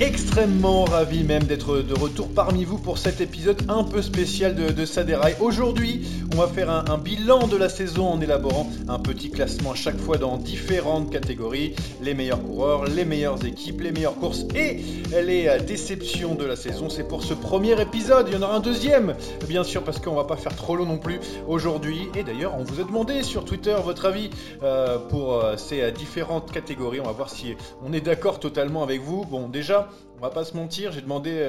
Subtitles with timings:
[0.00, 4.70] extrêmement ravi même d'être de retour parmi vous pour cet épisode un peu spécial de,
[4.70, 4.84] de.
[5.40, 6.06] Aujourd'hui,
[6.38, 10.18] va faire un, bilan de la saison en élaborant un petit classement à chaque fois
[10.18, 11.74] dans différentes catégories.
[12.00, 14.76] Les meilleurs coureurs, les meilleures équipes, les meilleures courses et
[15.20, 16.90] les euh, déceptions de la saison.
[16.90, 18.28] C'est pour ce premier épisode.
[18.28, 19.16] Il y en aura un deuxième,
[19.48, 21.18] bien sûr, parce qu'on va pas faire trop long non plus
[21.48, 22.08] aujourd'hui.
[22.14, 24.30] Et d'ailleurs, on vous a demandé sur Twitter votre avis
[24.62, 27.00] euh, pour euh, ces différentes catégories.
[27.00, 29.24] On va voir si on est d'accord totalement avec vous.
[29.24, 31.44] Bon, déjà, on va pas se mentir, j'ai demandé.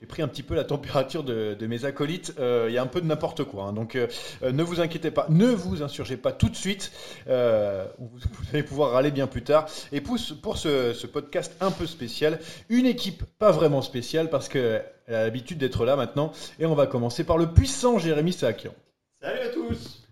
[0.00, 2.32] J'ai pris un petit peu la température de, de mes acolytes.
[2.38, 3.64] Euh, Il y a un peu de n'importe quoi.
[3.64, 3.72] hein.
[3.72, 4.06] Donc euh,
[4.44, 6.92] euh, ne vous inquiétez pas, ne vous insurgez pas tout de suite.
[7.28, 8.18] Euh, vous,
[8.52, 9.66] allez pouvoir râler bien plus tard.
[9.90, 12.38] Et pour, ce- pour ce, ce podcast un peu spécial,
[12.68, 16.32] une équipe pas vraiment spéciale parce qu'elle a l'habitude d'être là maintenant.
[16.60, 18.72] Et on va commencer par le puissant Jérémy Sakian.
[19.20, 20.04] Salut à tous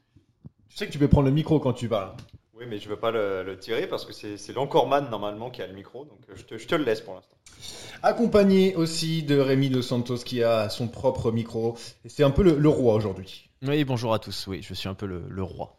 [0.69, 2.11] Tu sais que tu peux prendre le micro quand tu parles.
[2.59, 5.67] Oui, mais je veux pas le, le tirer parce que c'est l'encoreman normalement qui a
[5.67, 7.37] le micro, donc euh, je te, je te le laisse pour l'instant.
[8.03, 11.77] Accompagné aussi de Rémi Dos Santos qui a son propre micro.
[12.07, 13.51] C'est un peu le- le roi aujourd'hui.
[13.63, 14.47] Oui, bonjour à tous.
[14.47, 15.77] Oui, je suis un peu le, le roi.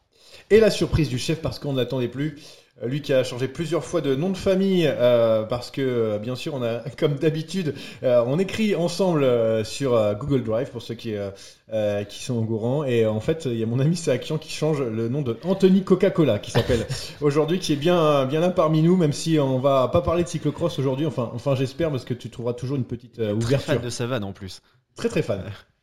[0.50, 2.40] Et la surprise du chef parce qu'on ne l'attendait plus.
[2.84, 6.20] Euh, Lui qui a changé plusieurs fois de nom de famille euh, parce que euh,
[6.20, 10.70] bien sûr on a comme d'habitude euh, on écrit ensemble euh, sur euh, Google Drive
[10.70, 11.32] pour ceux qui euh,
[11.74, 12.84] euh, qui sont au courant.
[12.84, 15.84] Et en fait il y a mon ami Sakian qui change le nom de Anthony
[15.84, 16.86] Coca-Cola qui s'appelle
[17.22, 20.30] aujourd'hui qui est bien bien là parmi nous même si on va pas parler de
[20.30, 21.06] cyclocross aujourd'hui.
[21.08, 23.74] Enfin enfin j'espère parce que tu trouveras toujours une petite euh, Très ouverture.
[23.74, 24.62] fan de savane en plus.
[24.96, 25.42] très très fan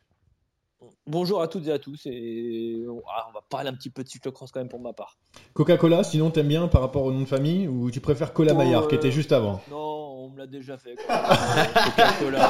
[1.07, 2.83] Bonjour à toutes et à tous et
[3.15, 5.19] ah, on va parler un petit peu de cyclocross quand même pour ma part.
[5.53, 8.87] Coca-Cola sinon t'aimes bien par rapport au nom de famille ou tu préfères Cola Maillard
[8.87, 9.61] qui euh, était juste avant?
[9.69, 10.95] Non, on me l'a déjà fait.
[10.95, 11.15] quoi.
[11.25, 12.49] Euh, Coca-Cola.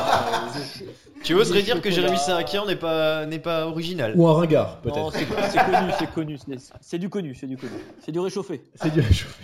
[1.23, 1.91] Tu oserais dire que.
[1.91, 4.13] Jérémy Sarakian n'est pas, n'est pas original.
[4.15, 6.37] ou un ringard non, peut-être c'est c'est connu, c'est connu.
[6.37, 7.73] c'est- C'est du connu, c'est du connu.
[8.03, 8.61] C'est du réchauffé.
[8.75, 9.43] C'est du réchauffé.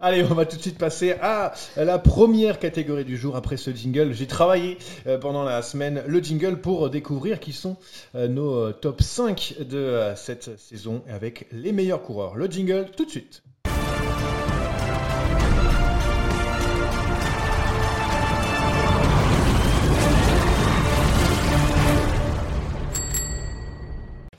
[0.00, 3.70] Allez, on va tout de suite passer à la première catégorie du jour après ce
[3.72, 4.12] jingle.
[4.12, 7.76] J'ai travaillé euh, pendant la semaine le jingle pour découvrir qui sont
[8.14, 12.36] euh, nos top 5 de cette saison avec les meilleurs coureurs.
[12.36, 13.42] Le jingle tout de suite.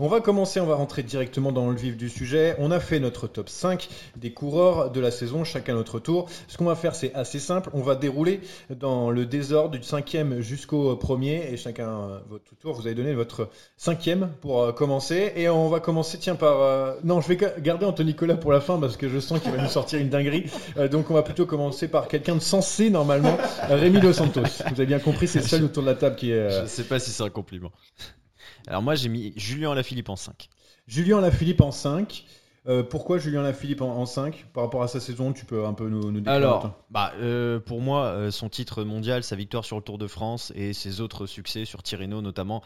[0.02, 2.56] On va commencer, on va rentrer directement dans le vif du sujet.
[2.60, 6.30] On a fait notre top 5 des coureurs de la saison, chacun notre tour.
[6.48, 7.70] Ce qu'on va faire, c'est assez simple.
[7.74, 8.40] On va dérouler
[8.70, 12.74] dans le désordre du cinquième jusqu'au premier et chacun euh, votre tour.
[12.76, 15.34] Vous allez donner votre cinquième pour euh, commencer.
[15.36, 16.62] Et on va commencer, tiens, par...
[16.62, 19.42] euh, Non, je vais ga- garder Anthony Nicolas pour la fin parce que je sens
[19.42, 20.46] qu'il va nous sortir une dinguerie.
[20.78, 23.38] Euh, donc on va plutôt commencer par quelqu'un de sensé normalement,
[23.70, 24.42] Rémi Dos Santos.
[24.44, 26.36] Vous avez bien compris, c'est le seul autour de la table qui est...
[26.36, 27.72] euh, Je ne sais pas si c'est un compliment.
[28.70, 30.48] Alors moi j'ai mis Julien Lafilippe en 5.
[30.88, 32.24] Julien Lafilippe en 5.
[32.68, 35.74] Euh, pourquoi Julien Lafilippe en, en 5 Par rapport à sa saison, tu peux un
[35.74, 39.66] peu nous, nous décrire Alors, bah, euh, pour moi, euh, son titre mondial, sa victoire
[39.66, 42.62] sur le Tour de France et ses autres succès sur Tirreno notamment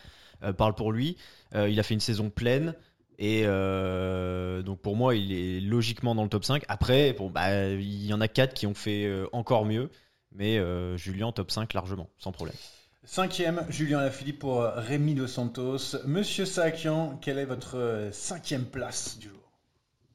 [0.58, 1.16] parlent pour lui.
[1.56, 2.76] Il a fait une saison pleine
[3.18, 6.66] et donc pour moi, il est logiquement dans le top 5.
[6.68, 9.90] Après, bon, bah, il y en a 4 qui ont fait encore mieux,
[10.34, 10.60] mais
[10.98, 12.58] Julien top 5 largement, sans problème.
[13.06, 15.98] Cinquième, Julien Lafilippe pour euh, Rémi Dos Santos.
[16.06, 19.52] Monsieur Sakian, quelle est votre euh, cinquième place du jour?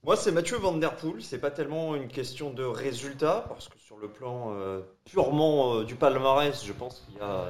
[0.05, 1.21] Moi, c'est Mathieu Van Der Poel.
[1.21, 5.97] C'est pas tellement une question de résultat, parce que sur le plan euh, purement du
[5.97, 7.45] palmarès, je pense qu'il y a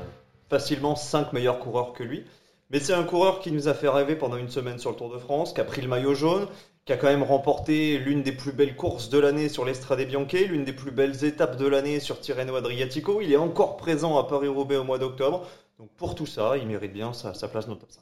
[0.51, 2.25] facilement 5 meilleurs coureurs que lui.
[2.71, 5.13] Mais c'est un coureur qui nous a fait rêver pendant une semaine sur le Tour
[5.13, 6.49] de France, qui a pris le maillot jaune,
[6.89, 10.33] qui a quand même remporté l'une des plus belles courses de l'année sur l'Estrade Bianche,
[10.33, 13.21] l'une des plus belles étapes de l'année sur Tirreno Adriatico.
[13.21, 15.47] Il est encore présent à Paris-Roubaix au mois d'octobre.
[15.79, 18.01] Donc pour tout ça, il mérite bien sa, sa place dans le top 5.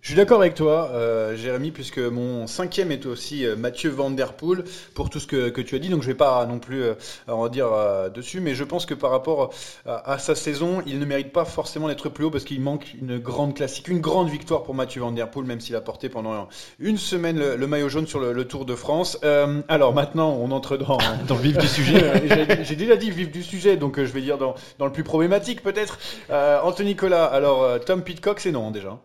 [0.00, 4.10] Je suis d'accord avec toi, euh, Jérémy, puisque mon cinquième est aussi euh, Mathieu Van
[4.10, 4.62] Der Poel,
[4.94, 6.94] pour tout ce que, que tu as dit, donc je vais pas non plus euh,
[7.26, 9.52] en redire euh, dessus, mais je pense que par rapport
[9.84, 12.94] à, à sa saison, il ne mérite pas forcément d'être plus haut, parce qu'il manque
[13.02, 16.08] une grande classique, une grande victoire pour Mathieu Van Der Poel, même s'il a porté
[16.08, 16.48] pendant
[16.78, 19.18] une semaine le, le maillot jaune sur le, le Tour de France.
[19.24, 20.96] Euh, alors maintenant, on entre dans...
[21.26, 22.02] Dans le vif du sujet.
[22.04, 24.92] Euh, J'ai déjà dit vif du sujet, donc euh, je vais dire dans, dans le
[24.92, 25.98] plus problématique peut-être.
[26.30, 28.98] Euh, Anthony Nicolas, alors euh, Tom Pitcock, c'est non déjà.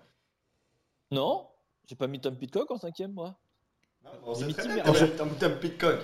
[1.14, 1.48] Non
[1.88, 3.36] J'ai pas mis Tom Pitcock en cinquième, moi.
[4.26, 4.84] On sait très bien,
[5.18, 6.00] Tom, Tom Pitcock.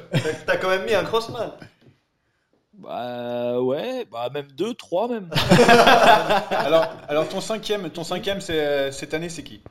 [0.45, 1.51] T'as- quand même mis un crossman.
[2.73, 5.29] Bah ouais, bah même deux, trois même.
[6.51, 9.61] Alors, alors ton cinquième, ton cinquième c'est, cette année, c'est qui?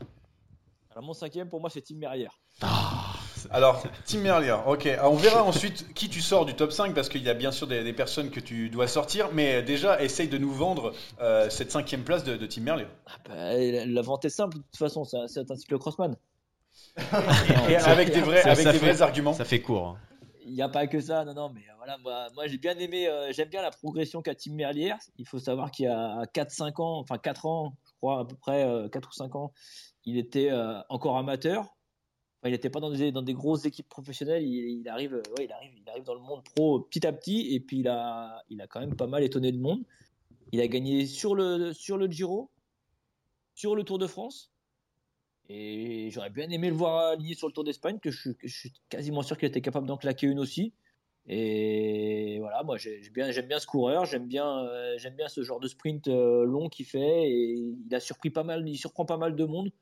[0.90, 2.38] Alors mon cinquième pour moi c'est Tim Merrière.
[3.50, 4.87] Alors, Tim Merlier, ok.
[4.87, 7.52] Alors, on verra ensuite qui tu sors du top 5 parce qu'il y a bien
[7.52, 11.49] sûr des, des personnes que tu dois sortir, mais déjà, essaye de nous vendre euh,
[11.50, 12.87] cette cinquième place de, de Tim Merlier.
[13.06, 16.17] Ah bah, la vente est simple de toute façon, c'est un cyclocrossman.
[17.69, 19.32] Et avec des vrais, Ça- avec ça des fait- vrais arguments.
[19.32, 19.87] Ça fait court.
[19.88, 19.96] hein.
[20.44, 23.06] Il n'y a pas que ça, non, non, mais voilà, moi, moi j'ai bien aimé,
[23.32, 24.94] j'aime bien la progression qu'a Tim Merlier.
[25.19, 28.34] Il faut savoir qu'il y a 4-5 ans, enfin 4 ans, je crois à peu
[28.34, 29.52] près 4 ou 5 ans,
[30.06, 30.50] il était
[30.88, 31.67] encore amateur
[32.44, 34.44] il n'était pas dans des, dans grosses équipes professionnelles.
[34.44, 37.55] Il, arrive, ouais, il, arrive, dans le monde pro petit à petit.
[37.55, 39.82] Et puis, il a, quand même pas mal étonné le monde.
[40.52, 41.73] Il a gagné sur le,
[42.11, 42.50] Giro,
[43.55, 44.52] sur le Tour de France.
[45.49, 49.23] Et j'aurais bien aimé le voir aligné sur le Tour d'Espagne, que je, suis quasiment
[49.23, 50.73] sûr qu'il était capable d'en claquer une aussi.
[51.26, 54.96] Et voilà, moi j'aime bien, ce coureur, j'aime bien, euh,
[55.29, 57.31] ce genre de sprint euh, long qu'il fait.
[57.31, 59.73] Et il a surpris pas mal, il surprend pas mal de monde.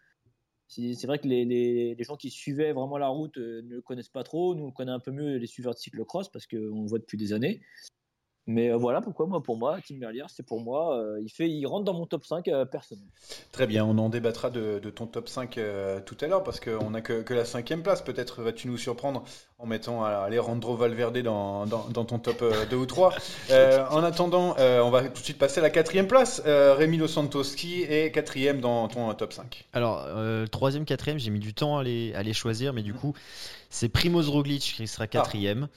[0.68, 4.24] C'est vrai que les, gens qui suivaient vraiment la route euh, ne le connaissent pas
[4.24, 4.54] trop.
[4.54, 7.32] Nous, on connaît un peu mieux les suiveurs de cyclocross parce qu'on voit depuis des
[7.32, 7.60] années.
[8.48, 11.48] Mais euh, voilà pourquoi moi pour moi Tim Merlier c'est pour moi euh, il fait
[11.48, 13.04] il rentre dans mon top 5 euh, personnel.
[13.50, 15.58] Très bien, on en débattra de, ton top 5
[16.04, 18.02] tout à l'heure parce qu'on n'a que, que, la cinquième place.
[18.02, 19.24] Peut-être vas-tu nous surprendre
[19.58, 23.14] en mettant Alejandro Valverde dans, dans, dans, ton top 2 ou 3.
[23.90, 26.40] en attendant, on va tout de suite passer à la quatrième place.
[26.44, 29.64] Rémi Los Santos qui est quatrième dans ton top 5.
[29.72, 30.06] Alors
[30.50, 32.98] troisième, quatrième, j'ai mis du temps à les, à les choisir, mais du mmh.
[32.98, 33.14] coup
[33.70, 35.68] c'est Primoz Roglic qui sera quatrième.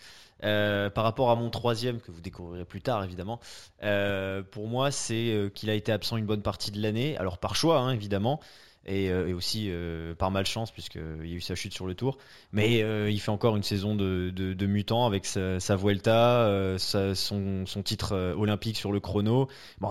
[0.44, 3.40] Euh, par rapport à mon troisième, que vous découvrirez plus tard évidemment,
[3.84, 7.38] euh, pour moi c'est euh, qu'il a été absent une bonne partie de l'année, alors
[7.40, 8.40] par choix hein, évidemment,
[8.86, 9.72] et, aussi
[10.18, 12.18] par malchance puisqu'il y a eu sa chute sur le tour.
[12.52, 12.80] Mais
[13.12, 18.92] il fait encore une saison de, de, mutant avec sa, Vuelta, son, titre olympique sur
[18.92, 19.48] le chrono,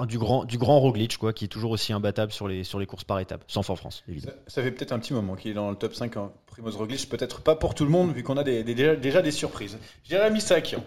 [0.06, 3.20] du, grand, du grand Roglic quoi, qui est toujours aussi imbattable sur les, courses par
[3.20, 4.36] étapes, sans en France évidemment.
[4.46, 7.40] Ça, fait peut-être un petit moment qu'il est dans le top 5 Primoz Roglic, peut-être
[7.40, 9.78] pas pour tout le monde, vu qu'on a déjà, des surprises.
[10.04, 10.84] Jérémy Sakian.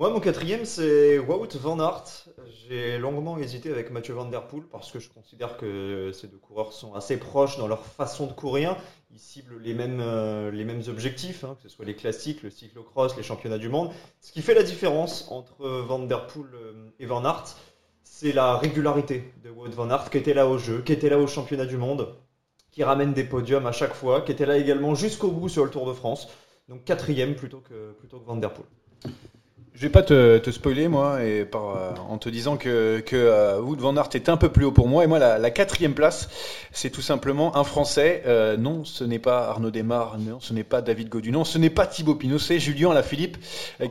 [0.00, 2.24] Moi, mon quatrième, c'est Wout Van Aert.
[2.66, 6.38] J'ai longuement hésité avec Mathieu Van Der Poel parce que je considère que ces deux
[6.38, 8.78] coureurs sont assez proches dans leur façon de courir.
[9.10, 13.22] Ils ciblent les mêmes, euh, objectifs, hein, que ce soit les classiques, le cyclocross, les
[13.22, 13.90] championnats du monde.
[14.22, 17.54] Ce qui fait la différence entre Van Der Poel euh, et Van Aert,
[18.02, 21.18] c'est la régularité de Wout Van Aert qui était là au jeu, qui était là
[21.18, 22.16] au championnat du monde
[22.70, 25.70] qui ramène des podiums à chaque fois, qui était là également jusqu'au bout sur le
[25.70, 26.28] Tour de France.
[26.70, 28.64] Donc quatrième plutôt que, plutôt que Van Der Poel.
[29.74, 33.60] Je vais pas te, spoiler moi et par, euh, en te disant que, que euh,
[33.60, 35.04] Wood Van Aert est un peu plus haut pour moi.
[35.04, 36.28] Et moi la, quatrième place
[36.72, 38.22] c'est tout simplement un Français.
[38.26, 41.56] Euh, non ce n'est pas Arnaud Desmar non ce n'est pas David Godu non ce
[41.56, 43.38] n'est pas Thibaut Pinot c'est Julien Lafilippe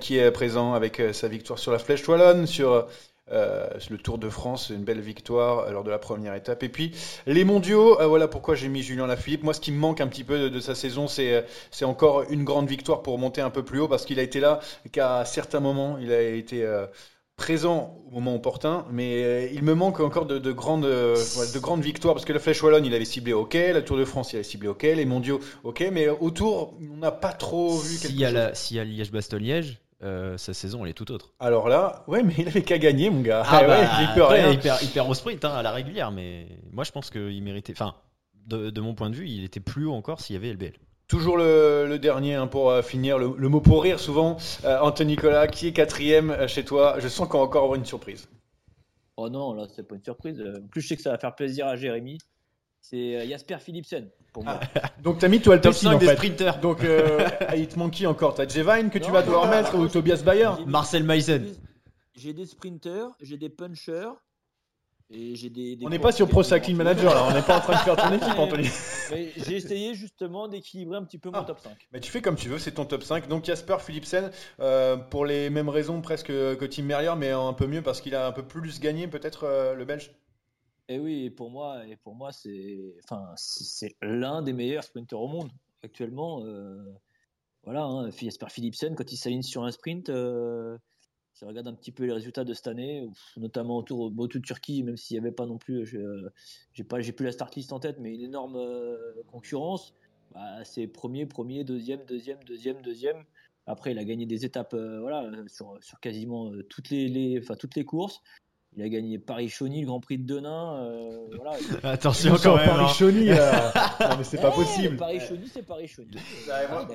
[0.01, 2.85] qui est présent avec sa victoire sur la Flèche Wallonne sur
[3.31, 6.63] euh, le Tour de France, une belle victoire euh, lors de la première étape.
[6.63, 6.91] Et puis
[7.27, 9.43] les mondiaux, euh, voilà pourquoi j'ai mis Julien Lafilippe.
[9.43, 11.45] Moi, ce qui me manque un petit peu de, sa saison, c'est
[11.83, 14.59] encore une grande victoire pour monter un peu plus haut parce qu'il a été là
[14.91, 16.67] qu'à certains moments, il a été
[17.37, 22.13] présent au moment opportun, mais il me manque encore de, de grandes, de grandes victoires
[22.13, 24.43] parce que la Flèche Wallonne, il avait ciblé OK, la Tour de France, il avait
[24.43, 28.25] ciblé OK, les mondiaux OK, mais autour, on n'a pas trop vu quelque s'il y
[28.25, 31.33] a S'il y a Liège-Bastogne-Liège, euh, sa saison elle est toute autre.
[31.39, 33.43] Alors là, ouais, mais il avait qu'à gagner, mon gars.
[33.45, 34.51] Ah, bah, il, peut rien.
[34.51, 37.73] Il, perd, au sprint hein, à la régulière, mais moi je pense qu'il méritait.
[37.73, 37.95] Enfin,
[38.45, 40.73] de, mon point de vue, il était plus haut encore s'il y avait LBL.
[41.07, 44.37] Toujours le, dernier hein, pour euh, finir, le, mot pour rire souvent.
[44.63, 46.99] Euh, Anthony Nicolas, qui est quatrième chez toi?
[46.99, 48.29] Je sens qu'on va encore avoir une surprise.
[49.17, 50.41] Oh non, là c'est pas une surprise.
[50.41, 52.19] En plus, je sais que ça va faire plaisir à Jérémy.
[52.79, 54.09] C'est Jasper Philipsen.
[54.33, 54.59] Pour moi.
[54.75, 54.89] Ah.
[55.01, 56.59] donc t'as mis toi le top 5 des sprinters.
[56.59, 58.35] Donc euh, il te manque qui encore?
[58.35, 60.51] T'as Jevine que tu vas devoir mettre ou Tobias Bayer?
[60.65, 61.47] Marcel Meisen.
[62.15, 64.09] J'ai des sprinters, j'ai des punchers.
[65.11, 67.61] Et j'ai des, on n'est pas sur Pro Cycling Manager là, on n'est pas en
[67.61, 68.69] train de faire ton équipe Anthony.
[69.09, 71.45] J'ai essayé justement d'équilibrer un petit peu mon ah.
[71.45, 71.71] top 5.
[71.91, 73.27] Mais tu fais comme tu veux, c'est ton top 5.
[73.27, 77.65] Donc Jasper Philipsen, euh, pour les mêmes raisons presque que Tim Merlier, mais un peu
[77.65, 80.11] mieux parce qu'il a un peu plus gagné peut-être euh, le Belge?
[80.89, 85.51] Et oui, pour moi, pour moi, c'est, enfin, c'est l'un des meilleurs sprinteurs au monde
[85.83, 86.43] actuellement.
[86.43, 86.83] Euh,
[87.63, 90.75] voilà, hein, Jasper Philipsen, quand il s'aligne sur un sprint, euh,
[91.39, 94.81] je regarde un petit peu les résultats de cette année, notamment autour au de Turquie,
[94.81, 95.85] même s'il n'y avait pas non plus,
[96.73, 99.93] j'ai pas, j'ai plus la start list en tête, mais une énorme euh, concurrence.
[100.33, 103.23] Bah, c'est premier, premier, deuxième, deuxième, deuxième, deuxième.
[103.67, 107.85] Après, il a gagné des étapes, voilà, sur, sur quasiment toutes les, les, toutes les
[107.85, 108.23] courses.
[108.77, 110.83] Il a gagné Paris-Chauny, le Grand Prix de Denain.
[110.83, 111.57] Euh, voilà.
[111.83, 112.69] Attention quand même.
[112.69, 112.75] Hein.
[112.75, 113.35] Paris-Chauny, euh,
[114.01, 114.97] non mais c'est pas possible.
[114.97, 116.15] Paris-Chauny, c'est Paris-Chauny.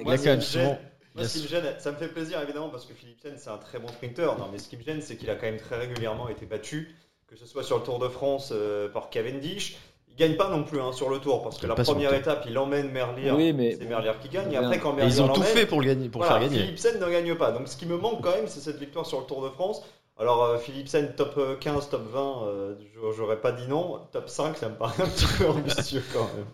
[0.05, 3.51] Moi, ce qui me gêne, ça me fait plaisir évidemment parce que Philippe Sen c'est
[3.51, 4.37] un très bon sprinter.
[4.39, 6.95] Non, mais ce qui me gêne, c'est qu'il a quand même très régulièrement été battu,
[7.27, 9.77] que ce soit sur le Tour de France euh, par Cavendish.
[10.09, 12.57] Il gagne pas non plus hein, sur le Tour parce que la première étape, il
[12.57, 13.33] emmène Merlier.
[13.33, 13.77] Oui, mais...
[13.77, 14.53] C'est Merlier qui gagne.
[14.53, 16.67] Et après, quand Merlier ils ont tout fait pour, le gagner, pour faire gagner.
[16.77, 17.51] Philippe ne gagne pas.
[17.51, 19.83] Donc ce qui me manque quand même, c'est cette victoire sur le Tour de France.
[20.19, 22.75] Alors, euh, Philipsen, top 15, euh, top 20, euh,
[23.17, 24.01] j'aurais pas dit non.
[24.13, 26.47] Top 5, ça me paraît un petit peu ambitieux quand même.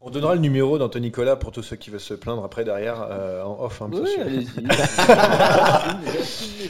[0.00, 3.04] On donnera le numéro d'Anthony Nicolas pour tous ceux qui veulent se plaindre après derrière
[3.10, 3.82] euh, en off.
[3.82, 4.46] hein, Oui, parce que- allez-y.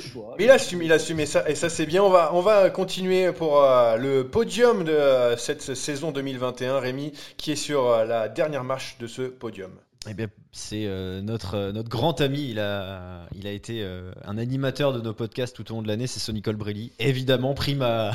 [0.12, 0.34] Choix.
[0.38, 2.02] Mais il assume, il assume et ça, et ça c'est bien.
[2.02, 7.12] On va, on va continuer pour euh, le podium de euh, cette saison 2021, Rémi,
[7.36, 9.72] qui est sur euh, la dernière marche de ce podium.
[10.08, 12.48] Eh bien, c'est euh, notre, euh, notre grand ami.
[12.50, 15.88] Il a, il a été euh, un animateur de nos podcasts tout au long de
[15.88, 16.06] l'année.
[16.06, 16.92] C'est Sonny Colbrelli.
[16.98, 18.12] Évidemment, prime à,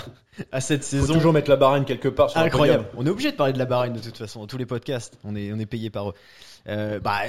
[0.52, 1.14] à cette Faut saison.
[1.14, 2.86] toujours mettre la barème quelque part sur Incroyable.
[2.98, 5.18] On est obligé de parler de la Bahreïn de toute façon dans tous les podcasts.
[5.24, 6.14] On est, on est payé par eux.
[6.66, 7.20] Bah,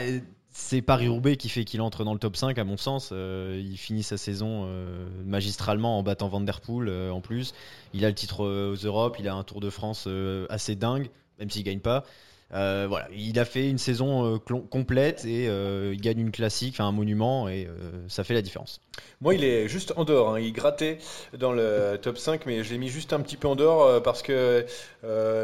[0.57, 3.13] c'est Paris-Roubaix qui fait qu'il entre dans le top 5 à mon sens.
[3.13, 4.69] Il finit sa saison
[5.27, 7.55] magistralement en battant Van Der Poel euh, en plus.
[7.93, 9.17] Il a le titre aux Europes.
[9.19, 10.09] Il a un Tour de France
[10.49, 12.05] assez dingue, même s'il gagne pas.
[12.55, 14.39] Euh, voilà, il a fait une saison euh,
[14.71, 17.69] complète et euh, il gagne une classique, un monument et
[18.09, 18.81] ça fait la différence.
[19.21, 20.35] Moi, il est juste en dehors.
[20.35, 20.41] hein.
[20.41, 20.99] Il grattait
[21.37, 24.23] dans le top 5, mais je l'ai mis juste un petit peu en dehors parce
[24.23, 24.65] que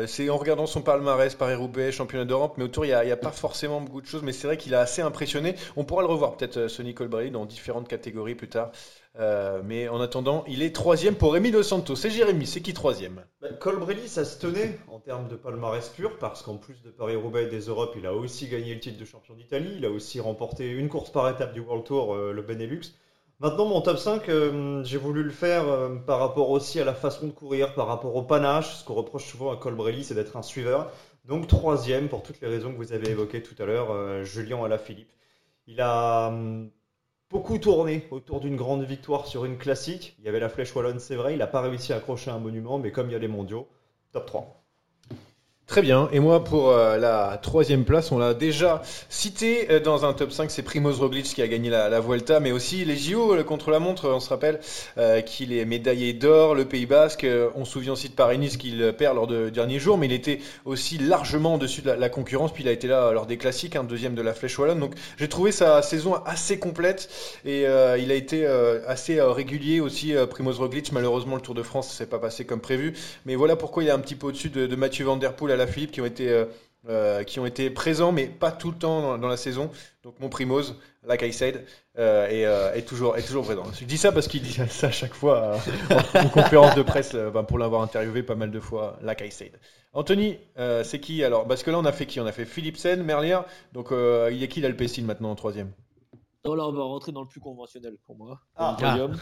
[0.06, 3.80] c'est en regardant son palmarès, Paris-Roubaix, championnat d'Europe, mais autour, il n'y a, pas forcément
[3.80, 4.22] beaucoup de choses.
[4.22, 5.54] Mais c'est vrai qu'il a assez impressionné.
[5.76, 8.70] On pourra le revoir, peut-être, Sonny Colbrelli, dans différentes catégories plus tard.
[9.18, 11.96] Euh, mais en attendant, il est troisième pour Rémi Dos Santos.
[11.96, 13.24] C'est Jérémy, c'est qui troisième?
[13.40, 17.44] Bah, Colbrelli, ça se tenait en termes de palmarès pur, parce qu'en plus de Paris-Roubaix
[17.44, 20.20] et des Europes, il a aussi gagné le titre de champion d'Italie, il a aussi
[20.20, 22.94] remporté une course par étape du World Tour, euh, le Benelux.
[23.40, 25.64] Maintenant, mon top 5, euh, j'ai voulu le faire
[26.06, 28.76] par rapport aussi à la façon de courir, par rapport au panache.
[28.76, 30.92] Ce qu'on reproche souvent à Colbrelli, c'est d'être un suiveur.
[31.24, 35.10] Donc troisième, pour toutes les raisons que vous avez évoquées tout à l'heure, Julien Alaphilippe.
[35.66, 36.70] Il a hum,
[37.30, 40.16] beaucoup tourné autour d'une grande victoire sur une classique.
[40.18, 41.34] Il y avait la Flèche Wallonne, c'est vrai.
[41.34, 43.68] Il n'a pas réussi à accrocher un monument, mais comme il y a les mondiaux,
[44.12, 44.59] top 3.
[45.70, 46.08] Très bien.
[46.10, 50.32] Et moi, pour euh, la troisième place, on l'a déjà cité euh, dans un top
[50.32, 53.44] 5, c'est Primoz Roglic qui a gagné la, la Vuelta, mais aussi les JO le
[53.44, 54.08] contre-la-montre.
[54.08, 54.58] On se rappelle
[54.98, 57.24] euh, qu'il est médaillé d'or, le Pays Basque.
[57.54, 60.40] On se souvient aussi de Paris-Nice qu'il perd lors de dernier jour, mais il était
[60.64, 62.52] aussi largement au-dessus de la, concurrence.
[62.52, 64.80] Puis il a été là lors des classiques, un deuxième de la Flèche Wallonne.
[64.80, 67.08] Donc j'ai trouvé sa saison assez complète
[67.44, 68.44] et il a été
[68.88, 70.14] assez régulier aussi.
[70.30, 72.94] Primoz Roglic, malheureusement, le Tour de France s'est pas passé comme prévu.
[73.24, 75.92] Mais voilà pourquoi il est un petit peu au-dessus de, Mathieu Van Der Poel Philippe
[75.92, 76.44] qui ont été euh,
[76.88, 79.70] euh, qui ont été présents mais pas tout le temps dans, dans la saison.
[80.02, 80.76] Donc mon Primoz,
[81.06, 81.66] like I said,
[81.98, 83.64] euh, est, euh, est toujours est toujours présent.
[83.78, 85.58] Je dis ça parce qu'il dit ça à chaque fois
[85.90, 88.98] euh, en, en conférence de presse euh, ben, pour l'avoir interviewé pas mal de fois,
[89.02, 89.52] like I said.
[89.92, 91.24] Anthony, euh, c'est qui?
[91.24, 92.20] Alors Parce que là on a fait qui?
[92.20, 93.40] On a fait Philipsen, Merlier.
[93.72, 95.72] Donc euh, il y a qui l'Alpecin maintenant en troisième?
[96.44, 98.40] Non, là, on va rentrer dans le plus conventionnel pour moi.
[98.56, 98.74] Ah.
[98.80, 99.14] Podium.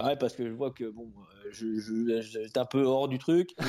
[0.00, 3.18] Ouais, parce que je vois que bon, euh, je, je- j'étais un peu hors du
[3.18, 3.50] truc.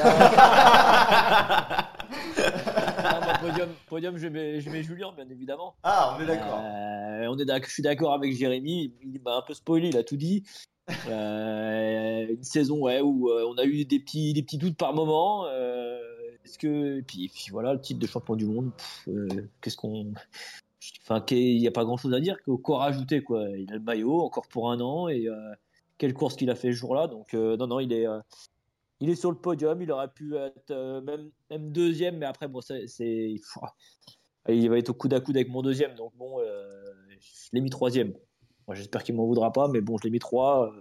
[2.36, 5.75] Ah, moi, podium, podium, je mets, je mets Julien, bien évidemment.
[5.84, 9.42] Ah, on est Euh, on est d'ac- je suis d'accord avec Jérémy, il m'a un
[9.42, 10.44] peu spoilé, il a tout dit.
[11.08, 14.94] Euh, une saison ouais, où euh, on a eu des petits, des petits doutes par
[14.94, 15.46] moment.
[16.46, 19.08] est-ce que, et puis, voilà, le titre de champion du monde, pff,
[19.62, 20.13] qu'est-ce qu'on.
[21.03, 23.22] Enfin, il n'y a pas grand chose à dire, qu'au quoi rajouter.
[23.22, 23.48] Quoi.
[23.58, 25.27] Il a le maillot encore pour un an et
[26.03, 27.07] quelle course qu'il a fait ce jour-là.
[27.07, 28.05] Donc, euh, non, non, il est.
[28.05, 28.19] euh,
[29.00, 32.60] il est sur le podium, il aurait pu être euh, même, deuxième, mais après, bon,
[32.60, 32.86] c'est,
[34.50, 36.83] il va être au coude à coude avec mon deuxième, donc bon, euh,
[37.19, 38.13] je l'ai mis troisième.
[38.67, 40.74] Moi, j'espère qu'il m'en voudra pas, mais bon, je l'ai mis trois.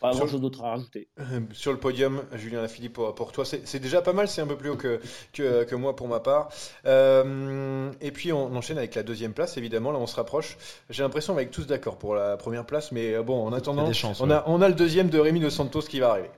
[0.00, 1.08] Pas Sur- grand chose d'autre à rajouter.
[1.18, 4.46] Euh, Sur le podium, Julien Lafilippe, pour, pour toi, c'est déjà pas mal, c'est un
[4.46, 5.00] peu plus haut que,
[5.32, 6.48] que, que moi pour ma part.
[6.86, 10.56] Euh, et puis on enchaîne avec la deuxième place, évidemment, là on se rapproche.
[10.88, 13.52] J'ai l'impression qu'on va être tous d'accord pour la première place, mais euh, bon, en
[13.52, 14.20] attendant, des chances.
[14.20, 14.34] on, ouais.
[14.36, 16.30] a, on a le deuxième de Rémi de Santos qui va arriver.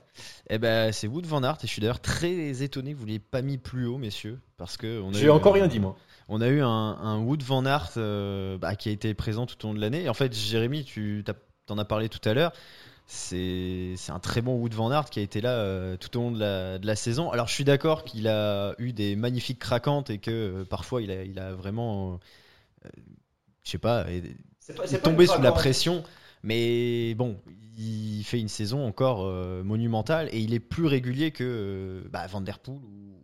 [0.50, 3.18] Eh ben, c'est Wood Van Aert et je suis d'ailleurs très étonné que vous l'ayez
[3.18, 5.96] pas mis plus haut, messieurs, parce que on J'ai eu, encore euh, rien dit, moi.
[6.28, 9.64] On a eu un, un Wood Van Aert euh, bah, qui a été présent tout
[9.64, 10.02] au long de l'année.
[10.02, 11.24] Et en fait, Jérémy, tu
[11.66, 12.52] t'en as parlé tout à l'heure.
[13.06, 16.30] C'est un très bon Wood Van Aert qui a été là euh, tout au long
[16.30, 17.30] de la, de la saison.
[17.30, 21.10] Alors, je suis d'accord qu'il a eu des magnifiques craquantes et que euh, parfois il
[21.10, 22.20] a, il a vraiment,
[22.86, 22.88] euh,
[23.64, 24.22] je sais pas, est-
[24.76, 26.02] pas, est tombé sous la pression.
[26.44, 27.38] Mais bon,
[27.78, 32.40] il fait une saison encore euh, monumentale et il est plus régulier que bah, Van
[32.40, 32.78] Der Poel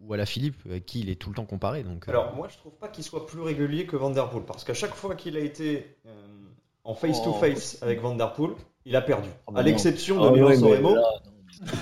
[0.07, 1.83] ou, Alaphilippe, avec qui il est tout le temps comparé.
[1.83, 4.65] Donc, Alors, moi, je trouve pas qu'il soit plus régulier que Van Der Poel, parce
[4.65, 5.97] qu'à chaque fois qu'il a été
[6.85, 7.85] en face-to-face Oh.
[7.85, 8.53] avec Van Der Poel,
[8.88, 9.28] il a perdu.
[9.47, 9.66] Bah à non.
[9.68, 10.95] l'exception de oui, Milan mais Sanremo.
[10.95, 11.00] mais-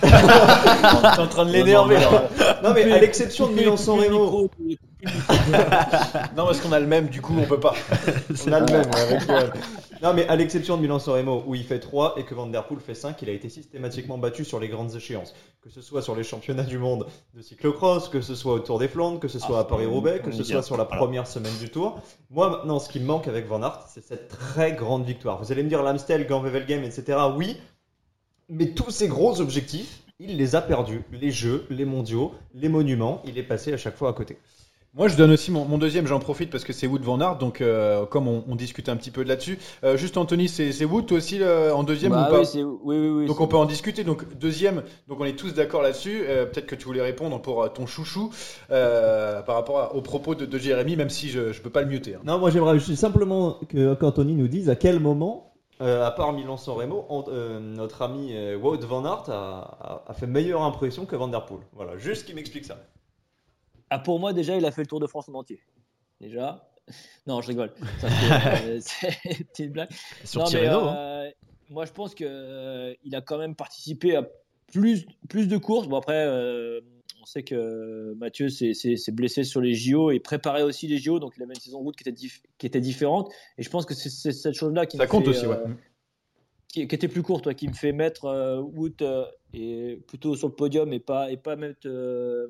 [0.01, 1.97] T'es en train de l'énerver,
[2.65, 4.51] Non, mais à l'exception de Milan Sanremo.
[5.05, 7.75] Non, parce qu'on a le même, du coup, on peut pas.
[8.47, 9.41] On a le même, avec toi.
[10.03, 12.67] Non, mais à l'exception de Milan Sanremo, où il fait 3 et que Van Der
[12.67, 15.35] Poel fait 5, il a été systématiquement battu sur les grandes échéances.
[15.63, 18.79] Que ce soit sur les championnats du monde de cyclocross, que ce soit au Tour
[18.79, 21.27] des Flandres, que ce soit Ah, à Paris-Roubaix, que on ce soit sur la première
[21.27, 22.01] semaine du Tour.
[22.31, 25.43] Moi, maintenant, ce qui me manque avec Van Aert, c'est cette très grande victoire.
[25.43, 27.19] Vous allez me dire l'Amstel, Gand-Wevelgem, etc.
[27.37, 27.57] Oui,
[28.49, 31.03] mais tous ces gros objectifs, il les a perdus.
[31.13, 34.39] Les jeux, les mondiaux, les monuments, il est passé à chaque fois à côté.
[34.97, 37.37] Moi, je donne aussi mon, mon deuxième, j'en profite parce que c'est Wood Van Aert,
[37.37, 39.59] donc euh, comme on, on discute un petit peu de là-dessus.
[39.85, 42.79] Euh, juste Anthony, c'est Wood toi aussi en deuxième Bah ou pas oui, c'est- oui,
[42.97, 44.05] oui, oui, Donc on peut en discuter.
[44.05, 46.23] Donc deuxième, donc on est tous d'accord là-dessus.
[46.27, 48.33] Euh, Peut-être que tu voulais répondre pour euh, ton chouchou
[48.71, 51.83] euh, par rapport à- aux propos de, de Jérémy, même si je ne peux pas
[51.83, 52.15] le muter.
[52.15, 52.21] hein.
[52.25, 55.53] Non, moi j'aimerais juste simplement que qu'Anthony nous dise à quel moment.
[55.83, 60.15] Euh, à part Milan-San Remo, euh, notre ami euh, Wout van Aert a, a- a
[60.15, 61.61] fait meilleure impression que Van Der Poel.
[61.75, 62.79] Voilà, juste qu'il m'explique ça.
[63.91, 65.61] Ah, pour moi, déjà, il a fait le Tour de France en entier.
[66.21, 66.69] Déjà.
[67.27, 67.73] Non, je rigole.
[68.01, 68.07] C'est
[68.65, 69.91] euh, c'est une blague.
[70.25, 70.97] Sur Non, mais, hein.
[70.97, 71.31] euh,
[71.71, 74.29] Moi, je pense qu'il a quand même participé à
[74.73, 75.89] plus, plus de courses.
[75.89, 76.81] Bon, après, euh,
[77.23, 81.35] on sait que Mathieu s'est blessé sur les JO et préparait aussi les JO, donc
[81.37, 83.33] il avait une saison route qui était, dif- qui était différente.
[83.59, 85.75] Et je pense que c'est cette chose-là qui Ça compte fait, aussi, euh, ouais.
[86.77, 90.37] Qui, qui était plus courte, toi, qui me fait mettre euh, Wout euh, et plutôt
[90.37, 92.49] sur le podium et pas, et pas mettre euh,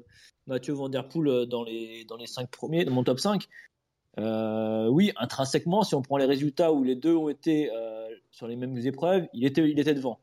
[0.49, 3.47] Mathieu Van Der Poel euh, dans les, dans les 5 premiers, dans mon top 5.
[4.19, 8.49] Euh, oui, intrinsèquement, si on prend les résultats où les deux ont été euh, sur
[8.49, 10.19] les mêmes épreuves, il était, il était devant.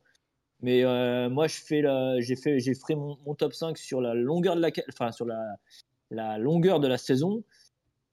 [0.62, 1.84] Mais euh, moi, je fais
[2.20, 5.56] j'ai fait, j'ai fait mon, top 5 sur la longueur de la, sur la,
[6.12, 7.44] la longueur de la saison.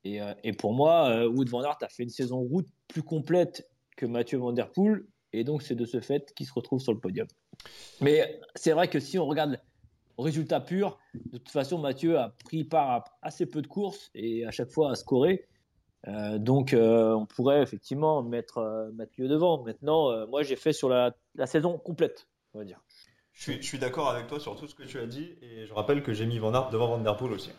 [0.05, 3.03] Et, euh, et pour moi, euh, Wout van Aert a fait une saison route plus
[3.03, 6.81] complète que Mathieu Van Der Poel, et donc c'est de ce fait qu'il se retrouve
[6.81, 7.27] sur le podium.
[8.01, 9.59] Mais c'est vrai que si on regarde
[10.21, 14.45] résultat pur, de toute façon, Mathieu a pris part à assez peu de courses et
[14.47, 15.47] à chaque fois a scoré.
[16.09, 19.63] Euh, donc euh, on pourrait effectivement mettre euh, Mathieu devant.
[19.63, 22.81] Maintenant, euh, moi j'ai fait sur la, saison complète, on va dire.
[23.33, 25.67] Je suis, je suis d'accord avec toi sur tout ce que tu as dit et
[25.67, 27.51] je rappelle que j'ai mis Van Aert devant Van Der Poel aussi.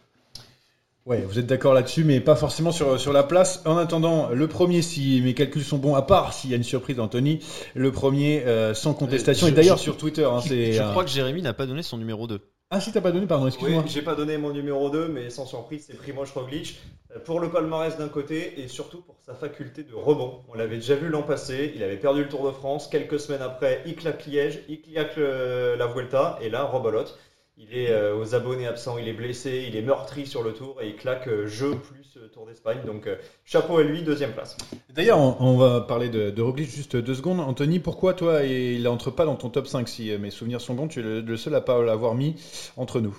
[1.08, 3.64] Ouais, vous êtes d'accord là-dessus, mais pas forcément sur, sur la place.
[3.66, 6.64] En attendant, le premier, si mes calculs sont bons, à part s'il y a une
[6.64, 7.40] surprise d'Anthony,
[7.74, 9.48] le premier euh, sans contestation.
[9.48, 10.74] je- et d'ailleurs je- sur Twitter, hein, c'est.
[10.74, 12.40] Je euh, crois que Jérémy n'a pas donné son numéro 2.
[12.74, 13.84] Ah si t'as pas donné, pardon, Oui, excuse-moi.
[13.88, 16.80] j'ai pas donné mon numéro 2, mais sans surprise, c'est Primoz Roglic.
[17.14, 20.44] Euh, Pour le palmarès d'un côté et surtout pour sa faculté de rebond.
[20.50, 22.88] On l'avait déjà vu l'an passé, il avait perdu le Tour de France.
[22.88, 27.18] Quelques semaines après, il claque Liège, il claque euh, la Vuelta et là, rebolote.
[27.64, 30.82] Il est euh, aux abonnés absents, il est blessé, il est meurtri sur le tour
[30.82, 32.80] et il claque euh, jeu plus euh, Tour d'Espagne.
[32.88, 34.58] Donc euh, chapeau à lui, deuxième place.
[34.90, 37.40] D'ailleurs, on, on va parler de, de Roglic juste deux secondes.
[37.40, 40.74] Anthony, pourquoi toi, il entre pas dans ton top 5 Si euh, mes souvenirs sont
[40.74, 42.36] bons, tu es le, le seul à pas l'avoir mis
[42.78, 43.16] entre nous?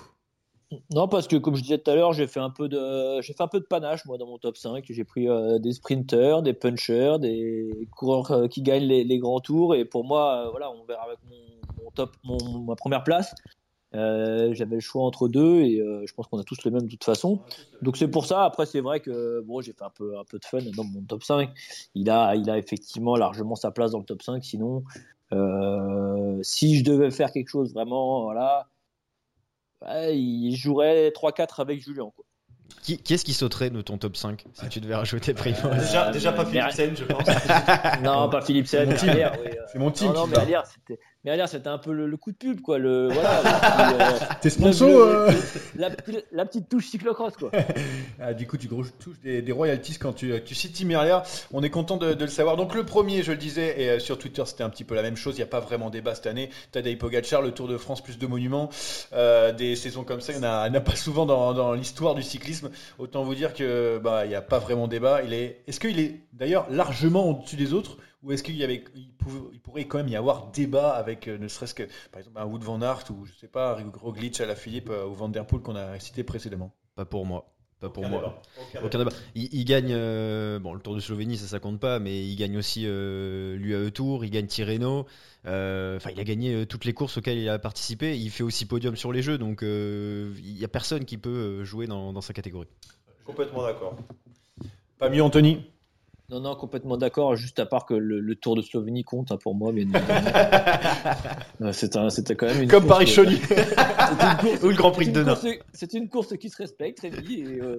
[0.93, 3.33] Non, parce que comme je disais tout à l'heure, j'ai fait un peu de, j'ai
[3.33, 4.85] fait un peu de panache moi dans mon top 5.
[4.89, 9.39] J'ai pris euh, des sprinters, des punchers, des coureurs euh, qui gagnent les, les grands
[9.39, 9.75] tours.
[9.75, 13.35] Et pour moi, euh, voilà, on verra avec mon, mon top, mon, ma première place.
[13.95, 16.83] Euh, J'avais le choix entre deux et euh, je pense qu'on a tous le même
[16.83, 17.41] de toute façon.
[17.81, 18.43] Donc c'est pour ça.
[18.43, 21.01] Après, c'est vrai que bon, j'ai fait un peu, un peu de fun dans mon
[21.03, 21.49] top 5.
[21.95, 24.43] Il a, il a effectivement largement sa place dans le top 5.
[24.43, 24.83] Sinon,
[25.31, 28.67] euh, si je devais faire quelque chose vraiment, voilà,
[30.11, 32.09] il jouerait 3-4 avec Julien.
[32.15, 32.25] Quoi.
[32.81, 36.07] Qui, qui est-ce qui sauterait de ton top 5 si tu devais rajouter Primoz Déjà,
[36.07, 37.27] Euh, déjà pas mais- Philipsen, je pense.
[38.03, 39.09] non, pas Philippe C'est mon team.
[39.13, 39.29] Oui, euh,
[39.71, 40.55] C'est mon team Non, non, mais.
[41.25, 42.77] Mais c'était un peu le, le coup de pub, quoi.
[42.77, 43.39] Le, voilà,
[43.93, 45.31] euh, T'es sponsor le- euh
[45.77, 47.49] la, petite- la petite touche cyclocross, quoi.
[48.19, 51.17] Ah, du coup, tu gros- touches des, des royalties quand tu, tu cites Tim Merlier.
[51.53, 52.57] On est content de, de le savoir.
[52.57, 55.01] Donc, le premier, je le disais, et euh, sur Twitter, c'était un petit peu la
[55.01, 55.35] même chose.
[55.35, 56.49] Il n'y a pas vraiment débat cette année.
[56.73, 58.69] Tadej Pogacar, le Tour de France, plus de monuments.
[59.13, 62.23] Euh, des saisons comme ça, il n'y en a, pas souvent dans, dans l'histoire du
[62.23, 62.69] cyclisme.
[62.99, 65.21] Autant vous dire que bah, il n'y a pas vraiment débat.
[65.23, 67.97] Il est, est-ce qu'il est d'ailleurs largement au-dessus des autres?
[68.23, 71.27] Ou est-ce qu'il y avait, il, pouvait- il pourrait quand même y avoir débat avec
[71.27, 74.39] euh, ne serait-ce que par exemple un Wood van Aert ou je sais pas Roglic
[74.41, 76.73] à la Philippe euh, ou Van Der Poel qu'on a cité précédemment?
[76.95, 77.49] Pas pour moi.
[77.79, 78.19] Pas pour Aucun moi.
[78.21, 78.41] débat.
[78.61, 79.11] Aucun Aucun débat.
[79.35, 82.35] Il, il gagne, euh, bon, le Tour de Slovénie, ça, ça compte pas, mais il
[82.37, 85.05] gagne aussi l'UAE Tour, il gagne Tirreno.
[85.45, 88.17] Enfin, il a gagné toutes les courses auxquelles il a participé.
[88.17, 91.85] Il fait aussi podium sur les jeux, donc il y a personne qui peut jouer
[91.85, 92.69] dans, dans sa catégorie.
[93.25, 93.97] Complètement d'accord.
[94.97, 95.65] Pas mieux Anthony?
[96.29, 97.35] Non, non, complètement d'accord.
[97.35, 101.71] Juste à part que le, le Tour de Slovénie compte hein, pour moi, bien évidemment.
[101.73, 103.35] C'est un- C'était quand même une Comme course, Paris-Chauny.
[103.51, 106.49] euh, c'est une course- Ou le Grand Prix c'est de course- C'est une course qui
[106.49, 107.77] se respecte, Rémi, et euh,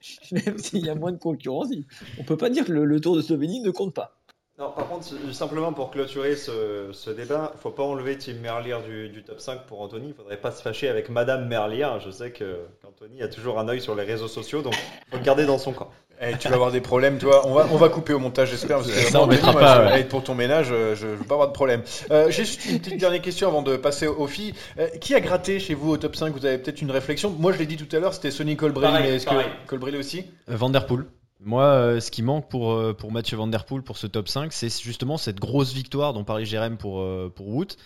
[0.32, 1.84] même s'il y a moins de concurrence, il-
[2.18, 4.12] on peut pas dire que le, le Tour de Slovénie ne compte pas.
[4.58, 9.10] Non, par contre, simplement pour clôturer ce, ce débat, faut pas enlever Tim Merlier du,
[9.10, 10.08] du top 5 pour Anthony.
[10.08, 11.86] Il faudrait pas se fâcher avec Madame Merlier.
[12.02, 14.74] Je sais que qu'Anthony a toujours un œil sur les réseaux sociaux, donc
[15.10, 15.90] faut le garder dans son camp.
[16.20, 17.46] Eh, tu vas avoir des problèmes, toi.
[17.46, 18.78] On va, on va couper au montage, j'espère.
[18.78, 20.00] parce que Ça, moi, on mettra moi, pas, ouais.
[20.00, 21.82] eh, pour ton ménage, euh, je, je veux pas avoir de problème.
[22.10, 24.54] Euh, J'ai juste une petite dernière question avant de passer aux filles.
[24.78, 27.30] Euh, qui a gratté chez vous au top 5 Vous avez peut-être une réflexion.
[27.38, 29.34] Moi, je l'ai dit tout à l'heure, c'était Sonny Colbrelli, Pareil, mais est-ce que
[29.66, 30.24] Colbrelli aussi?
[30.50, 31.04] Euh, Van Der Poel.
[31.44, 34.26] Moi, euh, ce qui manque pour, euh, pour Mathieu Van Der Poel pour ce top
[34.28, 37.76] 5, c'est justement cette grosse victoire dont parlait Jérém pour, euh, pour Wout.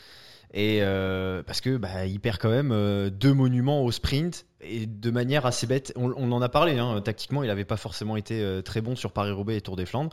[0.52, 4.86] Et euh, parce que bah, il perd quand même euh, deux monuments au sprint et
[4.86, 5.92] de manière assez bête.
[5.96, 9.12] On, en a parlé, hein, tactiquement, il n'avait pas forcément été euh, très bon sur
[9.12, 10.12] Paris-Roubaix et Tour des Flandres.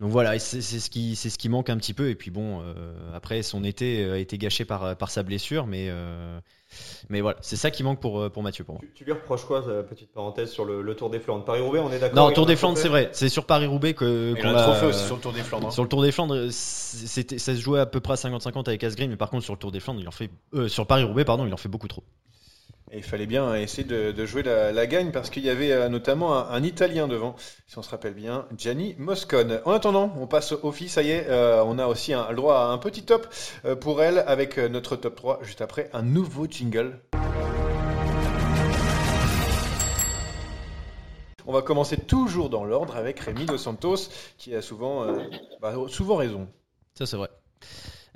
[0.00, 2.08] Donc voilà, c'est ce, qui, c'est ce qui manque un petit peu.
[2.08, 5.88] Et puis bon, euh, après, son été a été gâché par, par sa blessure, mais,
[5.90, 6.40] euh,
[7.10, 8.82] mais voilà, c'est ça qui manque pour, euh, pour Mathieu pour moi.
[8.82, 11.44] Tu, tu lui reproches quoi, euh, petite parenthèse, sur le, le Tour des Flandres?
[11.44, 13.10] Paris-Roubaix, on est d'accord Non, Tour a des Flandres, c'est vrai.
[13.12, 14.08] C'est sur Paris-Roubaix qu'on a
[14.48, 15.66] un l'a- trophée aussi sur le Tour des Flandres.
[15.66, 15.70] hein.
[15.70, 18.82] Sur le Tour des Flandres, c'était, ça se jouait à peu près à 50-50 avec
[18.82, 21.26] Asgreen, mais par contre sur le Tour des Flandres, il en fait, euh, sur Paris-Roubaix,
[21.26, 22.02] pardon, il en fait beaucoup trop.
[22.92, 25.70] Et il fallait bien essayer de, de jouer la, la gagne parce qu'il y avait
[25.70, 27.36] euh, notamment un, un Italien devant,
[27.68, 29.60] si on se rappelle bien, Gianni Moscone.
[29.64, 32.36] En attendant, on passe aux filles, ça y est, euh, on a aussi un, le
[32.36, 33.28] droit à un petit top
[33.64, 36.98] euh, pour elle avec notre top 3 juste après un nouveau jingle.
[41.46, 45.18] On va commencer toujours dans l'ordre avec Rémi Dos Santos qui a souvent, euh,
[45.60, 46.48] bah, souvent raison.
[46.94, 47.28] Ça, c'est vrai.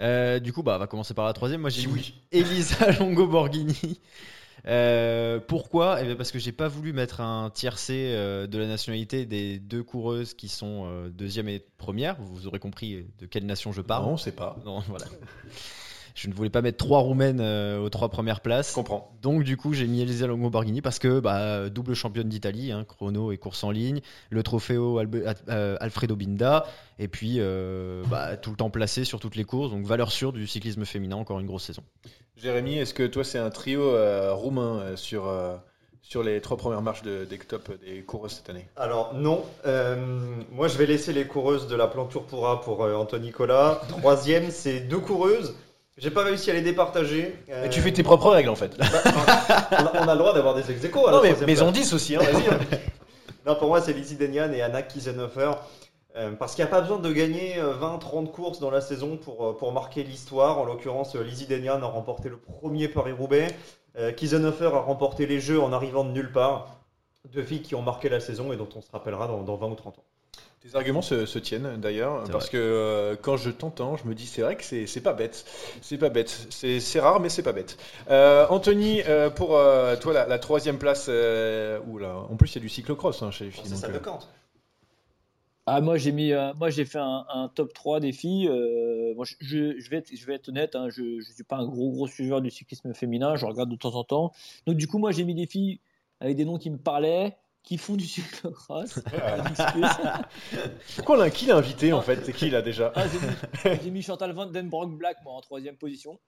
[0.01, 1.61] Euh, du coup, bah, on va commencer par la troisième.
[1.61, 2.15] Moi, j'ai oui.
[2.33, 4.01] Elisa Longo Borghini.
[4.67, 5.99] Euh, pourquoi?
[6.01, 9.59] Eh bien, Parce que j'ai pas voulu mettre un tiercé euh, de la nationalité des
[9.59, 12.17] deux coureuses qui sont euh, deuxième et première.
[12.21, 14.05] Vous aurez compris de quelle nation je parle.
[14.07, 14.57] Non, on sait pas.
[14.65, 15.05] Non, voilà.
[16.15, 18.71] Je ne voulais pas mettre trois roumaines aux trois premières Je places.
[18.73, 19.13] comprends.
[19.21, 22.85] Donc du coup j'ai mis Elisa Longo Borghini parce que bah, double championne d'Italie, hein,
[22.85, 24.01] chrono et course en ligne,
[24.31, 26.67] le trofeo Albe- euh, Alfredo Binda
[27.01, 30.33] et puis euh, bah, tout le temps placé sur toutes les courses, donc valeur sûre
[30.33, 31.83] du cyclisme féminin, encore une grosse saison.
[32.37, 35.55] Jérémy, est-ce que toi c'est un trio euh, roumain euh, sur, euh,
[36.03, 38.67] sur les trois premières marches de, des top des coureuses cette année?
[38.77, 39.45] Alors non,
[40.53, 43.81] moi je vais laisser les coureuses de la Plantour Pourra pour Anthony Nicolas.
[43.89, 45.55] Troisième, c'est deux coureuses.
[45.97, 47.37] J'ai pas réussi à les départager.
[47.51, 48.77] Euh, Et tu fais tes propres règles en fait.
[48.77, 48.85] bah,
[49.71, 51.85] on, a, on a le droit d'avoir des ex non mais maison place.
[51.85, 52.21] 10 aussi, hein.
[53.47, 55.53] Non, pour moi, c'est Lizzie Denyan et Anna Kiesenhofer.
[56.17, 59.47] Euh, parce qu'il n'y a pas besoin de gagner 20-30 courses dans la saison pour,
[59.47, 60.59] euh, pour marquer l'histoire.
[60.59, 63.49] En l'occurrence, euh, Lizzie Denyan a remporté le premier Paris-Roubaix.
[63.97, 66.69] Euh, Kiesenhofer a remporté les Jeux en arrivant de nulle part.
[67.33, 69.69] Deux filles qui ont marqué la saison et dont on se rappellera dans, dans 20
[69.69, 70.05] ou 30 ans.
[70.63, 72.53] Tes arguments se, se tiennent d'ailleurs, C'est parce vrai.
[72.53, 75.45] que euh, quand je t'entends, je me dis c'est vrai que c'est c'est pas bête.
[75.83, 76.47] C'est pas bête.
[76.51, 77.77] C'est c'est rare, mais c'est pas bête.
[78.09, 82.55] Euh, Anthony, euh, pour euh, toi, la, la troisième place, euh, oula, en plus il
[82.55, 83.65] y a du cyclocross hein, chez les filles.
[83.67, 84.21] C'est donc, ça euh, de Kant.
[85.67, 88.49] Ah, moi, j'ai mis, euh, moi, j'ai fait un, un top 3 des filles.
[88.49, 91.67] Euh, moi, je, vais être, je vais être honnête, hein, je ne suis pas un
[91.67, 93.37] gros, gros suiveur du cyclisme féminin.
[93.37, 94.33] Je regarde de temps en temps.
[94.67, 95.81] Donc, du coup, moi, j'ai mis des filles
[96.21, 99.01] avec des noms qui me parlaient, qui font du cyclocross.
[100.97, 102.23] Pourquoi on l'a qui l'a invité en fait?
[102.25, 102.93] C'est qui là déjà?
[102.95, 106.21] Ah, j'ai mis, mis Chantal Van Den Black, moi, en troisième position.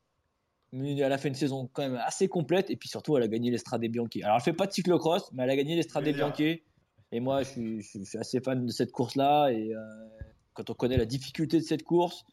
[0.72, 2.70] Mais elle a fait une saison quand même assez complète.
[2.70, 4.22] Et puis surtout, elle a gagné l'Estrade Bianchi.
[4.22, 6.04] Alors, elle fait pas de cyclocross, mais elle a gagné l'Estrade.
[6.04, 6.62] Bianchi.
[7.12, 9.50] Et moi, je suis, assez fan de cette course-là.
[9.50, 9.80] Et euh,
[10.54, 12.24] quand on connaît la difficulté de cette course,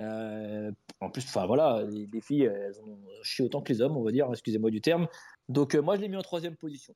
[0.00, 3.96] euh, en plus, enfin voilà, les, les filles, elles ont chié autant que les hommes,
[3.96, 5.08] on va dire, excusez-moi du terme.
[5.48, 6.94] Donc, euh, moi, je l'ai mis en troisième position.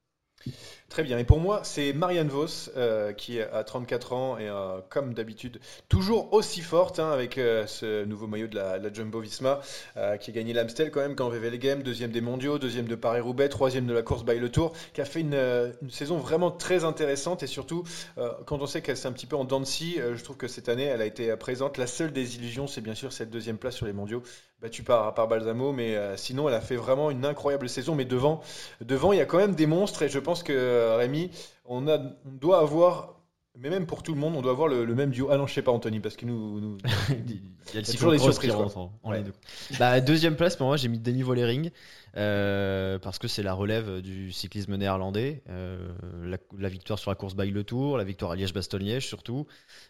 [0.88, 1.18] Très bien.
[1.18, 2.46] Et pour moi, c'est Marianne Vos
[2.77, 7.66] euh, qui a 34 ans et euh, comme d'habitude toujours aussi forte hein, avec euh,
[7.66, 9.61] ce nouveau maillot de la, Jumbo Visma
[10.20, 13.51] qui a gagné l'Amstel quand même quand VV Game, deuxième des mondiaux, deuxième de Paris-Roubaix,
[13.51, 17.42] troisième de la course by le Tour, qui a fait une, saison vraiment très intéressante
[17.42, 17.85] et surtout
[18.46, 20.68] quand on sait qu'elle c'est un petit peu en dents de je trouve que cette
[20.68, 21.77] année elle a été présente.
[21.77, 24.22] La seule désillusion, c'est bien sûr cette deuxième place sur les mondiaux,
[24.61, 27.94] battue par, par Balsamo, mais euh, sinon elle a fait vraiment une incroyable saison.
[27.94, 28.40] Mais devant,
[28.81, 31.31] devant, il y a quand même des monstres et je pense que euh, Rémi,
[31.64, 31.87] on,
[32.25, 33.17] doit avoir,
[33.61, 35.29] mais même pour tout le monde, on doit avoir le, le même duo.
[35.31, 36.79] Ah non, je sais pas Anthony, parce que nous, nous-
[37.11, 39.23] Il y a le toujours des surprises, qui en, en Ouais.
[39.79, 41.71] Bah, deuxième place pour moi, j'ai mis Demi Vollering
[42.16, 45.42] euh, parce que c'est la relève du cyclisme néerlandais.
[45.51, 45.88] Euh,
[46.25, 49.47] la, la victoire sur la course by le Tour, la victoire à Liège-Bastogne-Liège surtout,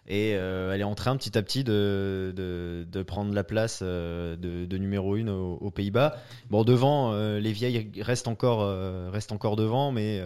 [0.09, 3.81] et euh, elle est en train petit à petit de, de, de prendre la place
[3.83, 6.17] euh, de, de numéro 1 aux, aux Pays-Bas.
[6.51, 10.21] Bon, devant, les vieilles restent encore, restent encore devant, mais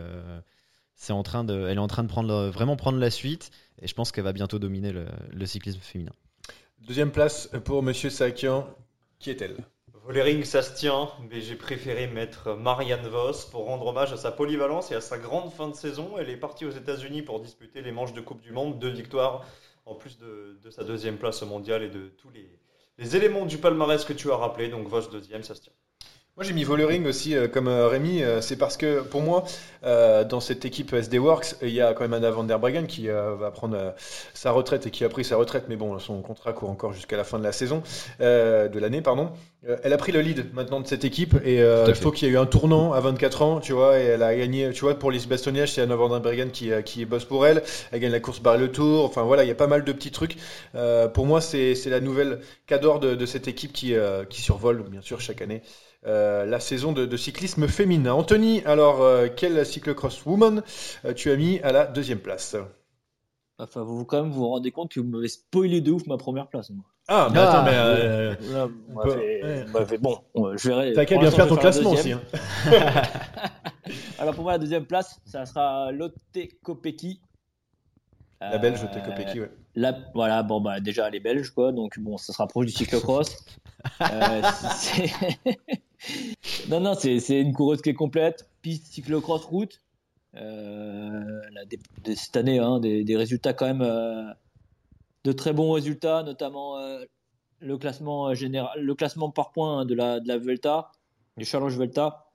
[1.03, 3.88] c'est en train de, elle est en train de prendre, vraiment prendre la suite, et
[3.88, 6.12] je pense qu'elle va bientôt dominer le, le cyclisme féminin.
[6.79, 8.69] Deuxième place pour Monsieur Sakian.
[9.19, 9.57] Qui est-elle?
[10.05, 14.31] Vollering, ça se tient, mais j'ai préféré mettre Marianne Vos pour rendre hommage à sa
[14.31, 16.19] polyvalence et à sa grande fin de saison.
[16.19, 19.45] Elle est partie aux États-Unis pour disputer les manches de Coupe du Monde, deux victoires,
[19.87, 22.49] en plus de, de sa deuxième place au mondial et de tous les,
[22.99, 24.69] les éléments du palmarès que tu as rappelé.
[24.69, 25.73] Donc Vos deuxième, ça se tient.
[26.38, 29.45] Moi j'ai mis Vollering aussi euh, comme euh, Rémi, euh, c'est parce que pour moi
[29.85, 32.87] euh, dans cette équipe SD Works il y a quand même Anna van der Breggen
[32.87, 33.95] qui va prendre
[34.33, 37.18] sa retraite et qui a pris sa retraite mais bon son contrat court encore jusqu'à
[37.18, 37.83] la fin de la saison
[38.18, 39.33] de l'année pardon.
[39.83, 42.35] Elle a pris le lead maintenant de cette équipe et il faut qu'il y ait
[42.35, 45.11] eu un tournant à 24 ans tu vois et elle a gagné tu vois pour
[45.11, 48.21] les Bastogne c'est Anna van der Breggen qui, qui bosse pour elle, elle gagne la
[48.21, 50.38] course barre le tour enfin voilà il y a pas mal de petits trucs.
[51.12, 53.95] Pour moi c'est la nouvelle cadre de, de cette équipe qui,
[54.31, 55.62] qui survole bien sûr chaque année
[56.07, 58.12] euh, la saison de, de cyclisme féminin.
[58.12, 60.62] Anthony, alors euh, quel cyclocross woman
[61.05, 62.57] euh, tu as mis à la deuxième place?
[63.59, 66.49] Enfin, vous quand même vous rendez compte que vous m'avez spoilé de ouf ma première
[66.49, 66.71] place.
[66.71, 66.85] Moi.
[67.09, 69.01] Ah, mais attends, mais euh, Là, vous on
[69.67, 70.93] vous m'avez- bon, euh, je verrai.
[70.95, 72.12] t'as qu'à bien faire ton classement aussi.
[72.12, 72.21] hein.
[74.19, 76.15] Alors pour moi, la deuxième place, ça sera Lotte
[76.62, 77.21] Kopecky.
[78.41, 79.51] La belge Euh, Lotte Kopecky, ouais.
[79.75, 82.73] La, voilà, bon, bah, déjà, elle est belge, quoi, donc bon, ça sera proche du
[82.73, 83.37] cyclocross.
[84.01, 84.43] Euh,
[86.69, 89.81] non, non, c'est une coureuse qui est complète, piste, cyclocross, route.
[90.35, 91.41] Euh,
[92.15, 94.33] cette année, hein, des, des résultats quand même, euh,
[95.25, 97.05] de très bons résultats, notamment euh,
[97.61, 100.91] le classement général, le classement par points hein, de la, de la Vuelta,
[101.37, 102.31] du Challenge Vuelta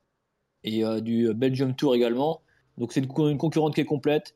[0.63, 2.41] et du Belgium Tour également.
[2.77, 4.36] Donc c'est une, une concurrente qui est complète.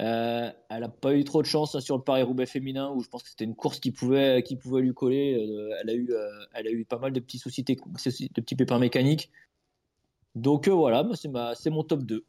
[0.00, 3.22] Euh, elle n'a pas eu trop de chance sur le Paris-Roubaix féminin où je pense
[3.22, 5.34] que c'était une course qui pouvait, qui pouvait lui coller.
[5.34, 8.56] Euh, elle, a eu, euh, elle a eu pas mal de petits soucis, de petits
[8.56, 9.30] pépins mécaniques.
[10.34, 11.08] Donc euh, voilà,
[11.54, 12.24] c'est mon top 2.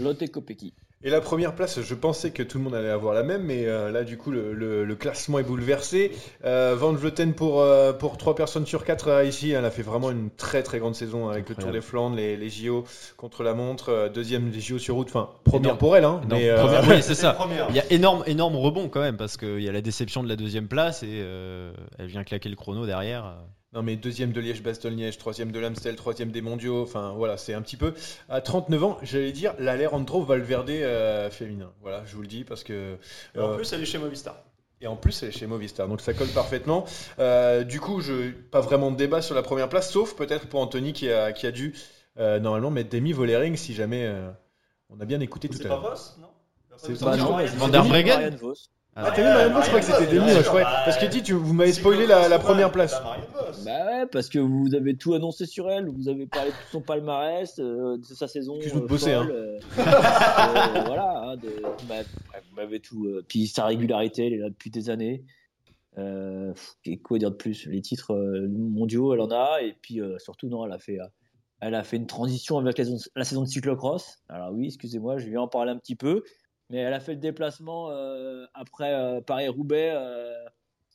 [0.00, 0.72] Lotte Kopecky.
[1.02, 3.64] Et la première place, je pensais que tout le monde allait avoir la même, mais
[3.64, 6.12] euh, là, du coup, le, le- le classement est bouleversé.
[6.44, 10.10] Euh, Van Vleuten pour, euh, pour 3 personnes sur 4 ici, elle a fait vraiment
[10.10, 12.84] une très très grande saison avec le Tour des Flandres, les, les JO
[13.16, 15.78] contre la montre, euh, deuxième des JO sur route, enfin, première Énorme.
[15.78, 17.32] pour elle, hein, mais, euh, première- oui, c'est ça.
[17.32, 17.66] Première.
[17.70, 20.28] Il y a énorme, énorme rebond quand même parce qu'il y a la déception de
[20.28, 23.36] la deuxième place et euh, elle vient claquer le chrono derrière.
[23.72, 27.62] Non mais deuxième de Liège-Bastogne-Liège, troisième de l'Amstel, troisième des mondiaux, enfin voilà, c'est un
[27.62, 27.94] petit peu...
[28.28, 31.70] À 39 ans, j'allais dire, l'Alejandro Valverde euh, féminin.
[31.80, 32.96] Voilà, je vous le dis parce que...
[33.36, 34.42] Et en euh, plus, elle est chez Movistar.
[34.80, 36.84] Et en plus, elle est chez Movistar, donc ça colle parfaitement.
[37.20, 40.60] Euh, du coup, je pas vraiment de débat sur la première place, sauf peut-être pour
[40.60, 41.74] Anthony qui a, qui a dû
[42.18, 44.12] euh, normalement mettre Demi Vollering si jamais
[44.88, 45.90] on a bien écouté tout C'est à pas l'heure.
[45.90, 46.26] Voss, non?
[46.76, 48.36] C'est pas- non, Van c'est Van der Breggen.
[49.02, 50.66] Ah, t'as vu Je crois que c'était Demi, moi, je croyais.
[50.84, 52.94] Parce que dit, tu, vous m'avez spoilé la, la première place.
[53.64, 56.80] Bah ouais, parce que vous avez tout annoncé sur elle, vous avez parlé de son
[56.80, 58.56] palmarès, euh, de sa saison.
[58.56, 63.06] Excuse-nous de euh, bosser, folle, euh, euh, voilà, hein, de- bah, vous m'avez tout.
[63.06, 65.24] euh, puis sa régularité, elle est là depuis des années.
[65.98, 66.52] Euh,
[66.84, 70.16] et quoi dire de plus Les titres euh, mondiaux, elle en a, et puis euh,
[70.18, 71.00] surtout, non, elle a fait.
[71.00, 71.04] euh,
[71.62, 74.18] elle a fait une transition avec la saison, la saison de cyclocross.
[74.28, 76.22] Alors oui, excusez-moi, je vais en parler un petit peu.
[76.70, 80.32] Mais elle a fait le déplacement euh, après euh, Paris-Roubaix euh,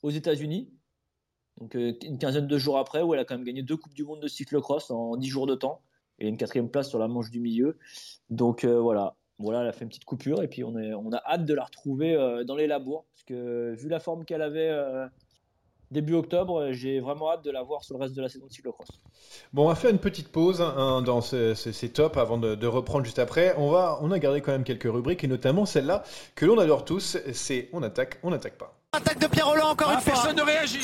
[0.02, 0.72] aux États-Unis.
[1.60, 4.04] Donc une quinzaine de jours après, où elle a quand même gagné deux Coupes du
[4.04, 5.82] Monde de cyclocross en dix jours de temps.
[6.20, 7.78] Et une quatrième place sur la manche du milieu.
[8.30, 9.16] Donc voilà.
[9.38, 12.44] Voilà, elle a fait une petite coupure et puis on, a hâte de la retrouver
[12.46, 13.06] dans les labours.
[13.14, 14.70] Parce que vu la forme qu'elle avait
[15.92, 18.52] début octobre, j'ai vraiment hâte de la voir sur le reste de la saison de
[18.52, 18.88] cyclocross.
[19.54, 22.56] Bon, on va faire une petite pause hein, dans ce- ce- ces tops avant de,
[22.56, 23.54] de reprendre juste après.
[23.58, 26.04] On, va, on a gardé quand même quelques rubriques et notamment celle-là
[26.36, 28.78] que l'on adore tous, c'est on attaque, on n'attaque pas.
[28.92, 30.14] Attaque de Pierre Roland encore une fois.
[30.14, 30.80] Personne ne réagit.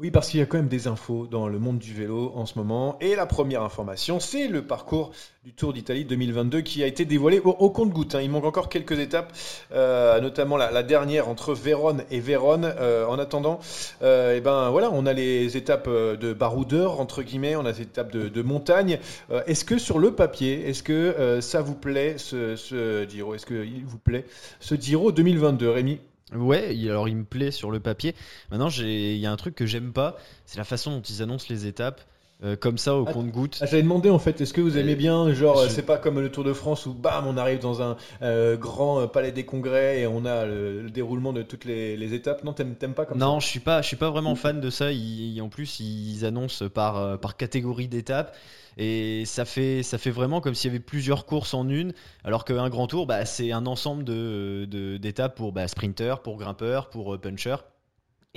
[0.00, 2.46] Oui, parce qu'il y a quand même des infos dans le monde du vélo en
[2.46, 2.96] ce moment.
[3.00, 5.10] Et la première information, c'est le parcours
[5.42, 8.14] du Tour d'Italie 2022 qui a été dévoilé au, compte-goutte.
[8.14, 8.20] hein.
[8.22, 9.32] Il manque encore quelques étapes,
[9.72, 12.72] euh, notamment la, dernière entre Vérone et Vérone.
[12.78, 13.58] Euh, en attendant,
[14.02, 17.72] euh, eh ben voilà, on a les étapes euh, de baroudeur entre guillemets, on a
[17.72, 19.00] les étapes de, montagne.
[19.48, 23.34] Est-ce que sur le papier, est-ce que ça vous plaît ce, ce Giro?
[23.34, 24.26] Est-ce que il vous plaît
[24.60, 25.98] ce Giro 2022, Rémi?
[26.34, 28.14] Ouais, alors il me plaît sur le papier.
[28.50, 31.46] Maintenant, il y a un truc que j'aime pas, c'est la façon dont ils annoncent
[31.48, 32.02] les étapes,
[32.44, 33.58] euh, comme ça au Ah, compte-goutte.
[33.60, 35.98] Ah, J'avais demandé en fait, est-ce que vous aimez Euh, bien, genre, je- c'est pas
[35.98, 39.44] comme le Tour de France où bam, on arrive dans un euh, grand palais des
[39.44, 42.44] congrès et on a le, le déroulement de toutes les, les étapes.
[42.44, 44.92] Non, t'aimes pas comme Non, je suis pas, je suis pas vraiment fan de ça.
[44.92, 48.36] Ils- en plus, ils annoncent par, par catégorie d'étapes.
[48.76, 52.44] Et ça fait, ça fait vraiment comme s'il y avait plusieurs courses en une, alors
[52.44, 56.88] qu'un grand tour, bah, c'est un ensemble de, de- d'étapes pour bah, sprinter, pour grimpeur,
[56.88, 57.56] pour puncher.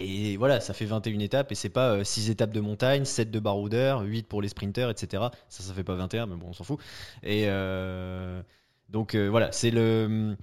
[0.02, 3.40] Et voilà, ça fait 21 étapes et c'est pas 6 étapes de montagne, 7 de
[3.40, 5.24] baroudeur, 8 pour les sprinters, etc.
[5.50, 6.80] Ça, ça fait pas 21, mais bon, on s'en fout.
[7.24, 8.42] Et euh,
[8.90, 10.36] donc euh, voilà, c'est le.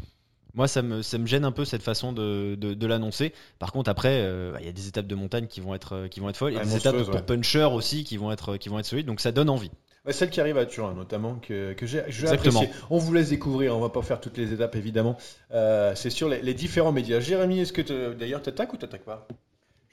[0.55, 3.33] Moi, ça me, ça me gêne un peu cette façon de, de, de l'annoncer.
[3.59, 5.93] Par contre, après, euh, bah, il y a des étapes de montagne qui vont être,
[5.95, 6.53] euh, qui vont être folles.
[6.53, 8.87] Il y a Ouais, des étapes pour puncher aussi qui vont être, qui vont être
[8.87, 9.07] solides.
[9.07, 9.71] Donc ça donne envie.
[10.05, 12.63] Ouais, Celle qui arrive à Turin, notamment, que, que j'ai j'ai Exactement.
[12.63, 12.69] apprécié.
[12.91, 15.17] On vous laisse découvrir, on va pas faire toutes les étapes évidemment.
[15.53, 17.21] Euh, c'est sur les, les différents médias.
[17.21, 19.27] Jérémy, est-ce que d'ailleurs t'attaques ou t'attaques pas?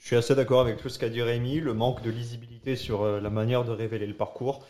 [0.06, 3.02] Je suis assez d'accord avec tout ce qu'a dit Rémi, le manque de lisibilité sur
[3.02, 4.64] euh, la manière de révéler le parcours.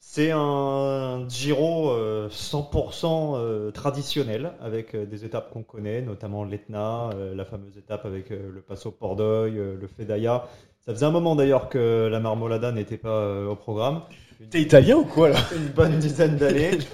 [0.00, 7.08] C'est un Giro euh, 100% euh, traditionnel avec euh, des étapes qu'on connaît, notamment l'Etna,
[7.14, 10.46] euh, la fameuse étape avec euh, le Passo Pordoi, euh, le Fedaya.
[10.80, 14.02] Ça faisait un moment d'ailleurs que la Marmolada n'était pas euh, au programme.
[14.50, 16.70] T'es italien ou quoi là Une bonne dizaine d'années.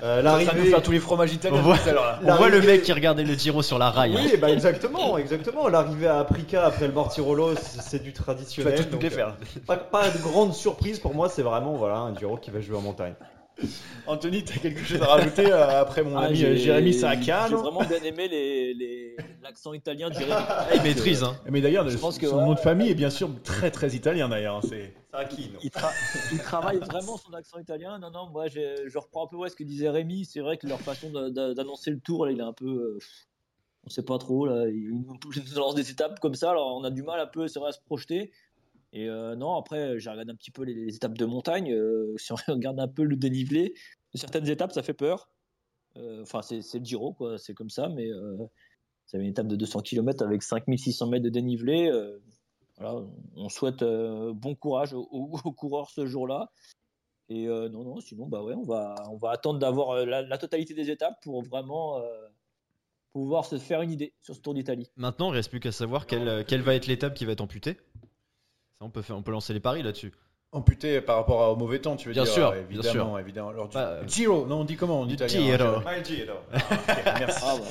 [0.00, 0.70] Euh, Ça va nous L'arrivée.
[0.70, 2.20] faire tous les fromages italiens On voit- tout à l'heure, là.
[2.22, 4.14] On voit le L'arrivée- mec qui regardait le Giro sur la rail.
[4.16, 4.20] hein.
[4.22, 5.66] Oui, bah exactement, exactement.
[5.66, 8.76] L'arrivée à Aprica après le Mortirolo, c'est c'est du Tu vas traditionnel.
[8.76, 9.30] toutes donc, les faire.
[9.30, 12.60] euh, Pas, pas de grande surprise pour moi, c'est vraiment voilà un Giro qui va
[12.60, 13.14] jouer en montagne.
[14.06, 17.56] Anthony, t'as quelque chose à rajouter euh, après mon Ah, ami euh, Jérémy Saka J'ai
[17.56, 20.32] vraiment bien aimé les- les- l'accent italien de Jérémy.
[20.48, 21.22] Ah, il maîtrise.
[21.22, 21.36] Hein.
[21.50, 22.44] Mais d'ailleurs, Je pense que, son ouais.
[22.44, 24.56] nom de famille est bien sûr très très italien d'ailleurs.
[24.56, 24.94] hein, C'est
[25.62, 25.92] Il, tra-
[26.32, 27.98] il travaille vraiment son accent italien.
[27.98, 30.24] Non, non, moi je, je reprends un peu ouais, ce que disait Rémi.
[30.24, 32.66] C'est vrai que leur façon d'annoncer le tour, là, il est un peu.
[32.66, 32.98] euh,
[33.84, 34.46] on sait pas trop.
[34.46, 34.68] Là.
[34.68, 36.50] Ils nous ils nous lancent des étapes comme ça.
[36.50, 38.30] Alors on a du mal un peu c'est vrai, à se projeter.
[38.92, 41.72] Et euh, non, après, j'ai regardé un petit peu les, étapes de montagne.
[41.72, 43.74] euh, si on regarde un peu le dénivelé
[44.14, 45.30] certaines étapes, ça fait peur.
[45.96, 47.38] Euh, Enfin, c'est le Giro, quoi.
[47.38, 47.88] C'est comme ça.
[47.88, 48.36] Mais euh,
[49.06, 51.88] c'est une étape de 200 km avec 5600 mètres de dénivelé.
[51.90, 52.18] euh,
[52.78, 56.50] voilà, on souhaite euh, bon courage aux, coureurs ce jour-là.
[57.28, 60.22] Et euh, non, non, sinon, bah ouais, on va, on va attendre d'avoir euh, la,
[60.22, 62.28] la totalité des étapes pour vraiment euh,
[63.12, 64.90] pouvoir se faire une idée sur ce Tour d'Italie.
[64.96, 67.40] Maintenant, il reste plus qu'à savoir quelle, euh, quelle va être l'étape qui va être
[67.40, 67.76] amputée.
[68.80, 70.12] Ça, on peut, faire, on peut lancer les paris là-dessus.
[70.52, 73.48] amputé par rapport au mauvais temps, tu veux Bien dire sûr, euh, bien évidemment, évidemment.
[73.48, 75.64] Alors, du- Bah, euh, Giro, non, on dit comment en du italien Giro.
[75.64, 76.34] hein, My Giro.
[77.18, 77.40] Merci.
[77.44, 77.64] Ah, bah,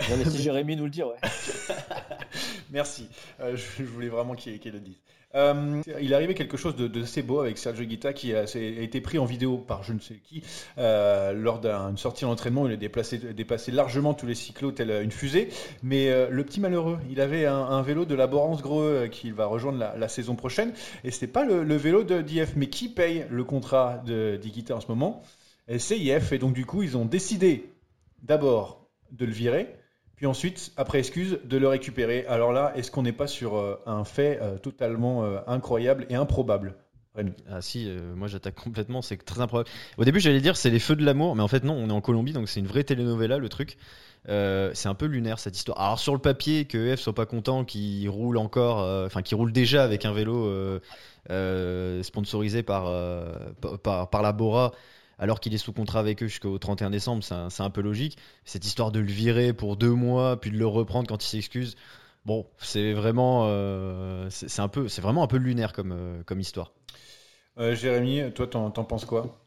[0.00, 1.16] on va laisser Jérémy nous le dire, ouais.
[2.70, 3.08] Merci.
[3.40, 4.98] Euh, je, je voulais vraiment qu'il qu'il le dise.
[5.34, 9.00] Euh, il est arrivé quelque chose de, assez beau avec Sergio Guita qui a, été
[9.00, 10.42] pris en vidéo par je ne sais qui
[10.78, 12.66] euh, lors d'une sortie d'entraînement.
[12.66, 15.48] Il a déplacé, dépassé largement tous les cyclos tel une fusée.
[15.82, 19.46] Mais euh, le petit malheureux, il avait un, vélo de Laborance Greux euh, qui va
[19.46, 20.72] rejoindre la, la saison prochaine.
[21.02, 22.54] Et c'était pas le, le vélo d'IF.
[22.56, 25.22] Mais qui paye le contrat de d'Iguita en ce moment?
[25.78, 26.32] C'est IF.
[26.32, 27.70] Et donc du coup, ils ont décidé
[28.22, 29.68] d'abord de le virer.
[30.16, 32.24] Puis ensuite, après excuse, de le récupérer.
[32.26, 36.14] Alors là, est-ce qu'on n'est pas sur euh, un fait euh, totalement euh, incroyable et
[36.14, 36.76] improbable
[37.48, 39.68] Ah si, moi j'attaque complètement, c'est très improbable.
[39.98, 41.92] Au début j'allais dire c'est les feux de l'amour, mais en fait non, on est
[41.92, 43.76] en Colombie, donc c'est une vraie telenovela le truc.
[44.26, 45.78] C'est un peu lunaire cette histoire.
[45.80, 49.52] Alors sur le papier, que EF soit pas content, qu'il roule encore, enfin qu'il roule
[49.52, 50.80] déjà avec un vélo
[52.02, 52.90] sponsorisé par,
[53.60, 54.72] par, par la Bora,
[55.18, 57.80] alors qu'il est sous contrat avec eux jusqu'au 31 décembre, c'est un, c'est un peu
[57.80, 58.18] logique.
[58.44, 61.76] Cette histoire de le virer pour deux mois, puis de le reprendre quand il s'excuse,
[62.24, 66.22] bon, c'est vraiment, euh, c'est c'est un peu, c'est vraiment un peu lunaire comme, euh,
[66.24, 66.72] comme histoire.
[67.58, 69.44] Euh, Jérémy, toi, t'en t'en penses quoi?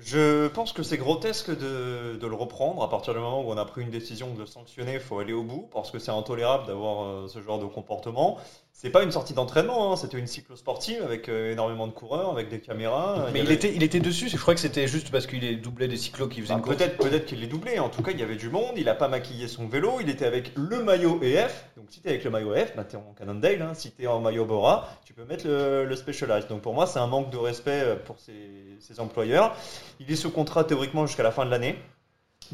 [0.00, 2.82] Je pense que c'est grotesque de, de le reprendre.
[2.82, 5.18] À partir du moment où on a pris une décision de le sanctionner, il faut
[5.18, 8.38] aller au bout parce que c'est intolérable d'avoir euh, ce genre de comportement.
[8.76, 12.48] C'est pas une sortie d'entraînement, hein, c'était une cyclo-sportive avec euh, énormément de coureurs, avec
[12.48, 13.28] des caméras.
[13.32, 15.54] Mais il avait- était, il était dessus, je crois que c'était juste parce qu'il est
[15.54, 16.76] doublé des cyclos qui faisaient Bah, une course.
[16.76, 17.78] peut-être peut-être qu'il l'est doublé.
[17.78, 18.72] En tout cas, il y avait du monde.
[18.76, 19.98] Il a pas maquillé son vélo.
[20.00, 21.66] Il était avec le maillot EF.
[21.76, 23.62] Donc, si t'es avec le maillot EF, bah, t'es en Cannondale.
[23.62, 23.74] Hein.
[23.74, 26.48] Si t'es en maillot Bora, tu peux mettre le, le Specialized.
[26.48, 28.32] Donc, pour moi, c'est un manque de respect euh, pour ses,
[28.80, 29.56] ses employeurs.
[30.00, 31.78] Il est sous contrat théoriquement jusqu'à la fin de l'année.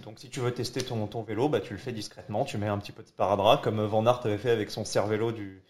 [0.04, 2.44] Donc, si tu veux tester ton, ton vélo, bah, tu le fais discrètement.
[2.44, 5.32] Tu mets un petit peu de sparadrap, comme Van Aert avait fait avec son cervélo
[5.32, 5.62] du,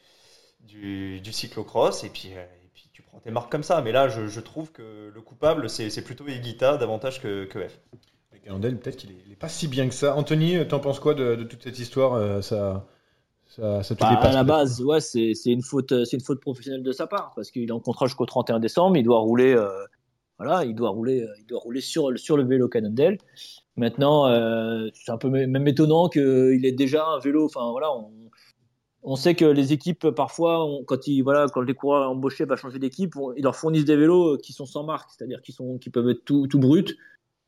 [0.66, 2.04] du, du cyclocross.
[2.04, 3.80] Et puis, euh, et puis, tu prends tes marques comme ça.
[3.82, 7.78] Mais là, je, je trouve que le coupable, c'est plutôt Higuita davantage que, que F.
[8.30, 10.16] Avec Cannondale, peut-être qu'il est, il est pas si bien que ça.
[10.16, 12.86] Anthony, t'en penses quoi de, de toute cette histoire euh, ça,
[13.46, 16.22] ça, ça te Bah, dépasse à la base, ouais, c'est c'est une faute, c'est une
[16.22, 18.96] faute professionnelle de sa part parce qu'il est en contrat jusqu'au 31 décembre.
[18.96, 19.68] Il doit rouler, euh,
[20.38, 23.18] voilà, il doit rouler, il doit rouler sur sur le vélo Cannondale.
[23.76, 27.46] Maintenant, euh, c'est un peu même étonnant qu'il ait déjà un vélo.
[27.46, 28.10] Enfin voilà, on,
[29.02, 32.78] on sait que les équipes parfois, quand ils voilà, quand les coureurs embauchés va changer
[32.78, 36.24] d'équipe, ils leur fournissent des vélos qui sont sans marque, c'est-à-dire qui qui peuvent être
[36.24, 36.96] tout tout bruts.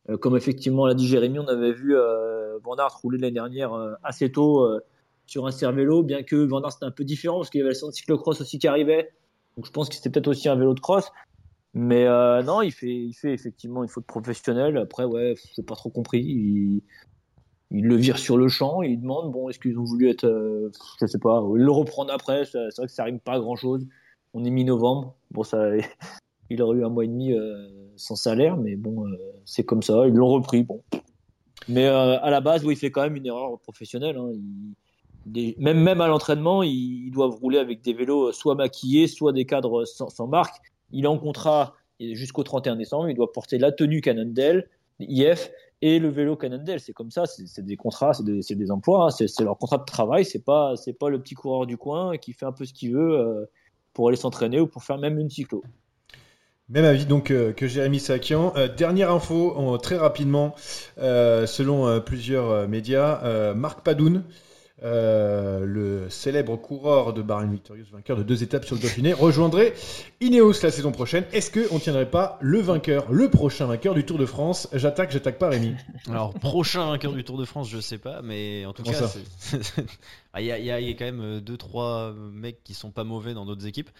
[0.08, 4.32] Euh, comme effectivement l'a dit Jérémy, on avait vu euh, rouler l'année dernière euh, assez
[4.32, 4.80] tôt euh,
[5.26, 7.74] sur un cervélo, bien que Van c'était un peu différent parce qu'il y avait le
[7.74, 9.10] centre cyclocross aussi qui arrivait.
[9.56, 11.10] Donc je pense que c'était peut-être aussi un vélo de cross.
[11.74, 14.76] Mais euh, non, il fait, il fait effectivement une faute professionnelle.
[14.76, 16.82] Après, ouais, j'ai pas trop compris.
[17.72, 20.70] Il le vire sur le champ, il demande bon, est-ce qu'ils ont voulu être, euh,
[21.00, 22.44] je sais pas, le reprendre après.
[22.44, 23.86] C'est vrai que ça rime pas à grand chose.
[24.34, 25.14] On est mi-novembre.
[25.30, 25.70] Bon, ça,
[26.50, 29.82] il aurait eu un mois et demi euh, sans salaire, mais bon, euh, c'est comme
[29.82, 30.06] ça.
[30.06, 30.62] Ils l'ont repris.
[30.62, 30.82] Bon.
[31.68, 34.16] Mais euh, à la base, oui, il fait quand même une erreur professionnelle.
[34.16, 34.32] hein.
[35.58, 40.26] Même, à l'entraînement, ils, doivent rouler avec des vélos soit maquillés, soit des cadres sans,
[40.26, 40.56] marque.
[40.90, 43.08] Il est en contrat et jusqu'au 31 décembre.
[43.08, 44.68] Il doit porter la tenue Cannondale,
[44.98, 45.50] IF
[45.82, 46.80] et le vélo Cannondale.
[46.80, 47.24] C'est comme ça.
[47.26, 49.06] C'est des contrats, c'est des, emplois.
[49.06, 49.10] hein.
[49.10, 50.24] C'est leur contrat de travail.
[50.24, 53.18] C'est pas, pas le petit coureur du coin qui fait un peu ce qu'il veut
[53.18, 53.44] euh,
[53.92, 55.62] pour aller s'entraîner ou pour faire même une cyclo.
[56.68, 58.54] Même avis donc euh, que Jérémy Sakian.
[58.56, 60.54] Euh, dernière info, très rapidement,
[60.96, 64.24] selon plusieurs médias, Marc Padoun,
[64.84, 69.74] euh, le célèbre coureur de Bahrain Victorious, vainqueur de deux étapes sur le Dauphiné, rejoindrait
[70.20, 71.24] Ineos la saison prochaine.
[71.32, 74.68] Est-ce qu'on ne tiendrait pas le vainqueur, le prochain vainqueur du Tour de France?
[74.72, 75.74] J'attaque, j'attaque pas Rémi.
[76.08, 79.12] Alors, prochain vainqueur du Tour de France, je sais pas, mais en tout Comment cas,
[80.34, 83.04] Ah, il y, y a- il y a quand même 2-3 mecs qui sont pas
[83.04, 83.90] mauvais dans d'autres équipes.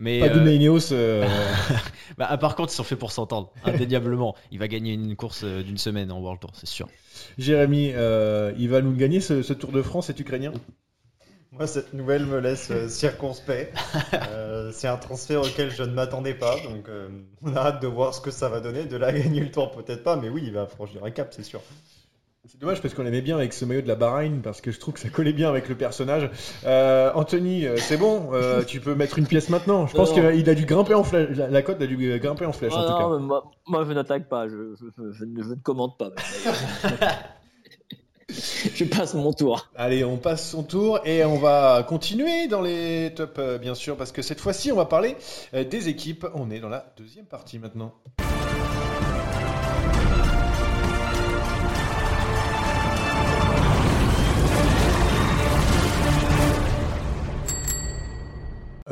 [0.00, 1.28] Mais Padoun euh, Ineos, euh,
[2.18, 4.34] bah, ah, par contre, ils sont faits pour s'entendre, indéniablement.
[4.50, 6.88] Il va gagner une course euh, d'une semaine en World Tour, c'est sûr.
[7.36, 10.52] Jérémy, euh, il va nous gagner ce, ce Tour de France, est ukrainien?
[11.52, 13.76] Moi, cette nouvelle me laisse euh, circonspect.
[14.14, 17.08] Euh, c'est un transfert auquel je ne m'attendais pas, donc euh,
[17.42, 18.84] on a hâte de voir ce que ça va donner.
[18.84, 21.42] De là gagner le tour, peut-être pas, mais oui, il va franchir un cap, c'est
[21.42, 21.60] sûr.
[22.46, 24.80] C'est dommage parce qu'on l'aimait bien avec ce maillot de la Bahreïn parce que je
[24.80, 26.30] trouve que ça collait bien avec le personnage.
[26.64, 29.86] Euh, Anthony, euh, c'est bon, euh, tu peux mettre une pièce maintenant.
[29.86, 31.36] Je pense qu'il a dû grimper en flèche.
[31.36, 33.18] La, la cote a dû grimper en flèche en Ah tout non, cas.
[33.18, 36.10] mais moi, moi, je n'attaque pas, je, je, je- je ne, commente pas.
[38.30, 39.68] je passe mon tour.
[39.76, 44.12] Allez, on passe son tour et on va continuer dans les tops bien sûr parce
[44.12, 45.14] que cette fois-ci on va parler
[45.52, 46.26] des équipes.
[46.34, 47.92] On est dans la deuxième partie maintenant.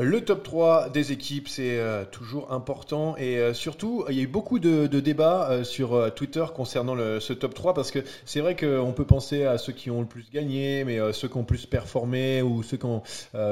[0.01, 4.23] Le top 3 des équipes, c'est euh, toujours important et euh, surtout, il y a
[4.23, 7.99] eu beaucoup de, de débats euh, sur Twitter concernant le- ce top 3 parce que
[8.25, 11.37] c'est vrai qu'on peut penser à ceux qui ont le plus gagné, mais ceux qui
[11.37, 13.03] ont plus performé ou ceux qui ont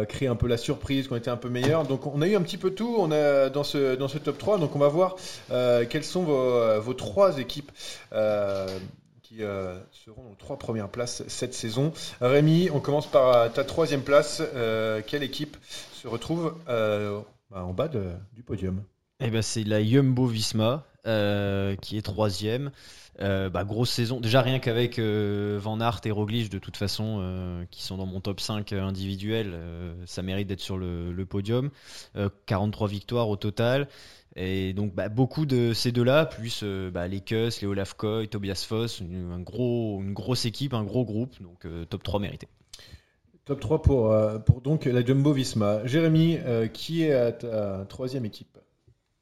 [0.08, 1.82] créé un peu la surprise, qui ont été un peu meilleurs.
[1.84, 4.38] Donc on a eu un petit peu tout on a, dans, ce, dans ce top
[4.38, 5.16] 3, donc on va voir
[5.50, 7.72] euh, quelles sont vos, vos trois équipes.
[8.12, 8.68] euh,
[9.26, 11.92] qui euh, seront aux trois premières places cette saison.
[12.20, 14.40] Rémi, on commence par euh, ta troisième place.
[14.54, 15.56] Euh, quelle équipe
[15.92, 18.82] se retrouve bah, en bas du podium
[19.20, 22.70] Eh ben, c'est la Jumbo Visma qui est troisième.
[23.18, 24.20] Bah, grosse saison.
[24.20, 28.40] Déjà, rien qu'avec Van Aert et Roglic, de toute façon, qui sont dans mon top
[28.40, 29.58] 5 individuel,
[30.06, 31.70] ça mérite d'être sur le, podium.
[32.16, 33.88] Euh, 43 victoires au total.
[34.38, 38.28] Et donc, bah, beaucoup de ces deux-là, plus euh, bah, les Kuss, les Olaf Koy,
[38.28, 41.40] Tobias Foss, une, un gros, une grosse équipe, un gros groupe.
[41.40, 42.46] Donc, euh, top 3 mérité.
[43.46, 45.86] Top 3 pour, euh, pour donc la Jumbo Visma.
[45.86, 48.58] Jérémy, euh, qui est à ta troisième équipe?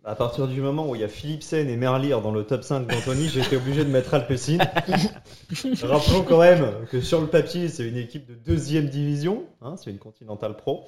[0.03, 2.87] À partir du moment où il y a Philipsen et Merlier dans le top 5
[2.87, 4.59] d'Anthony, j'ai été obligé de mettre Alpecin.
[5.83, 9.91] Rappelons quand même que sur le papier, c'est une équipe de deuxième division, hein, c'est
[9.91, 10.85] une Continental Pro.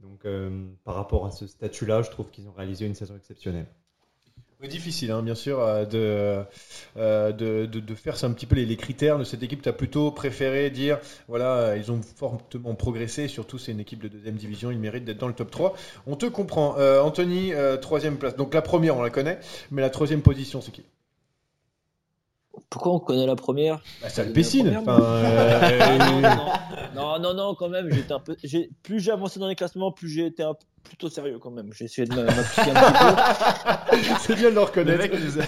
[0.00, 3.66] Donc euh, par rapport à ce statut-là, je trouve qu'ils ont réalisé une saison exceptionnelle.
[4.62, 6.42] Difficile, hein, bien sûr, euh, de,
[6.96, 9.60] euh, de, de, de faire un petit peu les, critères de cette équipe.
[9.60, 14.08] Tu as plutôt préféré dire, voilà, ils ont fortement progressé, surtout c'est une équipe de
[14.08, 15.76] deuxième division, ils méritent d'être dans le top 3.
[16.06, 16.76] On te comprend.
[17.02, 18.34] Anthony, troisième place.
[18.34, 19.38] Donc la première, on la connaît,
[19.70, 20.84] mais la troisième position, c'est qui?
[22.70, 26.38] Pourquoi on connaît la première bah, C'est La première, Enfin, euh, non, non,
[26.94, 28.36] non, non, non, quand même, j'étais un peu.
[28.42, 31.50] j'ai- Plus j'ai avancé dans les classements, plus j'ai été un peu plutôt sérieux quand
[31.50, 31.72] même.
[31.72, 35.08] J'ai essayé de m'a- m'appliquer un petit c'est bien de le reconnaître.
[35.10, 35.42] Peu.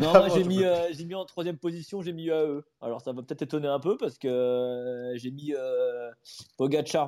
[0.00, 2.62] Non, Ah, moi, j'ai mis, peux- euh, j'ai mis en troisième position, j'ai mis UAE.
[2.80, 6.10] Alors ça va peut-être étonner un peu parce que euh, j'ai mis euh,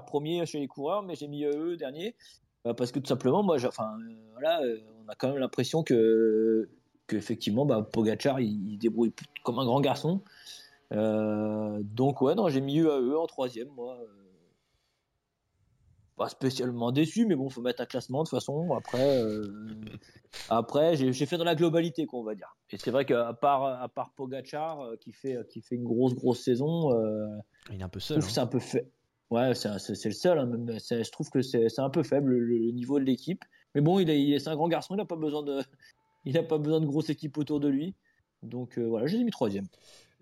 [0.07, 2.15] premier chez les coureurs, mais j'ai mis UAE dernier.
[2.67, 5.83] Euh, parce que tout simplement, moi, enfin, euh, voilà, euh, on a quand même l'impression
[5.85, 6.69] que,
[7.07, 9.13] que effectivement, bah, Pogacar, il, il débrouille
[9.45, 10.23] comme un grand garçon.
[10.93, 13.97] Euh, donc ouais, non, j'ai mis UAE en troisième, moi.
[14.01, 14.07] euh,
[16.17, 18.73] Pas spécialement déçu, mais bon, faut mettre un classement de toute façon.
[18.75, 19.75] Après, euh,
[20.49, 22.57] après, j'ai fait dans la globalité, quoi, on va dire.
[22.71, 26.15] Et c'est vrai qu'à part, à part Pogacar, euh, qui fait, qui fait une grosse,
[26.15, 27.27] grosse saison, euh,
[27.71, 28.21] Il est un peu seul.
[28.21, 28.91] que c'est un peu fait.
[29.31, 29.69] Ouais, c'est
[30.05, 30.39] le seul.
[30.39, 33.45] hein, c'est- je trouve que c'est un peu faible le, le niveau de l'équipe.
[33.75, 34.95] Mais bon, il est, il est- c'est un grand garçon.
[34.95, 35.61] Il n'a pas besoin de,
[36.27, 37.95] il a pas besoin de grosse équipe autour de lui.
[38.43, 39.67] Donc euh, voilà, j'ai mis troisième.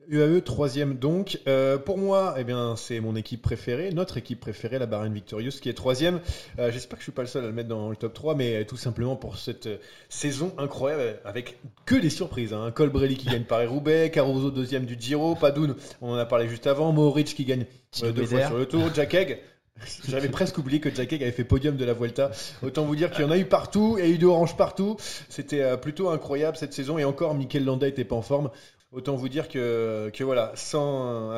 [0.08, 1.40] UAE troisième donc.
[1.46, 5.52] Euh, pour moi, eh bien, c'est mon équipe préférée, notre équipe préférée, la Bahrain Victorious,
[5.62, 6.20] qui est troisième.
[6.58, 8.34] Euh, J'espère que je suis pas le seul à le mettre dans le top 3,
[8.34, 9.68] mais euh, tout simplement pour cette
[10.08, 12.52] saison incroyable avec que des surprises.
[12.52, 12.70] Hein.
[12.70, 16.92] Colbrelli qui gagne Paris-Roubaix, Caruso deuxième du Giro, Padoun, on en a parlé juste avant,
[16.92, 17.66] Mohoric qui gagne
[18.02, 19.40] deux fois sur le tour, Jack Egg.
[20.08, 22.30] J'avais presque oublié que Jack Egg avait fait podium de la Vuelta.
[22.62, 24.96] Autant vous dire qu'il y en a eu partout et eu de orange partout.
[25.28, 28.50] C'était euh, plutôt incroyable cette saison et encore Mikel Landa était pas en forme.
[28.92, 31.32] Autant vous dire que, voilà, sans,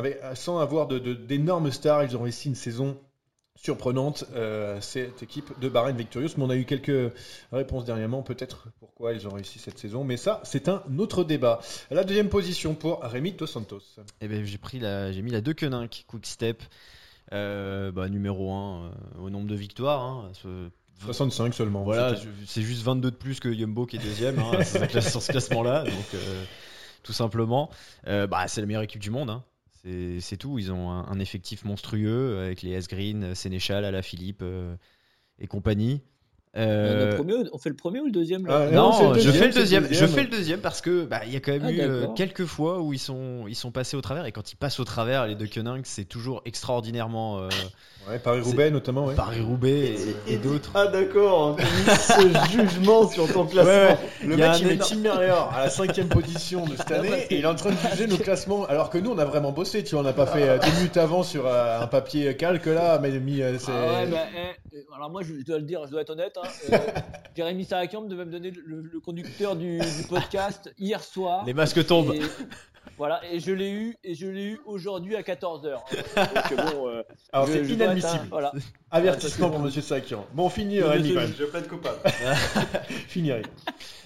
[0.61, 2.99] avoir d'énormes stars, ils ont réussi une saison
[3.55, 6.33] surprenante, euh, cette équipe de Bahreïn Victorious.
[6.37, 7.15] Mais on a eu quelques
[7.53, 10.05] réponses dernièrement, peut-être pourquoi ils ont réussi cette saison.
[10.05, 11.61] Mais ça, c'est un autre débat.
[11.91, 13.81] La deuxième position pour Rémi Dos Santos.
[14.21, 16.63] Eh ben, j'ai mis la Deceuninck Quick Step,
[17.31, 20.03] bah, numéro 1 au nombre de victoires.
[20.03, 20.31] hein.
[20.35, 20.69] Ce-
[21.05, 21.83] 65 seulement.
[21.85, 22.15] Voilà,
[22.47, 24.63] c'est juste 22 de plus que Yumbo qui est deuxième hein,
[25.03, 25.85] sur ce classement-là.
[25.85, 26.45] Donc, euh,
[27.03, 27.71] tout simplement,
[28.07, 29.29] Euh, bah, c'est la meilleure équipe du monde.
[29.31, 29.45] hein.
[30.21, 30.59] C'est tout.
[30.59, 34.75] Ils ont un, un effectif monstrueux avec les S-Green, Sénéchal, Alaphilippe euh,
[35.39, 36.01] et compagnie.
[36.57, 39.31] On, Euh, premier on fait le premier ou le deuxième là Ah, non, le je
[39.31, 39.87] fais le deuxième.
[39.91, 42.07] Je fais le deuxième parce que bah, il y a quand même Ah, eu euh,
[42.17, 44.85] quelques fois où ils sont ils sont passés au travers et quand ils passent au
[44.85, 47.49] travers, les deux Koenig, c'est toujours extraordinairement euh,
[48.09, 49.07] Ouais, Paris-Roubaix notamment.
[49.07, 49.17] Ouais.
[49.17, 49.97] Paris Roubaix
[50.29, 50.71] et, et d'autres.
[50.77, 53.73] Ah d'accord, ce jugement sur ton classement.
[53.73, 57.45] Ouais, Le mec il met Tim à la cinquième position de cette année et il
[57.45, 59.91] est en train de juger nos classements alors que nous on a vraiment bossé tu
[59.97, 63.43] vois on n'a pas fait deux minutes avant sur un papier calque là mais mis
[63.59, 64.19] c'est Ah ouais, bah,
[64.73, 66.39] eh, alors moi je, je dois le dire, je dois être honnête.
[66.43, 66.79] Hein, euh,
[67.37, 71.45] Jérémy Sarakian devait me donner le, le conducteur du, du podcast hier soir.
[71.47, 72.15] Les masques tombent.
[72.15, 72.21] Et,
[72.99, 75.63] voilà, et je l'ai eu, et je l'ai eu aujourd'hui à 14h.
[76.17, 78.53] Donc bon, euh, alors c'est un- inadmissible voilà.
[78.91, 80.99] avertissement pour Monsieur Sakian bon on finit euh,
[81.37, 81.99] Je plaide coupable.
[83.09, 83.45] Fini, Rémi.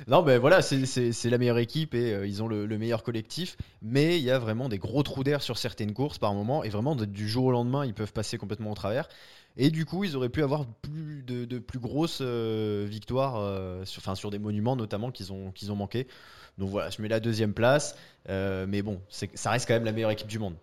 [0.09, 2.79] Non, mais voilà, c'est- c'est c'est la meilleure équipe et euh, ils ont le, le
[2.79, 3.57] meilleur collectif.
[3.83, 6.65] Mais il y a vraiment des gros trous d'air sur certaines courses par moment.
[6.65, 9.09] Et vraiment, du jour au lendemain, ils peuvent passer complètement au travers.
[9.57, 13.85] Et du coup, ils auraient pu avoir plus de, de plus grosses euh, victoires euh,
[13.85, 16.07] sur, enfin, sur des monuments notamment qu'ils ont, qu'ils ont manqué.
[16.59, 17.97] Donc voilà, je mets la deuxième place.
[18.29, 20.55] Euh, mais bon, c'est- ça reste quand même la meilleure équipe du monde.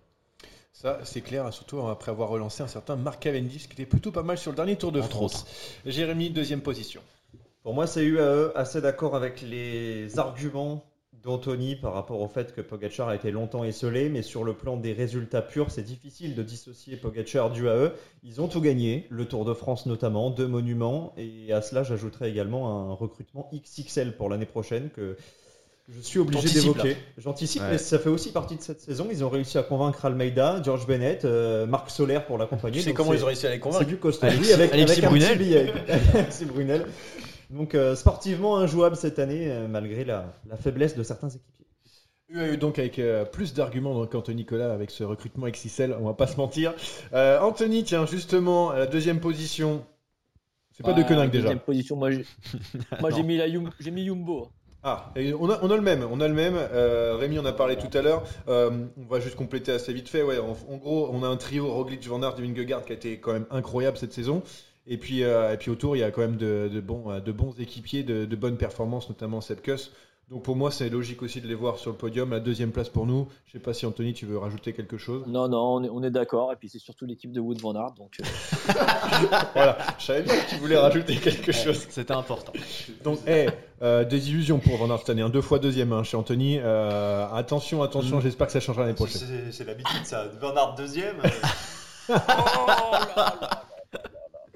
[0.73, 4.21] Ça, c'est clair, surtout après avoir relancé un certain Mark Cavendish qui était plutôt pas
[4.23, 5.45] mal sur le dernier Tour de Entre France.
[5.85, 7.01] Jérémy, deuxième position.
[7.63, 10.83] Pour moi, c'est UAE assez d'accord avec les arguments
[11.27, 14.77] d'Anthony par rapport au fait que Pogacar a été longtemps esselé, mais sur le plan
[14.77, 17.91] des résultats purs, c'est difficile de dissocier Pogacar du AE.
[18.23, 22.29] Ils ont tout gagné, le Tour de France notamment, deux monuments, et à cela j'ajouterai
[22.29, 25.17] également un recrutement XXL pour l'année prochaine que
[25.89, 26.97] je suis obligé d'évoquer.
[27.17, 27.71] J'anticipe, Ouais.
[27.71, 29.07] mais ça fait aussi partie de cette saison.
[29.09, 32.79] Ils ont réussi à convaincre Almeida, George Bennett, euh, Marc Soler pour l'accompagner.
[32.79, 34.25] Tu sais Donc comment c'est- ils ont réussi à les c'est convaincre du costaud.
[34.25, 35.73] Alexis- avec, Alexis avec Brunel.
[36.13, 36.85] Alexis Brunel.
[37.49, 41.65] Donc euh, sportivement injouable cette année, euh, malgré la, la faiblesse de certains équipiers.
[42.29, 46.13] UAE donc avec euh, plus d'arguments donc qu'Anthony Nicolas avec ce recrutement XXL, on va
[46.13, 46.73] pas se mentir.
[47.13, 49.85] Euh, Anthony, tiens, justement, à la deuxième position.
[50.73, 51.43] C'est pas de Bah, Koenig déjà.
[51.43, 52.25] deuxième position, moi j'ai
[53.01, 54.49] moi, j'ai mis, la Yum- j'ai mis Yumbo.
[54.83, 56.55] Ah, et on a, on a le même, on a le même.
[56.55, 58.23] Euh, Rémi en a parlé tout à l'heure.
[58.47, 60.21] Euh, on va juste compléter assez vite fait.
[60.21, 63.19] Ouais, en, en gros, on a un trio Roglic, Van Aert, Vingegaard qui a été
[63.19, 64.43] quand même incroyable cette saison.
[64.87, 67.19] Et puis, euh, et puis autour, il y a quand même de, de bons, euh,
[67.19, 69.91] de bons équipiers, de, de bonnes performances, notamment Sepkus.
[70.29, 72.31] Donc pour moi, c'est logique aussi de les voir sur le podium.
[72.31, 73.29] La deuxième place pour nous.
[73.45, 75.23] Je sais pas si Anthony, tu veux rajouter quelque chose.
[75.25, 76.51] Non, non, on est, on est d'accord.
[76.51, 77.93] Et puis c'est surtout l'équipe de Wood Van Aert.
[77.93, 78.73] Donc, euh,
[79.53, 81.85] voilà, je savais bien que tu voulais rajouter quelque chose.
[81.89, 82.51] C'était important.
[83.05, 83.47] Donc, eh,
[83.81, 85.21] euh, des illusions pour Van Aert cette année.
[85.21, 85.29] hein.
[85.29, 86.59] Deux fois deuxième hein, chez Anthony.
[86.59, 89.21] Euh, attention, attention, j'espère que ça changera l'année prochaine.
[89.51, 90.25] C'est l'habitude ça.
[90.41, 91.15] Bernard deuxième.
[92.09, 92.13] oh
[92.67, 93.63] là là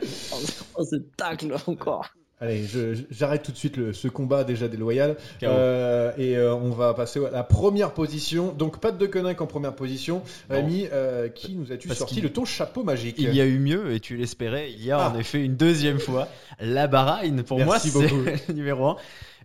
[0.76, 2.10] Oh, ce tacle encore.
[2.40, 2.66] Allez,
[3.12, 5.16] j'arrête tout de suite le- ce combat déjà déloyal.
[5.44, 8.52] Euh, et euh, on va passer à la première position.
[8.52, 10.24] Donc, pas de Koenig en première position.
[10.50, 13.94] Rémi, euh, qui nous as-tu sorti de ton chapeau magique Il y a eu mieux
[13.94, 14.72] et tu l'espérais.
[14.72, 15.12] Il y a Ah.
[15.14, 16.28] en effet une deuxième fois
[16.60, 17.44] la Bahreïn.
[17.44, 17.90] Pour moi, c'est
[18.48, 18.96] le numéro un.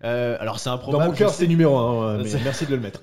[0.05, 1.05] Euh, alors c'est Dans improbable.
[1.11, 3.03] mon cœur, c'est numéro 1, mais C'est- merci de le mettre.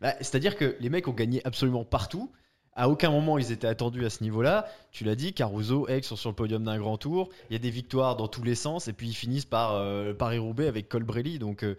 [0.00, 2.30] Bah, C'est-à-dire que les mecs ont gagné absolument partout.
[2.74, 4.66] À aucun moment ils étaient attendus à ce niveau-là.
[4.92, 7.28] Tu l'as dit, Caruso, Egg sont sur le podium d'un grand tour.
[7.50, 10.14] Il y a des victoires dans tous les sens et puis ils finissent par euh,
[10.14, 11.38] Paris-Roubaix avec Colbrelli.
[11.38, 11.76] Donc euh,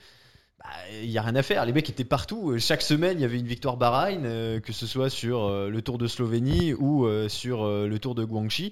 [0.59, 0.69] bah,
[1.01, 1.65] il n'y a rien à faire.
[1.65, 2.51] Les mecs étaient partout.
[2.51, 5.69] Euh, Chaque semaine il y avait une victoire Bahreïn, euh, que ce soit sur euh,
[5.69, 8.71] le Tour de Slovénie ou euh, sur euh, le Tour de Guangxi.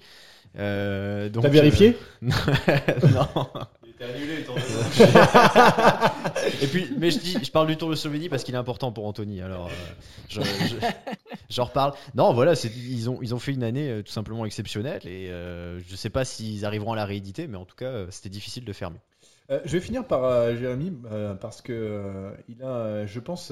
[0.59, 2.27] Euh, donc, T'as vérifié euh,
[3.13, 3.47] Non.
[3.85, 4.55] Il était annulé le tour
[6.61, 8.91] Et puis, mais je dis, je parle du Tour de Slovénie parce qu'il est important
[8.91, 9.41] pour Anthony.
[9.41, 9.69] Alors, euh,
[10.29, 10.75] je- je-
[11.49, 11.93] j'en reparle.
[12.15, 15.79] Non, voilà, ils ont, ils ont fait une année euh, tout simplement exceptionnelle et euh,
[15.87, 18.73] je sais pas s'ils arriveront à la rééditer, mais en tout cas, c'était difficile de.
[19.49, 20.93] Euh, je vais finir par euh, Jérémy,
[21.39, 23.51] parce que il a, je pense,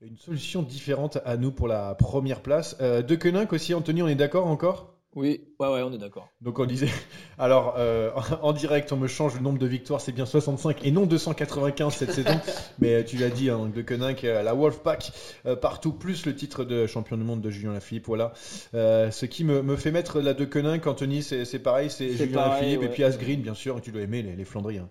[0.00, 2.78] une solution différente à nous pour la première place.
[2.78, 4.94] De Koenig aussi, Anthony, on est d'accord encore?
[5.14, 6.28] Oui, ouais, ouais, on est d'accord.
[6.42, 6.90] Donc on disait,
[7.38, 8.10] alors euh,
[8.42, 11.94] en direct on me change le nombre de victoires, c'est bien 65 et non 295
[11.94, 12.38] cette saison,
[12.78, 15.12] mais euh, tu l'as dit, hein, de Koenig, euh, la Wolfpack
[15.46, 18.32] euh, partout, plus le titre de champion du monde de Julien Lafilippe, voilà.
[18.74, 22.10] Euh, ce qui me, me fait mettre la de Koenig, Anthony, c'est c'est pareil, c'est
[22.10, 24.90] Julien pareil, Lafilippe et puis Asgreen, bien sûr, tu dois aimer les, les Flandriens.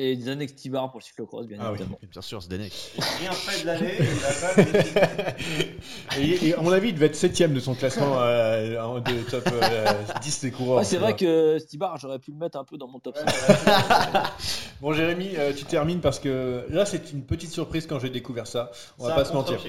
[0.00, 1.78] Et Zanex Tibar pour le cyclocross, bien Ah oui.
[1.80, 1.98] évidemment.
[2.08, 2.72] Bien sûr, Zdenek.
[3.20, 3.94] Rien fait de l'année.
[3.98, 9.00] Il a Et, et à mon avis, il devait être septième de son classement euh,
[9.00, 9.86] de top euh,
[10.22, 10.78] 10 des coureurs.
[10.78, 11.18] Ouais, c'est vrai vois.
[11.18, 13.26] que Stibar, j'aurais pu le mettre un peu dans mon top 5.
[14.80, 18.46] Bon, Jérémy, euh, tu termines parce que là, c'est une petite surprise quand j'ai découvert
[18.46, 18.70] ça.
[19.00, 19.60] On va C'est pas se mentir.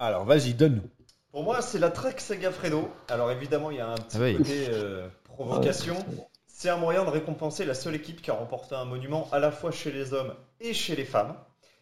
[0.00, 0.82] Alors, vas-y, donne-nous.
[1.30, 2.88] Pour moi, c'est la Trek Segafredo.
[3.08, 4.36] Alors évidemment, il y a un petit Ah oui.
[4.36, 5.94] côté euh, provocation.
[6.58, 9.50] C'est un moyen de récompenser la seule équipe qui a remporté un monument à la
[9.50, 11.36] fois chez les hommes et chez les femmes.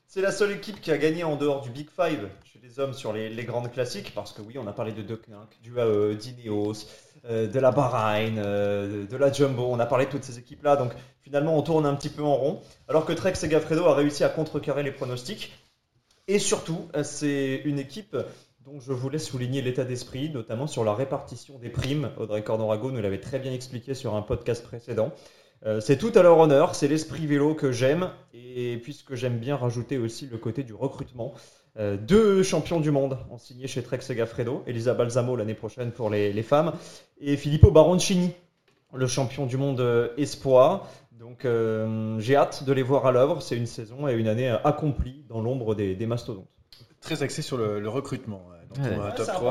[0.09, 2.93] C'est la seule équipe qui a gagné en dehors du Big Five chez les hommes
[2.93, 5.31] sur les, grandes classiques, parce que oui, on a parlé de Duck
[5.63, 6.89] du AE, d'Ineos,
[7.25, 10.75] euh, de la Bahreïn, euh, de la Jumbo, on a parlé de toutes ces équipes-là,
[10.75, 10.91] donc
[11.23, 14.29] finalement on tourne un petit peu en rond, alors que Trek Segafredo a réussi à
[14.29, 15.53] contrecarrer les pronostics.
[16.27, 18.17] Et surtout, euh, c'est une équipe
[18.65, 22.11] dont je voulais souligner l'état d'esprit, notamment sur la répartition des primes.
[22.17, 25.13] Audrey Cornorago nous l'avait très bien expliqué sur un podcast précédent.
[25.67, 29.57] Euh, c'est tout à leur honneur, c'est l'esprit vélo que j'aime, et puisque j'aime bien
[29.57, 31.35] rajouter aussi le côté du recrutement.
[31.79, 36.09] Euh, deux champions du monde ont signé chez Trek Segafredo, Elisa Balsamo l'année prochaine pour
[36.09, 36.73] les, femmes,
[37.21, 38.33] et Filippo Baroncini,
[38.95, 40.89] le champion du monde euh, espoir.
[41.13, 41.47] Donc
[42.19, 45.41] j'ai hâte de les voir à l'œuvre, c'est une saison et une année accomplie dans
[45.41, 46.49] l'ombre des, des mastodontes.
[47.05, 48.49] Très axé sur le, recrutement.
[48.81, 49.15] Euh, Ouais.
[49.17, 49.49] top c'est 3.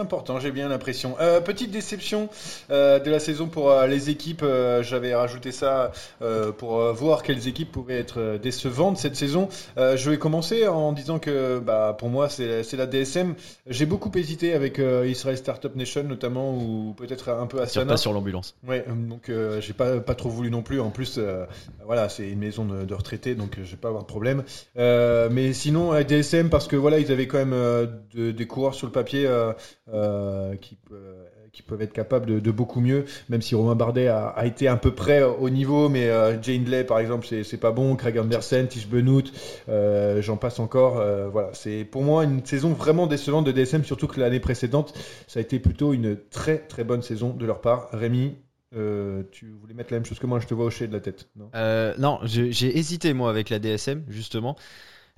[0.00, 1.14] important, c'est j'ai bien l'impression.
[1.20, 2.28] Euh, petite déception
[2.70, 4.42] euh, de la saison pour euh, les équipes.
[4.42, 5.92] euh, J'avais rajouté ça
[6.22, 9.48] euh, pour euh, voir quelles équipes pouvaient être euh, décevantes cette saison.
[9.78, 13.34] Euh, je vais commencer en disant que bah, pour moi, c'est c'est la DSM.
[13.66, 17.92] J'ai beaucoup hésité avec euh, Israel Startup Nation notamment, ou peut-être un peu Tire Astana.
[17.92, 18.54] pas sur l'ambulance.
[18.66, 20.80] Ouais, donc euh, j'ai pas, pas trop voulu non plus.
[20.80, 21.44] En plus, euh,
[21.86, 24.42] voilà, c'est une maison de, de retraités, donc je vais pas avoir de problème.
[24.78, 28.46] Euh, mais sinon, euh, DSM, parce que voilà, ils avaient quand même euh, de- des
[28.52, 29.52] coureurs sur le papier euh,
[29.92, 34.46] euh, qui, euh, qui peuvent être capables de, beaucoup mieux, même si Romain Bardet a,
[34.46, 36.08] été à peu près au niveau, mais
[36.40, 37.96] Jane Lay, par exemple, c'est pas bon.
[37.96, 39.22] Craig Andersen, Tish Benoît,
[39.68, 40.94] euh, j'en passe encore.
[41.30, 44.94] voilà, c'est pour moi une saison vraiment décevante de DSM, surtout que l'année précédente,
[45.26, 47.88] ça a été plutôt une très très bonne saison de leur part.
[47.92, 48.36] Rémi,
[48.72, 51.28] tu voulais mettre la même chose que moi, je te vois hocher de la tête.
[51.36, 52.18] Non?
[52.24, 54.56] J'ai hésité moi avec la DSM justement.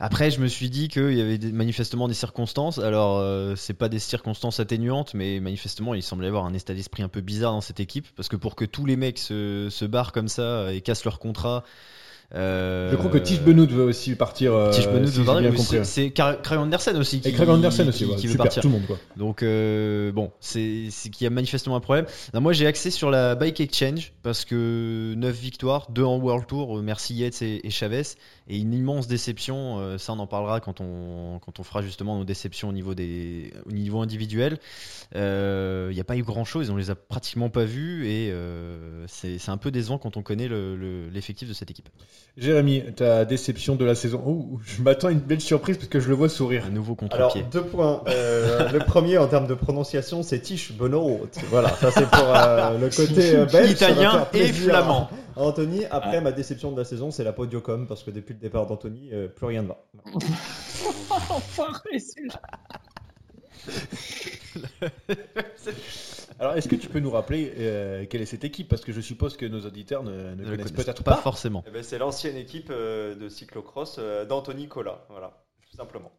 [0.01, 2.79] Après, je me suis dit qu'il y avait des- manifestement des circonstances.
[2.79, 6.75] Alors, euh, c'est pas des circonstances atténuantes, mais manifestement, il semblait y avoir un état
[6.75, 8.09] d'esprit un peu bizarre dans cette équipe.
[8.17, 11.21] Parce que pour que tous les mecs se, se barrent comme ça et cassent leur
[11.21, 11.63] contrat.
[12.35, 14.53] euh, Je crois que Tish Benoît veut aussi partir.
[14.55, 15.25] euh, Tish Benoît si veut
[15.85, 18.63] c'est- Craig Andersen aussi qui, Et Craig Andersen aussi, qui- ouais, qui veut super, partir.
[18.63, 18.99] tout le monde quoi.
[19.17, 22.07] Donc euh, bon, c'est qu'il y a manifestement un problème.
[22.33, 26.47] Non, moi j'ai axé sur la Bike Exchange parce que 9 victoires, 2 en World
[26.49, 28.03] Tour, euh, merci Yates et, et Chavez,
[28.49, 32.19] et une immense déception, euh, ça on en parlera quand on, quand on fera justement
[32.19, 34.59] nos déceptions au niveau, des, au niveau individuel.
[35.17, 38.31] Euh, Il n'y a pas eu grand chose, on les a pratiquement pas vus et
[38.33, 41.89] euh, c'est c'est un peu décevant quand on connaît le- le- l'effectif de cette équipe.
[42.37, 44.23] Jérémy, ta déception de la saison.
[44.27, 46.65] Oh, je m'attends à une belle surprise parce que je le vois sourire.
[46.67, 47.45] Un nouveau Alors, contre-pied.
[47.51, 48.03] deux points.
[48.09, 51.05] Euh, le premier, en termes de prononciation, c'est Tish Benoît.
[51.51, 53.71] Voilà, ça c'est pour euh, le côté euh, belge.
[53.73, 55.09] Italien et flamand.
[55.37, 56.21] Anthony, après Ah.
[56.21, 59.29] ma déception de la saison, c'est la podiocom, parce que depuis le départ d'Anthony, euh,
[59.29, 59.85] plus rien ne va.
[61.31, 62.41] Enfoiré, celui-là.
[66.39, 68.69] Alors, est-ce que tu peux nous rappeler euh, quelle est cette équipe?
[68.69, 71.23] Parce que je suppose que nos auditeurs ne, ne connaissent connaissent peut-être pas pas.
[71.23, 71.63] forcément.
[71.67, 76.13] Eh ben, c'est l'ancienne équipe euh, de cyclocross euh, d'Anthony Collat, voilà, tout simplement.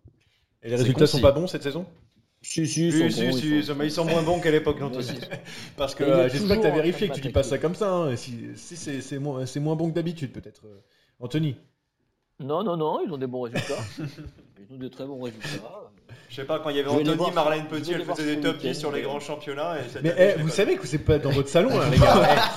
[0.64, 1.22] Et les résultats sont concis.
[1.22, 1.86] pas bons cette saison?
[2.48, 4.40] Si, si, ils Si, sont si, bons, si, ils sont- mais ils sont moins bons
[4.40, 5.00] qu'à l'époque d'Anthony.
[5.00, 5.20] aussi.
[5.78, 7.92] Parce que euh, j'espère que tu as vérifié que tu dis pas ça comme ça.
[7.92, 8.16] hein.
[8.16, 10.62] Si, si c'est c'est moins, c'est moins bon que d'habitude, peut-être.
[10.68, 10.80] euh.
[11.20, 11.56] Anthony
[12.40, 13.84] Non, non, non, ils ont des bons résultats.
[13.98, 15.85] ils ont des très bons résultats.
[16.30, 18.56] Je sais pas, quand il y avait Anthony, voir- Marlène Petit, elle faisait des top
[18.58, 19.78] week-end, 10 sur les grands championnats.
[19.80, 21.98] Et Mais année, eh, vous pas savez que c'est pas dans votre salon, hein, les
[22.00, 22.14] gars.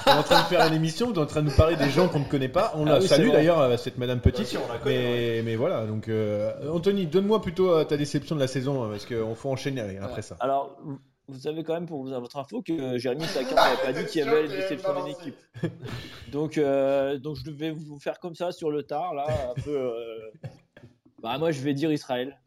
[0.07, 1.77] On est en train de faire une émission, on est en train de nous parler
[1.77, 2.73] des gens qu'on ne connaît pas.
[2.77, 4.47] On Ah la oui, salue d'ailleurs, cette Madame Bah, Petite.
[4.47, 4.97] si, on la connaît,
[5.37, 8.91] mais, mais voilà, donc euh, Anthony, donne-moi plutôt euh, ta déception de la saison, euh,
[8.91, 10.37] parce qu'on faut enchaîner après ça.
[10.41, 10.99] Alors, vous-
[11.39, 14.29] savez quand même, pour vous- votre info, que Jérémy Sakin n'avait pas dit qu'il y
[14.29, 15.37] avait une déception d'une équipe.
[16.33, 19.77] Donc, euh, donc, je vais vous faire comme ça sur le tard, là, un peu.
[19.77, 19.93] euh,
[21.23, 22.39] Bah, moi, je vais dire Israël.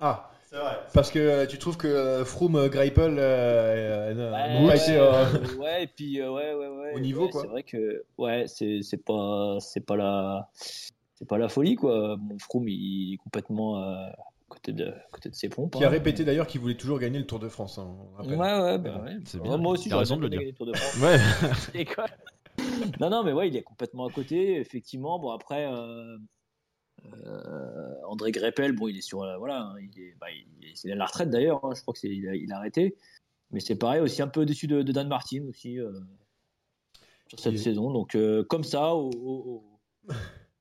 [0.00, 0.78] Ah, C'est vrai.
[0.92, 4.76] parce que euh, tu trouves que euh, Froome, euh, Greipel euh, Ouais, n'ont pas ouais,
[4.78, 4.96] été.
[4.96, 5.24] euh,
[5.58, 6.92] ouais, et puis, euh, ouais, ouais, ouais.
[6.94, 7.42] Au niveau, ouais, quoi.
[7.42, 12.16] C'est vrai que, ouais, c'est c'est pas, c'est pas la, c'est pas la folie, quoi.
[12.18, 14.14] Mon Froome, il est complètement euh, à
[14.48, 15.74] côté de, à côté de ses pompes.
[15.74, 15.90] Qui a hein.
[15.90, 17.78] répété d'ailleurs qu'il voulait toujours gagner le Tour de France.
[17.78, 18.24] hein, on.
[18.24, 19.16] Ouais, ouais, bah ouais.
[19.24, 19.56] C'est Ouais, bien.
[19.56, 20.38] Moi aussi, T'as raison de le dire.
[20.38, 21.02] gagné le Tour de France.
[21.02, 21.18] Ouais.
[21.80, 22.06] Et quoi?
[23.00, 25.18] Non, non, mais ouais, il est complètement à côté, effectivement.
[25.18, 26.16] Bon, après, euh,
[28.08, 29.22] André Greppel, bon, il est sur.
[29.22, 31.82] euh, voilà, hein, il est, bah, il est, c'est à la retraite d'ailleurs, hein, je
[31.82, 32.96] crois que c'est, il, a, il a arrêté.
[33.50, 35.92] Mais c'est pareil, aussi un peu au-dessus de, de Dan Martin aussi, euh,
[37.28, 37.92] sur cette saison.
[37.92, 39.64] Donc, euh, comme ça, au, au-
[40.08, 40.12] au-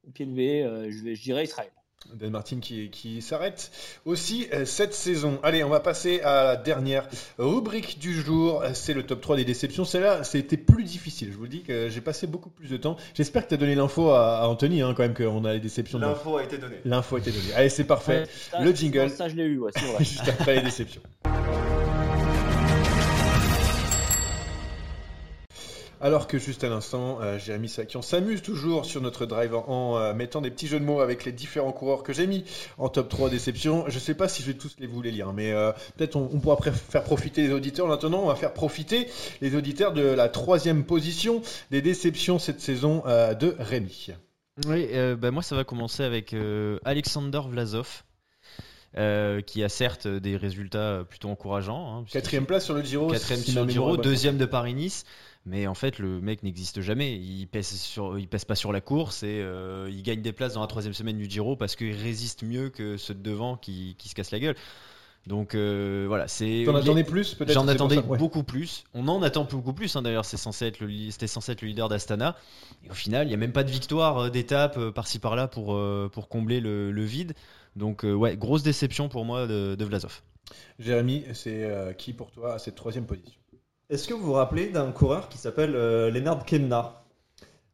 [0.08, 1.72] au pied levé, euh, je, vais, je dirais Israël.
[2.14, 3.72] Dan Martin qui, qui s'arrête
[4.06, 5.40] aussi euh, cette saison.
[5.44, 8.64] Allez, on va passer à la dernière rubrique du jour.
[8.74, 9.86] C'est le top 3 des déceptions.
[9.86, 11.30] Celle-là, c'était plus difficile.
[11.32, 12.98] Je vous le dis que j'ai passé beaucoup plus de temps.
[13.16, 15.98] J'espère que tu as donné l'info à, Anthony, hein, quand même, qu'on a les déceptions.
[15.98, 16.78] de- L'info a été donnée.
[16.86, 17.54] L'info a été donnée.
[17.56, 18.26] Allez, c'est parfait.
[18.52, 19.10] Ça, Le jingle.
[19.10, 19.98] Ça, je l'ai eu, ouais, vrai.
[20.04, 21.02] Juste après les déceptions.
[26.04, 30.14] Alors que juste à l'instant, euh, Jérémy Sakian s'amuse toujours sur notre drive en, euh,
[30.14, 32.44] mettant des petits jeux de mots avec les différents coureurs que j'ai mis
[32.78, 33.86] en top 3 déception.
[33.88, 36.30] Je sais pas si je vais tous les vous les lire, mais euh, peut-être on,
[36.34, 37.88] on pourra faire profiter les auditeurs.
[37.88, 39.08] Maintenant, on va faire profiter
[39.40, 41.42] les auditeurs de la troisième position
[41.72, 44.10] des déceptions cette saison de Rémi.
[44.68, 46.36] Oui, bah, moi ça va commencer avec
[46.84, 48.04] Alexander Vlasov,
[48.96, 51.98] euh, qui a certes des résultats plutôt encourageants.
[52.02, 53.08] hein, Quatrième place sur le Giro.
[53.08, 55.06] quatrième sur le deuxième de Paris-Nice.
[55.46, 57.16] Mais en fait, le mec n'existe jamais.
[57.16, 60.54] Il pèse, sur, il pèse pas sur la course et euh, il gagne des places
[60.54, 63.96] dans la troisième semaine du Giro parce qu'il résiste mieux que ceux de devant qui,
[63.98, 64.56] qui se cassent la gueule.
[65.28, 66.64] Donc euh, voilà, c'est.
[66.66, 67.54] T'en attendais plus peut-être?
[67.54, 68.18] J'en attendais ça, ouais.
[68.18, 68.86] beaucoup plus.
[68.94, 69.96] On en attend beaucoup plus.
[69.96, 72.38] hein, D'ailleurs, c'est censé être le, li- c'était censé être le leader d'Astana.
[72.86, 75.78] Et au final, il n'y a même pas de victoire euh, d'étape par-ci par-là pour,
[76.12, 77.34] pour combler le, le vide.
[77.76, 80.22] Donc, euh, ouais, grosse déception pour moi de, de Vlasov.
[80.80, 83.40] Jérémy, c'est euh, qui pour toi à cette troisième position?
[83.94, 87.04] Est-ce que vous vous rappelez d'un coureur qui s'appelle euh, Lennart Kemna?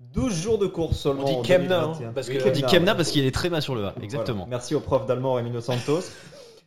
[0.02, 1.24] 12 jours de course seulement.
[1.24, 2.08] On dit en Kemna, 2021.
[2.10, 3.94] hein, parce Oui, que- On dit Kemna parce qu'il est très bas sur le A.
[4.02, 4.40] Exactement.
[4.40, 4.50] Voilà.
[4.50, 6.02] Merci au prof d'allemand Emino Santos.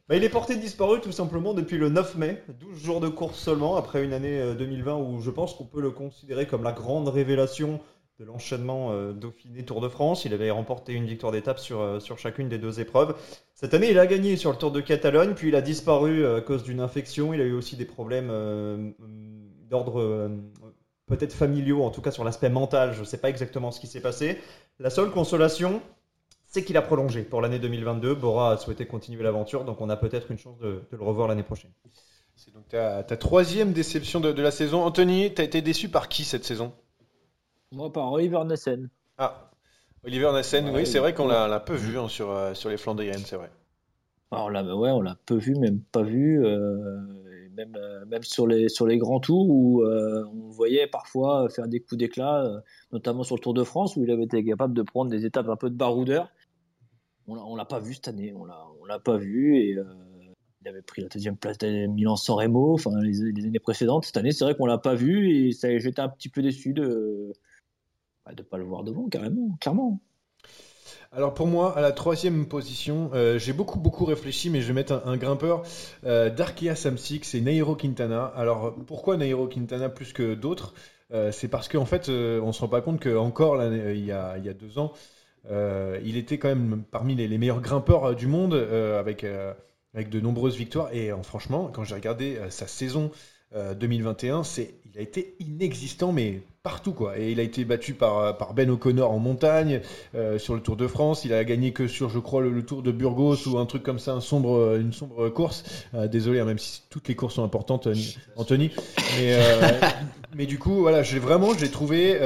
[0.08, 3.38] Bah, il est porté disparu tout simplement depuis le 9 mai, 12 jours de course
[3.38, 6.72] seulement, après une année euh, 2020 où je pense qu'on peut le considérer comme la
[6.72, 7.78] grande révélation
[8.18, 10.24] de l'enchaînement euh, Dauphiné Tour de France.
[10.24, 13.16] Il avait remporté une victoire d'étape sur, euh, sur chacune des deux épreuves.
[13.54, 16.38] Cette année, il a gagné sur le Tour de Catalogne, puis il a disparu euh,
[16.38, 17.32] à cause d'une infection.
[17.32, 18.90] Il a eu aussi des problèmes euh,
[19.70, 20.30] d'ordre
[21.06, 22.92] peut-être familiaux, en tout cas sur l'aspect mental.
[22.92, 24.38] Je ne sais pas exactement ce qui s'est passé.
[24.78, 25.80] La seule consolation,
[26.46, 28.14] c'est qu'il a prolongé pour l'année 2022.
[28.14, 31.42] Bora a souhaité continuer l'aventure, donc on a peut-être une chance de, le revoir l'année
[31.42, 31.70] prochaine.
[32.36, 34.82] C'est donc ta, ta troisième déception de, de la saison.
[34.82, 36.72] Anthony, t'as été déçu par qui cette saison?
[37.72, 38.88] Moi, par Oliver Nessen.
[39.18, 39.50] Ah,
[40.04, 42.68] Oliver Nassen, Ouais, oui, c'est vrai qu'on l'a l'a peu vu hein, sur, euh, sur
[42.70, 43.50] les Flandriennes, c'est vrai.
[44.30, 46.98] Alors là, bah ouais, on l'a peu vu, même pas vu, euh,
[47.44, 51.48] et même, euh, même sur les, sur les grands tours où euh, on voyait parfois
[51.50, 52.62] faire des coups d'éclat,
[52.92, 55.48] notamment sur le Tour de France où il avait été capable de prendre des étapes
[55.48, 56.30] un peu de baroudeur.
[57.26, 59.76] On l'a- on l'a pas vu cette année, on l'a on l'a pas vu et
[60.62, 64.06] il avait pris la deuxième place de Milan-San Remo, enfin les, les années précédentes.
[64.06, 66.72] Cette année, c'est vrai qu'on l'a pas vu et ça, j'étais un petit peu déçu
[66.72, 67.32] de
[68.24, 70.00] bah, de pas le voir devant, carrément, clairement.
[71.10, 74.72] Alors pour moi, à la troisième position, euh, j'ai beaucoup beaucoup réfléchi, mais je vais
[74.72, 75.62] mettre un, grimpeur
[76.04, 78.24] euh, d'Arkea Samsic, c'est Nairo Quintana.
[78.34, 80.74] Alors pourquoi Nairo Quintana plus que d'autres?
[81.12, 84.04] Euh, C'est parce qu'en fait, euh, on se rend pas compte que encore là, il
[84.04, 84.92] y a, il y a deux ans,
[85.50, 89.26] il était quand même parmi les, meilleurs grimpeurs du monde, avec
[89.94, 90.94] avec de nombreuses victoires.
[90.94, 93.10] Et franchement, quand j'ai regardé sa saison
[93.54, 97.18] euh, 2021, c'est, il a été inexistant, mais partout quoi.
[97.18, 99.80] Et il a été battu par, euh, par Ben O'Connor en montagne,
[100.14, 101.24] euh, sur le Tour de France.
[101.24, 103.82] Il a gagné que sur, je crois, le, le Tour de Burgos ou un truc
[103.82, 105.64] comme ça, un sombre, euh, une sombre course.
[105.94, 107.88] Euh, désolé, hein, même si toutes les courses sont importantes,
[108.36, 108.70] Anthony.
[109.18, 109.80] Mais, euh,
[110.34, 112.18] mais du coup, voilà, j'ai vraiment, j'ai trouvé.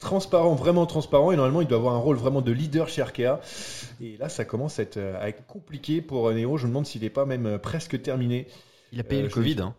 [0.00, 3.38] transparent, vraiment transparent, et normalement il doit avoir un rôle vraiment de leader chez Arkea.
[4.00, 6.56] Et là, ça commence à être, à être compliqué pour Nero.
[6.56, 8.46] Je me demande s'il n'est pas même presque terminé.
[8.92, 9.56] Il a payé le Covid.
[9.60, 9.74] hein.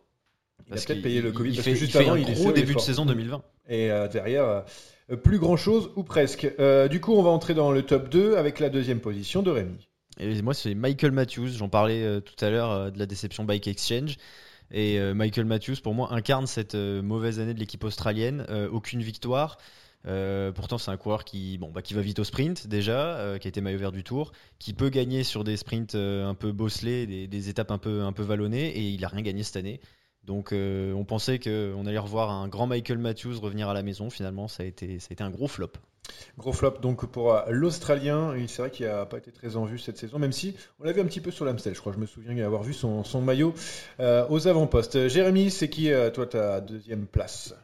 [0.68, 1.98] Il a Parce peut-être qu'il- payé le il- Covid Il parce fait, que juste il
[1.98, 3.42] fait avant, un il est début de saison 2020.
[3.70, 4.66] Et euh, derrière,
[5.10, 6.52] euh, plus grand chose ou presque.
[6.60, 9.52] Euh, du coup, on va entrer dans le top 2 avec la deuxième position de
[9.52, 9.88] Rémi.
[10.20, 11.50] Et moi, c'est Michael Matthews.
[11.50, 14.18] J'en parlais tout à l'heure de la déception Bike Exchange.
[14.72, 18.46] Et Michael Matthews, pour moi, incarne cette mauvaise année de l'équipe australienne.
[18.72, 19.58] Aucune victoire.
[20.04, 23.50] Pourtant, c'est un coureur qui, bon, bah, qui va vite au sprint déjà, qui a
[23.50, 27.50] été maillot vert du tour, qui peut gagner sur des sprints un peu bosselés, des,
[27.50, 29.80] étapes un peu, un peu vallonnées, et il a rien gagné cette année.
[30.24, 34.10] Donc, euh, on pensait qu'on allait revoir un grand Michael Matthews revenir à la maison.
[34.10, 35.72] Finalement, ça a été, ça a été un gros flop.
[36.38, 38.36] Gros flop donc pour euh, l'Australien.
[38.48, 40.92] C'est vrai qu'il n'a pas été très en vue cette saison, même si on l'a
[40.92, 41.74] vu un petit peu sur l'Amstel.
[41.74, 43.54] Je crois, je me souviens d'avoir vu son, maillot
[44.00, 45.08] euh, aux avant-postes.
[45.08, 47.56] Jérémy, c'est qui, toi, ta deuxième place?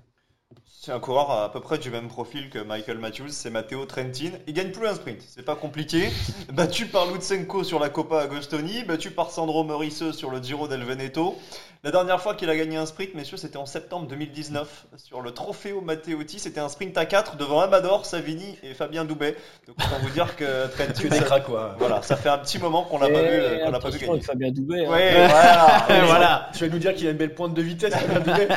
[0.88, 4.31] C'est un coureur à peu près du même profil que Michael Matthews, c'est Matteo Trentin.
[4.47, 6.07] Il gagne plus un sprint, c'est pas compliqué.
[6.53, 10.85] battu par Lutsenko sur la Coppa Agostoni, battu par Sandro Moriseux sur le Giro del
[10.85, 11.35] Veneto.
[11.83, 15.31] La dernière fois qu'il a gagné un sprint, messieurs, c'était en septembre 2019 sur le
[15.31, 16.39] Trofeo Matteotti.
[16.39, 19.35] C'était un sprint à 4 devant Amador, Savini et Fabien Doubet.
[19.67, 21.75] Donc autant vous dire que Trentin, ça, quoi.
[21.79, 23.99] voilà, ça fait un petit moment qu'on l'a pas vu, euh, qu'on l'a pas vu
[23.99, 24.21] gagner.
[24.21, 24.85] Fabien Doubet.
[24.85, 24.89] hein.
[24.89, 25.85] Ouais, voilà.
[26.05, 26.49] voilà.
[26.53, 27.93] Tu vas nous dire qu'il a une belle pointe de vitesse.
[27.93, 28.47] Fabien Doubet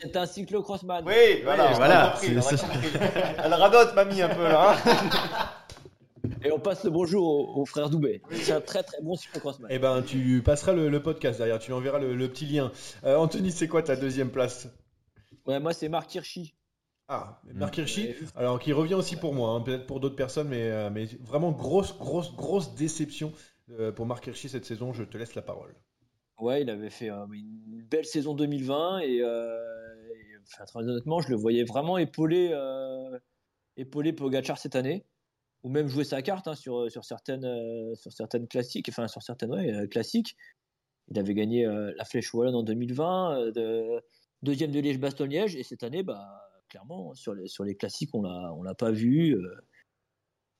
[0.00, 1.04] C'est un cyclocrossman.
[1.06, 2.28] Oui, voilà, compris.
[3.44, 4.72] Elle radote, mamie, un peu là.
[4.84, 5.50] hein.
[6.44, 8.22] Et on passe le bonjour au, au frère Doubet.
[8.30, 9.68] C'est un très très bon cyclocrossman.
[9.72, 11.58] Eh ben, tu passeras le, le podcast derrière.
[11.58, 12.70] Tu lui enverras le, le petit lien.
[13.04, 14.68] Euh, Anthony, c'est quoi ta deuxième place?
[15.46, 16.54] Ouais, moi c'est Marc Hirschi.
[17.08, 18.14] Ah, Marc Hirschi.
[18.36, 21.50] Alors, qui revient aussi pour moi, hein, peut-être pour d'autres personnes, mais, euh, mais vraiment
[21.52, 23.32] grosse, grosse, grosse déception
[23.80, 24.92] euh, pour Marc Hirschi cette saison.
[24.92, 25.74] Je te laisse la parole.
[26.38, 29.77] Ouais, il avait fait euh, une belle saison 2020 et, euh, et,
[30.48, 33.18] très honnêtement, je le voyais vraiment épauler, euh,
[33.76, 35.04] épauler Pogacar cette année,
[35.62, 39.22] ou même jouer sa carte hein, sur, sur, certaines, euh, sur certaines classiques, enfin sur
[39.22, 40.36] certaines euh, classiques.
[41.10, 44.02] Il avait gagné euh, la Flèche Wallonne en 2020, euh, de,
[44.42, 46.26] deuxième de Liège-Bastogne-Liège, et cette année, bah,
[46.68, 49.34] clairement, sur les, classiques, on l'a, on l'a pas vu.
[49.34, 49.54] euh,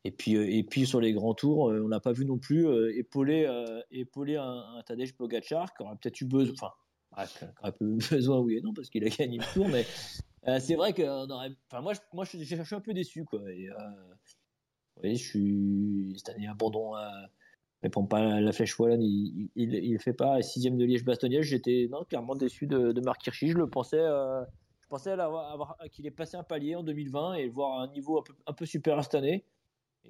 [0.05, 2.97] et puis, euh, sur les grands tours, euh, on n'a pas vu non plus euh,
[2.97, 6.72] épauler, euh, épauler un, un Tadej Pogacar qui aurait peut-être eu besoin,
[7.26, 9.84] qui aurait peu eu besoin, oui et non, parce qu'il a gagné le tour, mais
[10.46, 11.50] euh, c'est vrai qu'on aurait.
[11.70, 13.40] Enfin, moi, je, moi, je, suis un peu déçu, quoi.
[13.50, 16.96] Et, euh, je suis cette année abandon.
[16.96, 17.09] Euh,
[17.82, 21.42] répond pas à la flèche wallonne, il, il, il, fait pas sixième de Liège-Bastogne.
[21.42, 23.48] J'étais non clairement déçu de, de Marc Hirschi.
[23.48, 24.42] Je le pensais, euh,
[24.80, 25.14] je pensais
[25.92, 28.66] qu'il ait passé un palier en 2020 et voir un niveau un peu, un peu
[28.66, 29.44] supérieur cette année.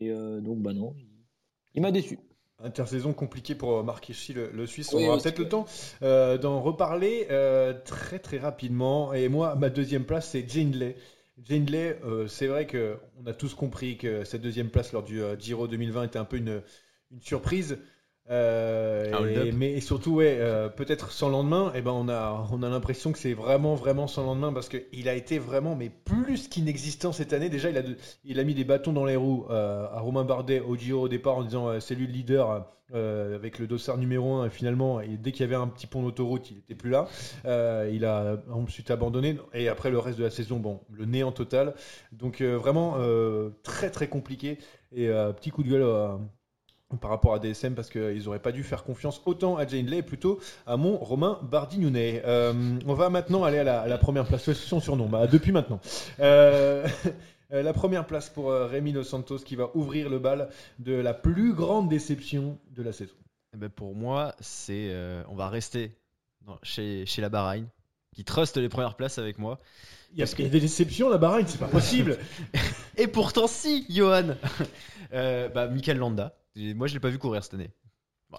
[0.00, 0.94] Et donc bah non,
[1.74, 2.20] il m'a déçu.
[2.62, 4.92] Intersaison compliquée pour Marc Hirschi, le, le Suisse.
[4.92, 5.66] Oui, On aura peut-être le temps
[6.02, 9.12] euh, d'en reparler euh, très très rapidement.
[9.14, 10.96] Et moi, ma deuxième place, c'est Jane Lay.
[11.44, 15.04] Jane Lay, euh, c'est vrai que on a tous compris que cette deuxième place lors
[15.04, 16.62] du euh, Giro 2020 était un peu une,
[17.12, 17.78] une surprise.
[18.30, 22.62] Euh, Un et- mais surtout, ouais, euh, peut-être sans lendemain, et ben on a, on
[22.62, 26.48] a l'impression que c'est vraiment, vraiment sans lendemain parce qu'il a été vraiment, mais plus
[26.48, 27.48] qu'inexistant cette année.
[27.48, 27.82] Déjà, il a,
[28.24, 31.08] il a mis des bâtons dans les roues euh, à Romain Bardet au Giro au
[31.08, 34.46] départ en disant c'est lui le leader avec le dossard numéro 1.
[34.46, 37.06] Et finalement, et dès qu'il y avait un petit pont d'autoroute, il n'était plus là.
[37.90, 39.38] Il a ensuite abandonné.
[39.54, 41.74] Et après, le reste de la saison, bon, le néant total.
[42.12, 42.96] Donc, vraiment
[43.62, 44.58] très, très compliqué.
[44.94, 46.18] Et petit coup de gueule.
[47.00, 50.02] Par rapport à DSM parce qu'ils n'auraient pas dû faire confiance autant à Jane Lay
[50.02, 52.22] plutôt à mon Romain Bardignounet.
[52.24, 55.52] Euh, on va maintenant aller à la, à la première place, son surnom, bah, depuis
[55.52, 55.80] maintenant.
[56.20, 56.88] Euh,
[57.52, 61.12] euh, la première place pour Rémi Dos Santos qui va ouvrir le bal de la
[61.12, 63.14] plus grande déception de la saison.
[63.54, 65.92] Eh ben, pour moi, c'est euh, on va rester
[66.46, 67.66] dans- chez, chez la Bahreïn,
[68.14, 69.58] qui trust les premières places avec moi.
[70.12, 72.18] Il y a, il y a des déceptions, la Bahreïn, c'est pas possible.
[72.96, 74.36] Et pourtant, si, Johan
[75.12, 76.34] euh, bah, Michael Landa.
[76.74, 77.70] Moi, je l'ai pas vu courir cette année.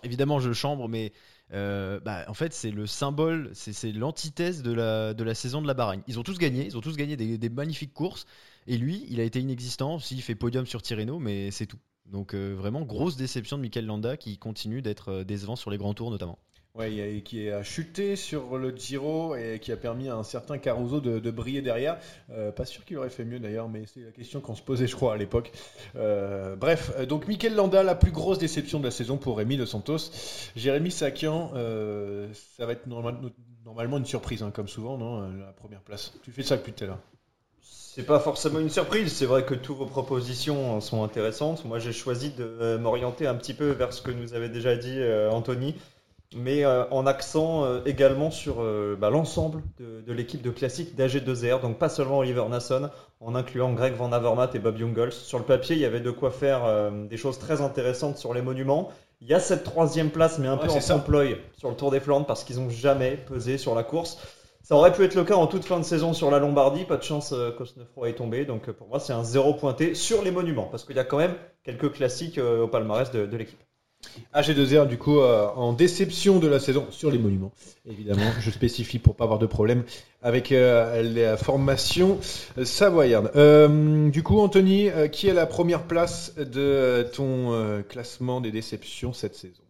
[0.04, 1.14] Évidemment, je chambre, mais
[1.52, 6.04] euh, bah, en fait, c'est le symbole, c'est l'antithèse de la, saison de la Bahreïn.
[6.08, 8.26] Ils ont tous gagné, ils ont tous gagné des, des magnifiques courses.
[8.68, 9.98] Et lui, il a été inexistant.
[9.98, 11.80] S'il fait podium sur Tirreno, mais c'est tout.
[12.06, 15.78] Donc, euh, vraiment, grosse déception de Michael Landa qui continue d'être euh, décevant sur les
[15.78, 16.40] grands tours, notamment.
[16.80, 21.02] Ouais, qui a chuté sur le Giro et qui a permis à un certain Caruso
[21.02, 21.98] de, briller derrière.
[22.30, 24.88] Euh, pas sûr qu'il aurait fait mieux d'ailleurs, mais c'est la question qu'on se posait,
[24.88, 25.52] je crois, à l'époque.
[25.98, 29.58] Euh, bref, euh, donc Mikel Landa, la plus grosse déception de la saison pour Rémi
[29.58, 29.98] De Santos.
[30.56, 31.52] Jérémy Sakian,
[32.58, 33.18] ça va être normal-
[33.66, 36.14] normalement une surprise, hein, comme souvent, non La première place.
[36.24, 37.00] Tu fais ça depuis tout à l'heure.
[37.62, 41.66] C'est pas forcément une surprise, c'est vrai que toutes vos propositions sont intéressantes.
[41.66, 44.98] Moi j'ai choisi de m'orienter un petit peu vers ce que nous avait déjà dit
[45.32, 45.76] Anthony,
[46.36, 50.96] mais euh, en accent euh, également sur euh, bah, l'ensemble de, de l'équipe de classique
[50.96, 55.12] d'AG2R, donc pas seulement Oliver Nasson, en incluant Greg Van Avermaet et Bob Jungels.
[55.12, 58.34] Sur le papier, il y avait de quoi faire euh, des choses très intéressantes sur
[58.34, 58.90] les monuments.
[59.22, 61.92] Il y a cette troisième place, mais un Ouais, peu en trompe-l'œil sur le Tour
[61.92, 64.18] des Flandres parce qu'ils n'ont jamais pesé sur la course.
[64.62, 66.98] Ça aurait pu être le cas en toute fin de saison sur la Lombardie, pas
[66.98, 70.32] de chance euh, Cosnefroy est tombé, donc pour moi c'est un zéro pointé sur les
[70.32, 73.60] monuments, parce qu'il y a quand même quelques classiques euh, au palmarès de, de l'équipe.
[74.34, 77.52] AG2R, du coup, euh, en déception de la saison sur les monuments,
[77.86, 78.32] évidemment.
[78.40, 79.84] je spécifie pour pas avoir de problème
[80.22, 82.20] avec euh, la formation
[82.64, 83.32] savoyarde.
[83.36, 89.36] Euh, du coup, Anthony, qui est la première place de ton classement des déceptions cette
[89.36, 89.64] saison?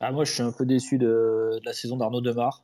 [0.00, 2.62] Ah, moi, je suis un peu déçu de, la saison d'Arnaud Demar.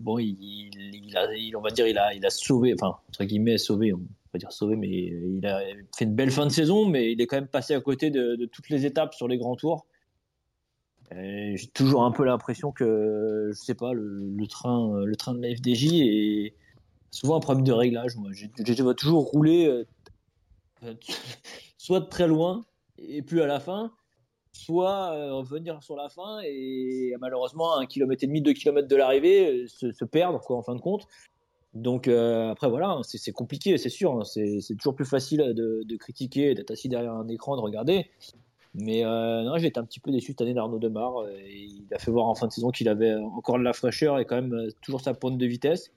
[0.00, 1.26] Bon, il, a,
[1.58, 3.92] on va dire, il a, il a sauvé, enfin, entre guillemets, sauvé,
[4.38, 5.60] dire sauvé, mais il a
[5.96, 8.44] fait une belle fin de saison, mais il est quand même passé à côté de,
[8.46, 9.86] toutes les étapes sur les grands tours.
[11.12, 15.54] J'ai toujours un peu l'impression que, je sais pas, le, train, le train de la
[15.54, 16.54] FDJ est
[17.10, 18.16] souvent un problème de réglage.
[18.16, 19.66] Moi, je, vois toujours rouler,
[20.82, 20.94] euh,
[21.78, 22.64] soit de très loin
[22.98, 23.92] et plus à la fin,
[24.52, 28.96] soit euh, revenir sur la fin et malheureusement un kilomètre et demi, deux kilomètres de
[28.96, 31.06] l'arrivée, se perdre quoi en fin de compte.
[31.76, 34.12] Donc euh, après voilà, hein, c'est compliqué, c'est sûr.
[34.12, 38.10] hein, c'est toujours plus facile de, critiquer, d'être assis derrière un écran, de regarder.
[38.72, 41.18] Mais euh, non, j'ai été un petit peu déçu cette année d'Arnaud Demar.
[41.20, 44.18] euh, il a fait voir en fin de saison qu'il avait encore de la fraîcheur
[44.18, 45.92] et quand même toujours sa pointe de vitesse.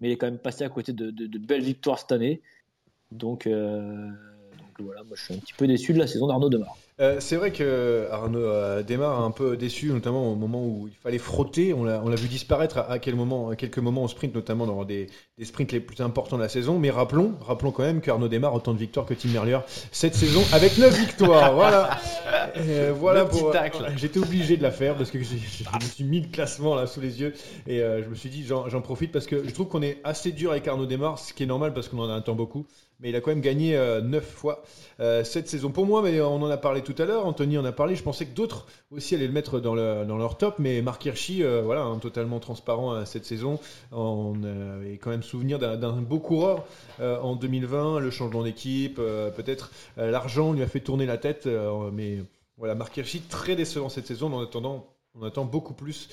[0.00, 2.40] Mais il est quand même passé à côté de, belles victoires cette année.
[3.12, 6.76] Donc, donc voilà, moi je suis un petit peu déçu de la saison d'Arnaud Demar.
[7.00, 10.94] Euh, c'est vrai que Arnaud euh, démarre un peu déçu, notamment au moment où il
[10.94, 11.72] fallait frotter.
[11.72, 14.84] On l'a vu disparaître à, à quel moment, à quelques moments en sprint, notamment dans
[14.84, 16.78] des, des sprints les plus importants de la saison.
[16.78, 19.58] Mais rappelons, rappelons quand même qu'Arnaud démarre autant de victoires que Tim Merlier
[19.90, 21.54] cette saison avec 9 victoires.
[21.60, 21.98] Voilà.
[22.56, 23.52] Euh, voilà Le pour.
[23.96, 27.00] J'étais obligé de la faire parce que je me suis mis le classement là sous
[27.00, 27.34] les yeux
[27.66, 30.32] et euh, je me suis dit j'en profite parce que je trouve qu'on est assez
[30.32, 32.66] dur avec Arnaud Desmar, ce qui est normal parce qu'on en attend beaucoup.
[33.00, 34.62] Mais il a quand même gagné 9 fois
[35.00, 35.70] euh, cette saison.
[35.70, 38.02] Pour moi, mais on en a parlé tout à l'heure, Anthony en a parlé, je
[38.02, 41.62] pensais que d'autres aussi allaient le mettre dans, dans leur top, mais Marc Hirschi, euh,
[41.62, 43.58] voilà, hein, totalement transparent euh, cette saison.
[43.92, 46.64] On euh, est quand même souvenir d'un beau coureur
[47.00, 51.16] euh, en 2020, le changement d'équipe, euh, peut-être euh, l'argent lui a fait tourner la
[51.16, 52.18] tête, euh, mais
[52.58, 54.32] voilà, Marc Hirschi très décevant cette saison.
[54.34, 54.86] En attendant,
[55.18, 56.08] on attend beaucoup plus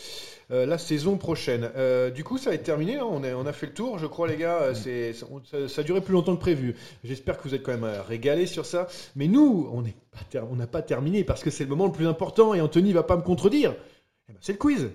[0.52, 1.70] euh, la saison prochaine.
[1.76, 2.96] Euh, du coup, ça va être terminé.
[2.98, 3.06] hein.
[3.10, 4.60] On, a, on a fait le tour, je crois, les gars.
[4.62, 6.76] Euh, c'est- ça, a duré plus longtemps que prévu.
[7.04, 8.88] J'espère que vous êtes quand même régalés sur ça.
[9.16, 12.62] Mais nous, on n'a pas terminé parce que c'est le moment le plus important et
[12.62, 13.76] Anthony va pas me contredire.
[14.30, 14.90] Eh ben, c'est le quiz.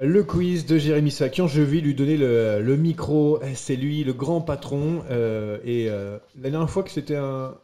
[0.00, 3.38] Le quiz de Jérémy Sakian, je vais lui donner le, le micro.
[3.42, 5.02] Eh, C'est lui, le grand patron.
[5.10, 7.54] Euh, et euh, la dernière fois que c'était un.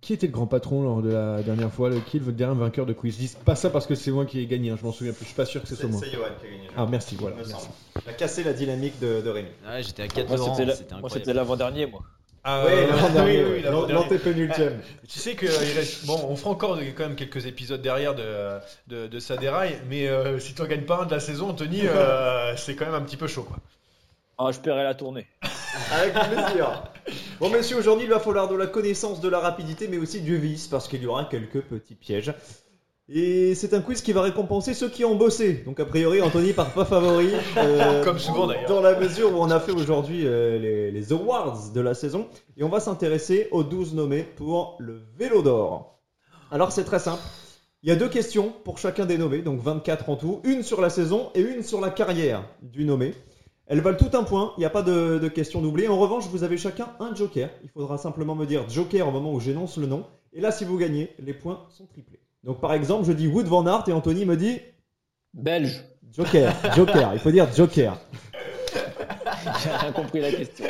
[0.00, 2.58] Qui était le grand patron lors de la dernière fois le, Qui est le dernier
[2.58, 4.86] vainqueur de quiz Dis pas ça parce que c'est moi qui ai gagné, hein, je
[4.86, 5.22] m'en souviens plus.
[5.24, 6.00] Je suis pas sûr que ce soit C'est moi.
[6.02, 6.68] c'est Johan qui a gagné.
[6.76, 7.36] Ah, merci, voilà.
[7.36, 7.62] Il me merci.
[7.64, 7.74] semble.
[8.06, 9.48] Il a cassé la dynamique de, de Rémi.
[9.66, 12.00] Ouais, j'étais à 4 Moi, c'était la- moi, c'était l'avant-dernier, moi.
[12.42, 13.44] Ah, oui, euh, l'avant-dernier.
[13.44, 13.92] oui, oui, l'avant-dernier.
[14.02, 14.80] L'antépénultième.
[15.06, 16.06] Tu sais qu'il reste.
[16.06, 20.08] Bon, on fera encore quand même quelques épisodes derrière de, de, de sa déraille, mais
[20.08, 22.94] euh, si tu en gagnes pas un de la saison, Anthony, euh, c'est quand même
[22.94, 23.58] un petit peu chaud, quoi.
[24.38, 25.26] Ah, je paierai la tournée.
[25.92, 26.82] Avec plaisir.
[27.40, 30.36] Bon, messieurs, aujourd'hui, il va falloir de la connaissance, de la rapidité, mais aussi du
[30.36, 32.32] vice, parce qu'il y aura quelques petits pièges.
[33.12, 35.54] Et c'est un quiz qui va récompenser ceux qui ont bossé.
[35.66, 37.30] Donc, a priori, Anthony part pas favori.
[37.56, 38.68] euh, Comme souvent, d'ailleurs.
[38.68, 42.28] Dans la mesure où on a fait aujourd'hui euh, les, les awards de la saison.
[42.56, 45.98] Et on va s'intéresser aux 12 nommés pour le vélo d'or.
[46.52, 47.22] Alors, c'est très simple.
[47.82, 50.40] Il y a deux questions pour chacun des nommés, donc 24 en tout.
[50.44, 53.14] Une sur la saison et une sur la carrière du nommé.
[53.70, 55.86] Elles valent tout un point, il n'y a pas de, de questions doublées.
[55.86, 57.48] En revanche, vous avez chacun un joker.
[57.62, 60.04] Il faudra simplement me dire joker au moment où j'énonce le nom.
[60.32, 62.18] Et là, si vous gagnez, les points sont triplés.
[62.42, 64.58] Donc par exemple, je dis Wood Van Aert et Anthony me dit
[65.34, 65.84] Belge.
[66.12, 67.10] joker, joker.
[67.12, 67.96] Il faut dire joker.
[69.62, 70.66] J'ai rien compris la question.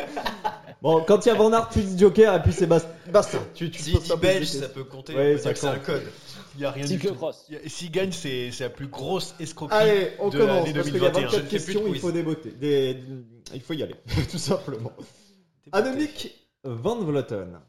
[0.83, 2.91] Bon, quand il y a Van Aert, tu dis joker et puis c'est basta.
[3.11, 3.39] basta.
[3.55, 5.15] Tu, tu dit de belge, ça peut compter.
[5.15, 6.03] Ouais, ça c'est un code.
[6.55, 7.01] Il n'y a rien du tout.
[7.01, 7.47] Cyclocross.
[7.49, 9.79] Y S'il gagne, c'est la plus grosse escroquerie.
[9.79, 11.29] Allez, on de commence l'année parce qu'il y a 2021.
[11.29, 12.51] 24 Je ne fais plus de questions, il faut déboter.
[12.53, 12.97] Des...
[13.55, 13.97] Il faut y aller,
[14.31, 14.93] tout simplement.
[15.73, 16.35] Annemiek
[16.65, 17.61] van Vleuten.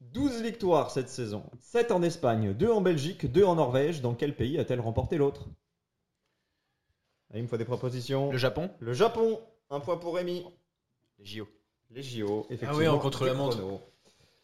[0.00, 1.44] 12 victoires cette saison.
[1.60, 4.00] 7 en Espagne, 2 en Belgique, 2 en Norvège.
[4.00, 5.48] Dans quel pays a-t-elle remporté l'autre?
[7.32, 8.32] Ah, Il me faut des propositions.
[8.32, 9.40] Le Japon Le Japon,
[9.70, 10.44] un point pour Rémi.
[11.18, 11.48] Les JO.
[11.90, 12.74] Les JO, effectivement.
[12.74, 13.58] Ah oui, en contre-la-montre.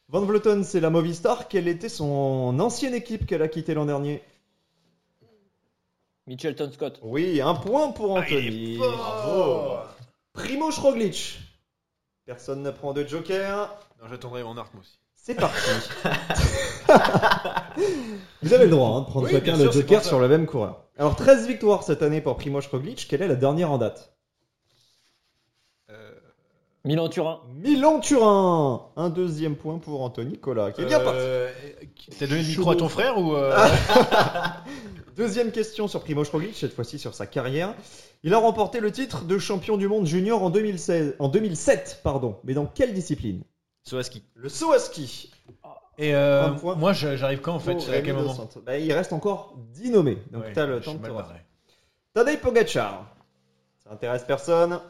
[0.08, 1.48] Van Vleuten, c'est la Movistar.
[1.48, 4.22] Quelle était son ancienne équipe qu'elle a quittée l'an dernier?
[6.26, 7.00] Mitchelton Scott.
[7.02, 8.76] Oui, un point pour Ah, Anthony.
[8.78, 9.78] Bravo.
[10.32, 11.38] Primo Roglic.
[12.24, 13.74] Personne ne prend de joker.
[14.00, 14.98] Non, j'attendrai mon arc, moi aussi.
[15.14, 15.70] C'est parti.
[18.42, 20.46] Vous avez le droit hein, de prendre Oui, chacun le sûr, joker sur le même
[20.46, 20.84] coureur.
[20.98, 23.06] Alors 13 victoires cette année pour Primoz Roglic.
[23.08, 24.15] Quelle est la dernière en date?
[26.86, 27.40] Milan-Turin.
[27.54, 28.86] Milan-Turin.
[28.96, 31.18] Un deuxième point pour Anthony Cola, qui est bien parti.
[31.20, 31.50] euh,
[32.18, 33.56] T'as donné le micro à ton frère ou euh,
[35.16, 37.74] Deuxième question sur Primoz Roglic, cette fois-ci sur sa carrière.
[38.22, 42.36] Il a remporté le titre de champion du monde junior en, 2016, en 2007, pardon.
[42.44, 43.42] Mais dans quelle discipline?
[43.82, 44.22] Saut à ski.
[44.34, 45.32] Le saut à ski.
[45.98, 48.34] Et euh, moi, j'arrive quand en fait À quel moment?
[48.34, 48.60] Santos.
[48.64, 51.10] Bah, Il reste encore 10 nommés, donc Ouais, le temps de te.
[52.12, 53.06] Tadej Pogacar.
[53.84, 54.80] Ça intéresse personne.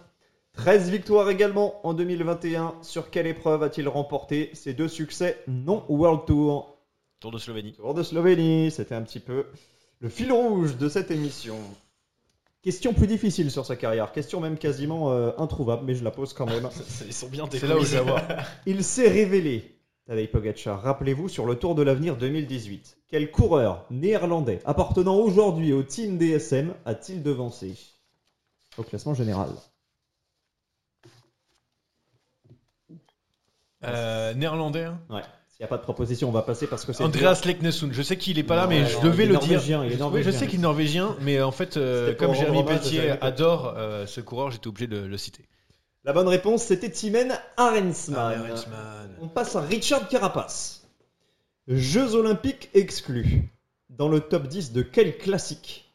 [0.56, 2.74] 13 victoires également en 2021.
[2.82, 6.78] Sur quelle épreuve a-t-il remporté ses deux succès non World Tour?
[7.20, 7.74] Tour de Slovénie.
[7.74, 9.46] Tour de Slovénie, c'était un petit peu
[10.00, 11.56] le fil rouge de cette émission.
[12.62, 16.32] Question plus difficile sur sa carrière, question même quasiment euh, introuvable, mais je la pose
[16.32, 16.68] quand même.
[17.06, 17.98] Ils sont bien C'est là où je.
[18.66, 22.98] Il s'est révélé, Tadej Pogacar, rappelez-vous, sur le Tour de l'Avenir 2018.
[23.08, 27.74] Quel coureur néerlandais appartenant aujourd'hui au team DSM a-t-il devancé?
[28.78, 29.50] Au classement général
[33.84, 34.84] Euh, néerlandais.
[34.84, 35.00] hein.
[35.10, 35.22] Ouais.
[35.48, 37.02] S'il n'y a pas de proposition, on va passer parce que c'est.
[37.02, 37.92] Andreas Leknesund.
[37.92, 39.48] Je sais qu'il est pas là, Non, mais je non, devais il est le dire.
[39.50, 40.32] norvégien, il est Oui, je norvégien.
[40.32, 44.50] sais qu'il est norvégien, mais en fait, euh, comme Jérémy Pelletier adore euh, ce coureur,
[44.50, 45.46] j'étais obligé de le citer.
[46.04, 48.18] La bonne réponse, c'était Timen Arensman.
[48.44, 49.16] Arensman.
[49.20, 50.86] On passe à Richard Carapace.
[51.68, 53.50] Jeux olympiques exclus.
[53.88, 55.90] Dans le top 10 de quel classique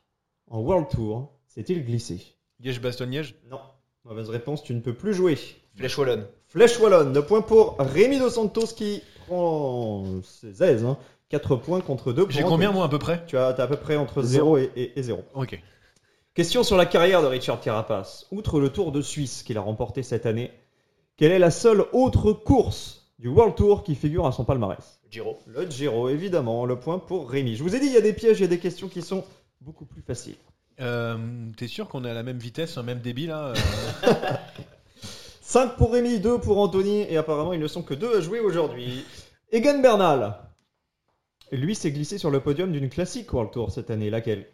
[0.50, 2.36] en World Tour s'est-il glissé?
[2.62, 3.36] Liège-Bastogne-Liège?
[3.50, 3.60] Non.
[4.06, 5.38] Mauvaise réponse, tu ne peux plus jouer.
[5.76, 6.26] Flèche Wallonne.
[6.52, 10.86] Flèche Wallonne, 2 points pour Rémi Dos Santos qui prend ses aises.
[11.30, 13.24] 4 points contre 2 J'ai combien moi à peu près?
[13.26, 15.24] Tu as, à peu près entre 0 et, et, et 0.
[15.34, 15.58] Ok.
[16.34, 18.28] Question sur la carrière de Richard Carapace.
[18.32, 20.52] Outre le Tour de Suisse qu'il a remporté cette année,
[21.16, 25.00] quelle est la seule autre course du World Tour qui figure à son palmarès?
[25.10, 25.40] Giro.
[25.48, 26.66] Le Giro, évidemment.
[26.66, 27.56] Le point pour Rémi.
[27.56, 29.02] Je vous ai dit, il y a des pièges, il y a des questions qui
[29.02, 29.24] sont
[29.62, 30.36] beaucoup plus faciles.
[30.82, 31.18] Euh,
[31.56, 33.56] T'es sûr qu'on est à la même vitesse, un même débit là euh?
[35.52, 38.40] 5 pour Rémi, 2 pour Anthony, et apparemment ils ne sont que 2 à jouer
[38.40, 39.04] aujourd'hui.
[39.52, 40.38] Egan Bernal.
[41.52, 44.10] Lui s'est glissé sur le podium d'une classique World Tour cette année.
[44.10, 44.48] Laquelle?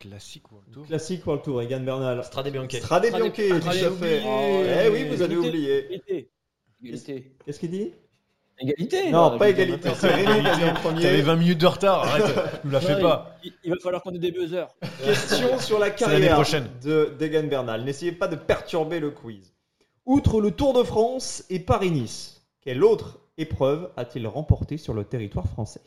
[0.00, 0.86] Classique World Tour.
[0.88, 2.24] Classique World Tour, Egan Bernal.
[2.24, 2.74] Strade Bianche.
[2.74, 3.88] Strade Bianche, tout à fait.
[3.88, 4.84] oublié.
[4.84, 6.02] Eh oui, vous avez oublié.
[6.82, 7.92] Qu'est-ce qu'il dit?
[8.58, 9.88] Égalité Non, là, pas égalité.
[9.94, 11.22] C'est Rémi qui a dit en T'avais premier.
[11.22, 12.34] 20 minutes de retard, arrête,
[12.64, 13.36] nous la fais pas.
[13.42, 14.68] Il, il va falloir qu'on ait des buzzers.
[15.04, 16.68] Question sur la carrière prochaine.
[16.84, 17.84] de d'Egan Bernal.
[17.84, 19.52] N'essayez pas de perturber le quiz.
[20.06, 25.46] Outre le Tour de France et Paris-Nice, quelle autre épreuve a-t-il remporté sur le territoire
[25.48, 25.80] français?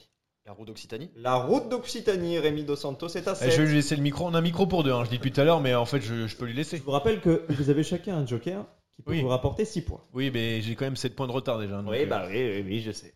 [0.45, 1.09] La roue d'Occitanie.
[1.16, 3.51] La route d'Occitanie, Rémi Dos Santos, est à Eh, 7.
[3.51, 4.26] je vais lui laisser le micro.
[4.26, 5.86] On a un micro pour deux, hein, je dis depuis tout à l'heure, mais en
[5.86, 6.78] fait je, je peux lui laisser.
[6.78, 8.63] Je vous rappelle que vous avez chacun un joker
[8.96, 9.22] qui peut Oui.
[9.22, 10.02] vous rapporter 6 points.
[10.14, 11.82] Oui, mais j'ai quand même 7 points de retard déjà.
[11.82, 13.14] donc, euh, oui, oui, oui, je sais.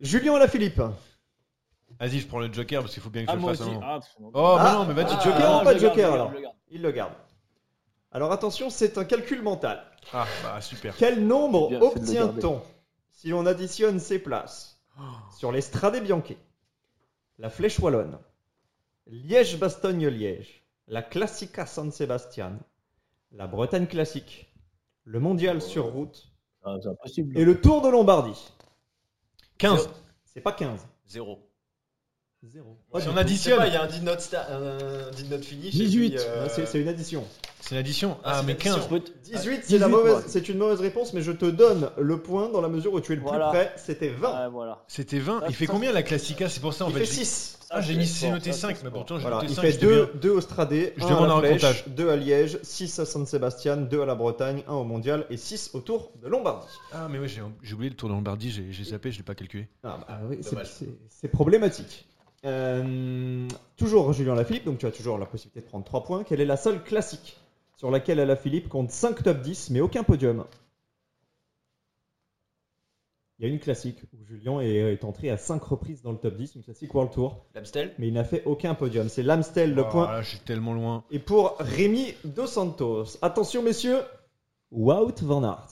[0.00, 0.80] Julien Alaphilippe.
[1.98, 3.60] Vas-y, je prends le joker parce qu'il faut bien que Ah, je le moi fasse.
[3.60, 3.70] aussi.
[3.70, 3.86] un moment.
[3.86, 4.00] Ah.
[4.32, 5.60] Oh, mais Ah, non, mais vas-y, ah, joker.
[5.60, 6.40] ou pas le garde, joker, le alors le.
[6.70, 7.12] Il le garde.
[8.12, 9.84] Alors attention, c'est un calcul mental.
[10.12, 10.96] Ah, bah super.
[10.96, 12.62] Quel nombre le obtient-on
[13.10, 14.80] si l'on additionne ces places
[15.36, 16.32] sur les Strade Bianche,
[17.38, 18.18] la Flèche Wallonne,
[19.06, 22.58] Liège-Bastogne-Liège, la Classica San Sebastian,
[23.32, 24.52] la Bretagne classique,
[25.04, 26.32] le Mondial sur route
[26.64, 27.38] Ah, c'est impossible.
[27.38, 28.52] et le Tour de Lombardie
[29.58, 29.88] 15.
[30.24, 30.86] C'est pas 15.
[32.42, 32.78] Zéro.
[32.94, 33.00] Zéro.
[33.00, 35.74] Si on additionne, il y a un did not, sta- un did not finish.
[35.74, 36.06] 18.
[36.06, 37.24] et puis, euh, C'est c'est une addition.
[37.60, 38.16] c'est l'addition.
[38.24, 38.76] Ah, Ah, c'est mais l'addition.
[38.76, 38.88] 15.
[38.88, 40.22] Peut- 18, c'est la 18, mauvaise, moi.
[40.26, 43.12] c'est une mauvaise réponse, mais je te donne le point dans la mesure où tu
[43.12, 43.50] es le Voilà.
[43.50, 43.72] plus près.
[43.76, 44.44] C'était 20.
[44.46, 44.82] Ouais, voilà.
[44.88, 45.40] C'était 20.
[45.42, 46.48] Ah, Il fait combien la Classica?
[46.48, 47.00] C'est pour ça en Il fait.
[47.00, 47.58] fait j'ai- 6.
[47.72, 48.92] Ah, j'ai mis sport, noté ça, 5, c'est mais sport.
[48.92, 49.62] pourtant j'ai Voilà, noté il 5.
[49.62, 50.20] fait j'étais 2, bien.
[50.22, 51.84] 2 au Stradé, Je 1 demande à la Flèche, comptage.
[51.94, 55.36] 2 à Liège, 6 à San Sebastian, 2 à la Bretagne, 1 au Mondial et
[55.36, 56.66] 6 au Tour de Lombardie.
[56.92, 59.22] Ah, mais oui, j'ai j'ai oublié le tour de Lombardie, j'ai j'ai zappé, je l'ai
[59.24, 59.68] pas calculé.
[59.84, 60.66] Ah bah oui, c'est- Dommage.
[60.80, 62.08] c'est c'est problématique.
[62.46, 66.24] Euh, toujours Julien Lafilippe, donc tu as toujours la possibilité de prendre 3 points.
[66.24, 67.36] Quelle est la seule classique
[67.76, 70.44] sur laquelle Alaphilippe compte 5 top 10 mais aucun podium?
[73.38, 76.18] Il y a une classique où Julien est, est entré à 5 reprises dans le
[76.18, 77.94] top 10, une classique World Tour, L'Amstel.
[77.98, 79.08] mais il n'a fait aucun podium.
[79.08, 81.04] C'est l'Amstel, le Oh, point Là, je suis tellement loin.
[81.10, 84.00] Et pour Rémi Dos Santos, attention messieurs,
[84.70, 85.68] Wout van Aert.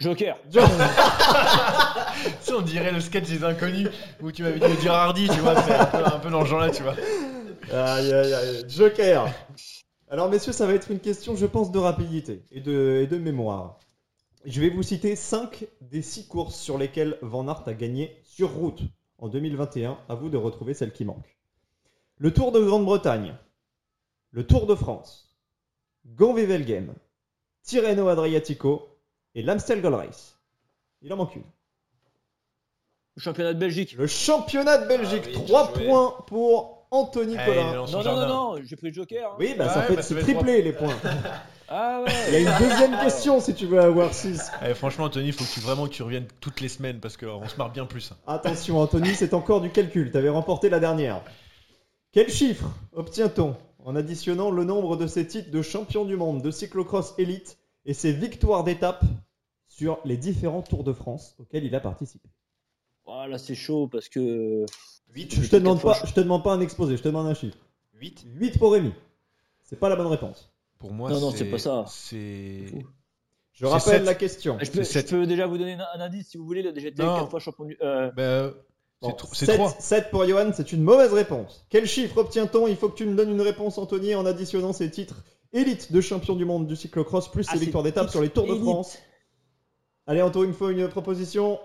[0.00, 0.38] Joker.
[0.50, 0.58] Tu
[2.40, 3.88] sais, on dirait le sketch des inconnus
[4.22, 6.44] où tu m'avais dit de dire Hardy, tu vois, c'est un peu, un peu dans
[6.44, 6.94] ce genre-là, tu vois.
[7.72, 9.28] Aïe aïe aïe, Joker.
[10.08, 13.18] Alors messieurs, ça va être une question, je pense, de rapidité et de, et de
[13.18, 13.78] mémoire.
[14.46, 18.50] Je vais vous citer 5 des 6 courses sur lesquelles Van Aert a gagné sur
[18.50, 18.80] route
[19.18, 19.98] en 2021.
[20.08, 21.36] À vous de retrouver celle qui manque.
[22.16, 23.34] Le Tour de Grande-Bretagne,
[24.30, 25.36] le Tour de France,
[26.06, 26.94] Gand-Wevelgem,
[27.62, 28.88] Tirreno Adriatico
[29.34, 30.36] et l'Amstel Gold Race.
[31.02, 31.42] Il en manque une.
[33.16, 33.94] Le championnat de Belgique.
[33.98, 35.86] Le championnat de Belgique, Ah oui, 3 bien joué.
[35.88, 37.86] points pour Anthony Eh, Collin.
[37.86, 38.26] son Non, non, non,
[38.56, 39.32] non, j'ai pris le Joker.
[39.32, 39.36] hein.
[39.38, 40.94] Oui, bah ça Ouais, fait bah, les points.
[41.72, 44.50] Ah Il y a une deuxième question si tu veux avoir 6.
[44.68, 47.16] Eh, franchement, Anthony, il faut que tu, vraiment que tu reviennes toutes les semaines parce
[47.16, 48.12] qu'on se marre bien plus.
[48.26, 50.10] Attention Anthony, c'est encore du calcul.
[50.10, 51.22] Tu avais remporté la dernière.
[52.10, 53.54] Quel chiffre obtient-on
[53.84, 57.94] en additionnant le nombre de ses titres de champion du monde de cyclocross élite et
[57.94, 59.04] ses victoires d'étape
[59.68, 62.28] sur les différents Tours de France auxquels il a participé
[63.06, 64.64] Oh, là, c'est chaud parce que.
[65.14, 65.34] 8.
[65.42, 67.56] Je te demande pas, je te demande pas un exposé, je te demande un chiffre.
[67.94, 68.24] 8.
[68.36, 68.92] 8 pour Rémi.
[69.64, 70.50] C'est pas la bonne réponse.
[70.78, 71.84] Pour moi, Non, non, c'est pas ça.
[71.88, 72.66] C'est.
[73.52, 74.04] Je rappelle sept.
[74.04, 74.58] la question.
[74.60, 76.62] Je peux, je peux déjà vous donner un, indice si vous voulez.
[76.76, 77.16] J'ai été Non.
[77.16, 77.76] 4 fois champion du.
[77.82, 78.52] euh, Bah,
[79.02, 79.70] c'est Bon, tro- c'est 7, 3.
[79.80, 81.66] 7 pour Johan, c'est une mauvaise réponse.
[81.70, 82.66] Quel chiffre obtient-on?
[82.68, 86.00] Il faut que tu me donnes une réponse, Anthony, en additionnant ses titres élite de
[86.00, 88.62] champion du monde du cyclocross, plus ah, ses victoires d'étape sur les Tours de élite.
[88.62, 88.98] France.
[90.06, 91.60] Allez, Anthony, il me faut une proposition.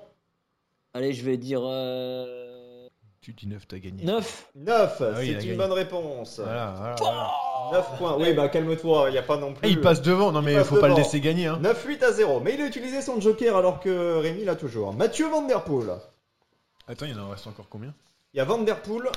[0.94, 1.62] Allez, je vais dire.
[1.64, 2.88] Euh...
[3.22, 4.04] Tu dis 9, t'as gagné.
[4.04, 4.50] 9.
[4.56, 5.54] 9, Ah oui, il c'est une gagné.
[5.56, 6.40] bonne réponse.
[6.40, 7.32] Voilà, voilà, voilà.
[7.74, 8.18] 9 points.
[8.20, 9.68] Oui, bah calme-toi, il n'y a pas non plus.
[9.68, 11.48] Eh, il passe devant, non Il mais passe faut pas le laisser gagner.
[11.48, 11.60] Hein.
[11.62, 12.40] 9-8 à 0.
[12.42, 14.94] Mais il a utilisé son joker alors que Rémi l'a toujours.
[14.94, 15.90] Mathieu Van Der Poel.
[16.88, 17.94] Attends, il en reste encore combien?
[18.34, 19.10] Il y a Van Der Poel.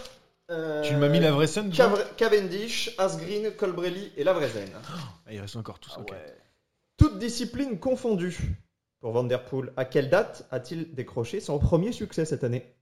[0.50, 1.72] Euh, Tu m'as mis la vraie scène
[2.16, 4.68] Cavendish, Asgreen, Colbrelli et Lavrezen.
[4.74, 5.96] Ah, Il reste encore tous.
[5.98, 6.14] ok.
[6.96, 8.38] Toutes disciplines confondues.
[9.00, 12.74] Pour Van Der Poel, à quelle date a-t-il décroché son premier succès cette année?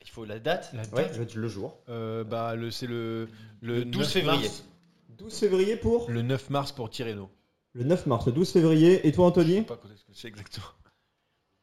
[0.00, 0.70] Il faut la date?
[0.72, 1.76] La Ouais, date le, le jour.
[1.88, 3.28] Euh, bah, le, c'est le,
[3.60, 4.42] le, Le 12 9 février.
[4.48, 4.64] mars.
[5.10, 6.10] 12 février pour?
[6.10, 7.30] Le 9 mars pour Tirreno.
[7.74, 8.26] le 9 mars.
[8.26, 9.06] Le 12 février.
[9.06, 10.66] Et toi, Je sais Anthony pas quand est-ce que c'est exactement.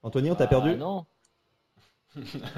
[0.03, 0.75] Anthony, on t'a Ah, perdu?
[0.75, 1.05] Non.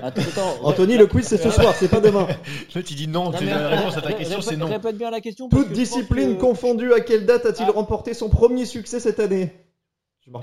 [0.01, 0.63] Attends, attends.
[0.63, 2.27] Anthony, le quiz, c'est ce soir, c'est pas demain.
[2.75, 4.65] Il dit non, Non, tu- mais la ré- réponse à ta question c'est non.
[4.67, 5.47] Répète bien la question.
[5.49, 7.71] Toute discipline que- confondue, à quelle date a-t-il Ah.
[7.73, 9.53] remporté son premier succès cette année?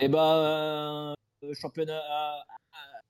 [0.01, 1.15] Eh ben, euh,
[1.61, 2.01] championnat.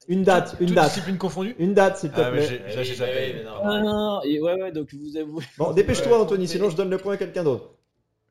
[0.09, 0.87] Une date, une Toute date.
[0.89, 1.55] discipline confondue?
[1.59, 2.63] Une date, s'il te Ah, mais plaît.
[2.69, 3.45] j'ai- j'ai- zappé.
[3.63, 5.45] Ah, non, non, et ouais, ouais, donc vous avouez.
[5.59, 7.75] Bon, dépêche-toi, Anthony, sinon je donne le point à quelqu'un d'autre.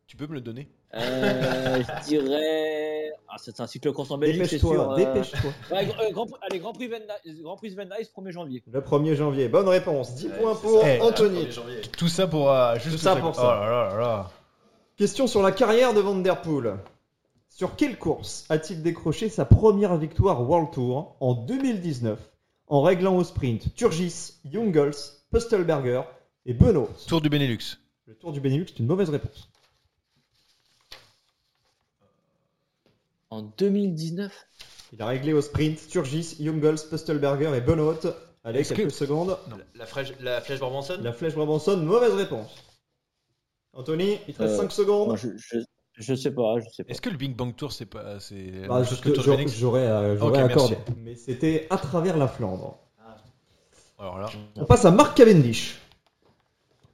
[0.09, 0.67] Tu peux me le donner?
[0.95, 3.11] Euh, je dirais.
[3.27, 4.55] Ah, c'est un cycle course en Belgique, c'est.
[4.57, 5.51] Dépêche-toi, euh, dépêche-toi.
[5.71, 6.97] ouais, euh, Grand, Prix- allez, Grand Prix Van
[7.43, 8.63] Grand Prix Van Nuys, 1er janvier.
[8.71, 9.49] Le 1er janvier.
[9.49, 10.15] Bonne réponse.
[10.15, 11.47] 10 points pour Eh, Anthony.
[11.95, 13.41] Tout ça pour euh, juste Tout ça pour ça.
[13.43, 14.31] Oh là là là là.
[14.97, 16.77] Question sur la carrière de Van Der Poel.
[17.49, 22.17] Sur quelle course a-t-il décroché sa première victoire World Tour en 2019
[22.67, 24.95] en réglant au sprint Turgis, Jungels,
[25.31, 26.01] Pustelberger
[26.47, 27.77] et Benoît Tour du Benelux.
[28.07, 29.49] Le Tour du Benelux est une mauvaise réponse.
[33.29, 34.31] En 2019
[34.93, 37.95] Il a réglé au sprint Turgis, Jungels, Pustelberger et Benoît.
[38.43, 39.37] Allez, quelques que- secondes.
[39.75, 42.49] La, flèche, la flèche Barbanson La flèche Brabanson, mauvaise réponse.
[43.73, 45.07] Anthony, il te reste Euh, 5 secondes.
[45.09, 45.59] Moi, je, je,
[45.93, 46.89] je sais pas, je sais pas.
[46.91, 50.75] Est-ce que le Big Bang Tour c'est pas c'est Bah, j'aurais euh, accordé.
[50.75, 50.93] merci.
[50.97, 52.77] Mais c'était à travers la Flandre.
[53.99, 55.77] Alors là, On passe à Marc Cavendish.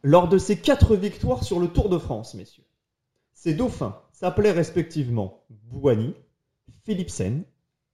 [0.01, 2.63] Lors de ses 4 victoires sur le Tour de France, messieurs,
[3.33, 6.13] ses dauphins s'appelaient respectivement Bouhanni,
[6.85, 7.43] Philipsen,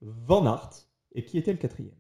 [0.02, 0.70] Van Aert
[1.14, 1.96] et qui était le quatrième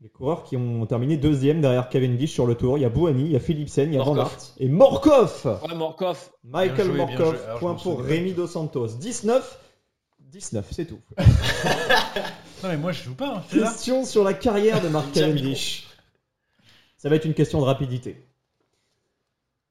[0.00, 3.24] Les coureurs qui ont terminé deuxième derrière Cavendish sur le Tour, il y a Bouhanni,
[3.24, 4.16] il y a Philipsen, il y a Van.
[4.16, 6.30] Aert et Morkov Ouais, Morkov.
[6.44, 7.42] Michael joué, Morkov.
[7.44, 8.00] Alors, point pour.
[8.00, 8.88] Rémi Dos Santos.
[8.98, 9.64] 19
[10.30, 11.00] 19, c'est tout.
[11.16, 13.68] non mais moi je joue pas, hein, là.
[13.68, 15.86] Question sur la carrière de Mark Cavendish.
[16.98, 18.28] Ça va être une question de rapidité.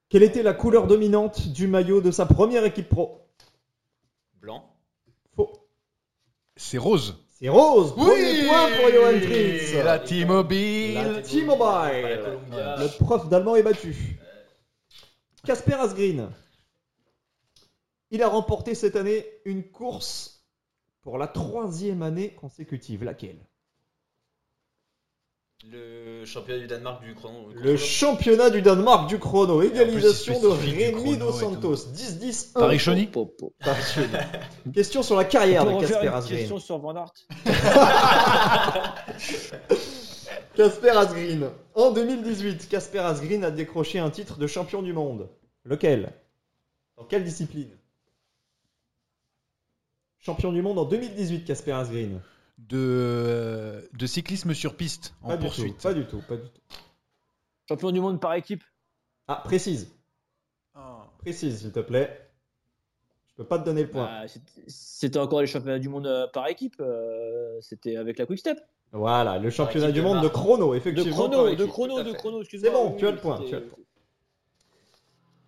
[0.10, 3.27] Quelle était la couleur dominante du maillot de sa première équipe pro?
[4.42, 4.70] Blanc.
[5.36, 5.52] Faux.
[6.56, 7.24] C'est Rose.
[7.40, 7.94] C'est rose.
[7.94, 9.74] Premier point pour Johan Tritz.
[9.76, 10.96] La T-Mobile.
[10.96, 12.40] La T-Mobile.
[12.52, 14.20] Le prof d'allemand est battu.
[15.46, 16.32] Casper Asgreen.
[18.10, 20.48] Il a remporté cette année une course
[21.02, 23.04] pour la troisième année consécutive.
[23.04, 23.38] Laquelle?
[25.70, 27.50] Le championnat du Danemark du chrono.
[27.54, 29.62] Le championnat du Danemark du chrono.
[29.62, 31.34] Égalisation de Rémi Dos.
[31.34, 31.76] Santos.
[31.94, 32.54] 10-10.
[32.54, 33.54] Paris-Chauny Po, po.
[34.66, 36.40] Une question sur la carrière de Casper Asgreen.
[36.40, 37.12] question sur Van Aert.
[40.56, 41.50] Casper Asgreen.
[41.76, 45.30] En 2018, Casper Asgreen a décroché un titre de champion du monde.
[45.66, 46.14] Lequel?
[46.96, 47.78] Dans quelle discipline?
[50.20, 52.22] Champion du monde en 2018, Casper Asgreen.
[52.58, 55.76] De de cyclisme sur piste en Pas du poursuite.
[55.78, 56.62] tout, pas du tout, pas du tout.
[57.70, 58.64] Champion du monde par équipe?
[59.28, 59.92] Ah, précise,
[60.74, 61.06] Ah.
[61.20, 62.24] précise, s'il te plaît.
[63.30, 64.06] Je peux pas te donner le point.
[64.06, 64.28] Bah,
[64.68, 66.76] c'était- encore les championnats du monde euh, par équipe.
[66.80, 68.58] euh, C'était avec la Quick Step.
[68.94, 71.16] Voilà, le championnat du de monde de chrono, De effectivement.
[71.28, 72.40] chrono, de chrono, tout à de chrono.
[72.42, 72.72] excuse-moi.
[72.72, 73.80] C'est bon, Oui, tu as le oui, point, c'était- tu as le point.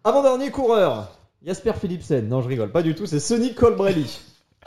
[0.04, 2.28] Avant-dernier coureur, Jasper Philipsen.
[2.28, 4.20] Non, je rigole, pas du tout, c'est Sonny Colbrelli.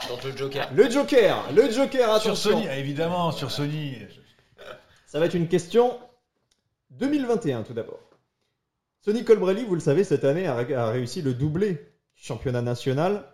[0.09, 0.69] Donc le Joker.
[0.73, 2.37] Le Joker, le Joker, Sur.
[2.37, 3.97] Sony, évidemment, sur Sony.
[5.07, 5.97] Ça va être une question
[6.91, 7.99] 2021 tout d'abord.
[9.01, 13.25] Sonny Colbrelli, vous le savez, cette année a, ré- a réussi le doublé championnat national,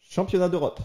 [0.00, 0.80] championnat d'Europe.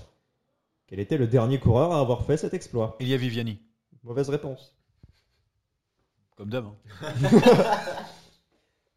[0.87, 2.97] Quel était le dernier coureur à avoir fait cet exploit?
[2.99, 3.59] Elia Viviani,
[4.03, 4.75] Mauvaise réponse.
[6.35, 6.65] comme d'hab.
[6.65, 6.75] hein.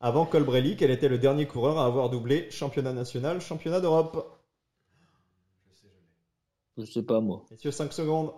[0.01, 4.42] Avant Colbrelli, quel était le dernier coureur à avoir doublé championnat national, championnat d'Europe?
[6.79, 7.45] Je sais pas moi.
[7.51, 8.31] Messieurs, 5 secondes.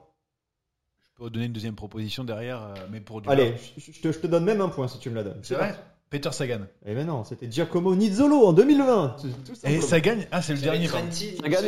[1.02, 4.10] Je peux donner une deuxième proposition derrière, euh, mais pour du Allez, je, je te,
[4.10, 5.38] je te donne même un point si tu me la donnes.
[5.42, 5.74] C'est vrai
[6.10, 6.60] Peter Sagan.
[6.84, 9.16] Eh ben non, c'était Giacomo Nizzolo en 2020.
[9.20, 11.06] tout- Et gagne Ah, c'est le dernier, pardon.
[11.10, 11.58] Sagan,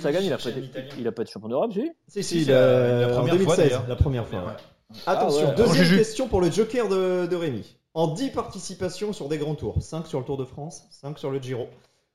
[0.00, 0.68] Sagan, il a pas été,
[0.98, 3.56] il a pas été champion d'Europe, si Si, si, la- la en première fois, 2016,
[3.58, 3.88] d'ailleurs.
[3.88, 4.38] la première fois.
[4.40, 4.46] ouais.
[4.46, 4.96] Ouais.
[5.06, 5.66] Attention, Ah ouais.
[5.66, 7.76] deuxième question pour le Joker de, de Rémi.
[7.94, 11.30] En 10 participations sur des grands tours, 5 sur le Tour de France, 5 sur
[11.30, 11.68] le Giro,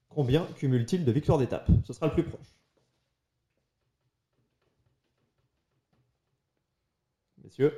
[0.10, 2.48] combien cumule-t-il de victoires d'étape Ce sera le plus proche.
[7.46, 7.74] Messieurs,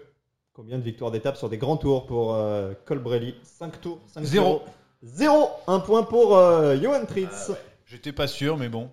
[0.53, 3.35] combien de victoires d'étape sur des grands tours pour euh, Colbrelli?
[3.43, 4.61] 5 tours, 5 Zéro.
[5.03, 5.49] 0.
[5.67, 7.51] Un point pour euh, Johan Tritz.
[7.85, 8.89] J'étais pas sûr, mais bon.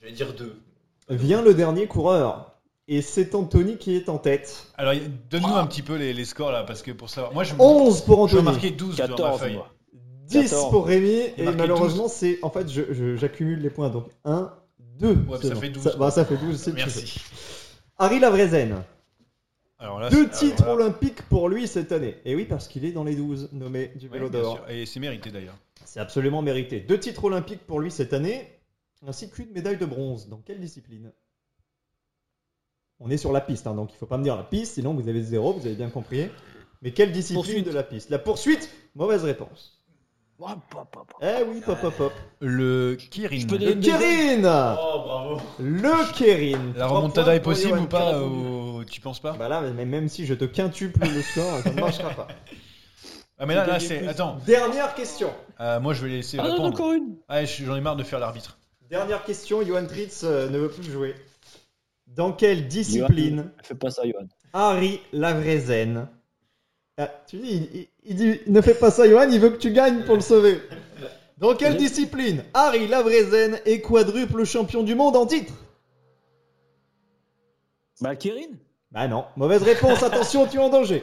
[0.00, 0.58] J'allais dire deux.
[1.10, 2.50] Vient le dernier coureur.
[2.88, 4.66] Et c'est Anthony qui est en tête.
[4.76, 4.94] Alors,
[5.30, 7.32] donne-nous un petit peu les, les scores là, parce que pour savoir.
[7.32, 8.52] Moi, je, 11 pour je vais Anthony.
[8.54, 9.54] marquer 12 sur ma 14 feuille.
[9.54, 9.68] moi.
[10.28, 10.70] 10 14.
[10.70, 14.50] pour Rémi et marqué malheureusement c'est en fait je- je- j'accumule les points donc 1
[14.98, 17.20] 2 mais ça fait 12, ça, bah, ça fait 12 c'est le Merci.
[17.98, 18.82] Harry Lavrezen
[19.78, 22.16] Alors là, Deux titres alors là- olympiques pour lui cette année.
[22.24, 24.60] Et oui, parce qu'il est dans les 12 nommés du vélo d'or.
[24.68, 25.56] Et c'est mérité d'ailleurs.
[25.84, 26.80] C'est absolument mérité.
[26.80, 28.48] Deux titres olympiques pour lui cette année,
[29.06, 30.28] ainsi qu'une médaille de bronze.
[30.28, 31.12] Dans quelle discipline?
[33.00, 34.94] On est sur la piste, hein, donc il faut pas me dire la piste, sinon
[34.94, 36.28] vous avez zéro, vous avez bien compris.
[36.80, 37.66] Mais quelle discipline Poursuite.
[37.66, 38.10] de la piste?
[38.10, 39.82] La poursuite Mauvaise réponse.
[40.38, 41.22] Oh, pop, pop, pop.
[41.22, 42.12] Eh oui, pop, pop, pop.
[42.40, 43.46] Le Kirin.
[43.50, 45.40] Le Kérin Oh, bravo.
[45.58, 48.20] Le Kérin La remontada est possible ou pas.
[48.90, 49.32] Tu penses pas?
[49.32, 52.28] Bah là, mais même si je te quintuple le score, ça ne marchera pas.
[53.38, 54.06] Ah mais là, là c'est.
[54.06, 55.30] Attends, Dernière question.
[55.60, 56.68] Euh, moi je vais laisser Ah non, répondre.
[56.74, 57.16] encore une.
[57.28, 58.58] Ah, je- j'en ai marre de faire l'arbitre.
[58.88, 61.14] Dernière question, Johan Tritz euh, ne veut plus jouer.
[62.06, 64.26] Dans quelle discipline Fais pas ça, Johan.
[64.52, 66.08] Harry Lavrezen?
[66.96, 69.56] Ah, Tu dis, il, il- il dit, ne fais pas ça, Johan, il veut que
[69.58, 70.60] tu gagnes pour le sauver.
[71.38, 75.52] Dans quelle discipline Harry Lavrezen est quadruple champion du monde en titre?
[78.00, 78.52] Bah, Kérin
[78.94, 81.02] Bah non, mauvaise réponse, attention, tu es en danger.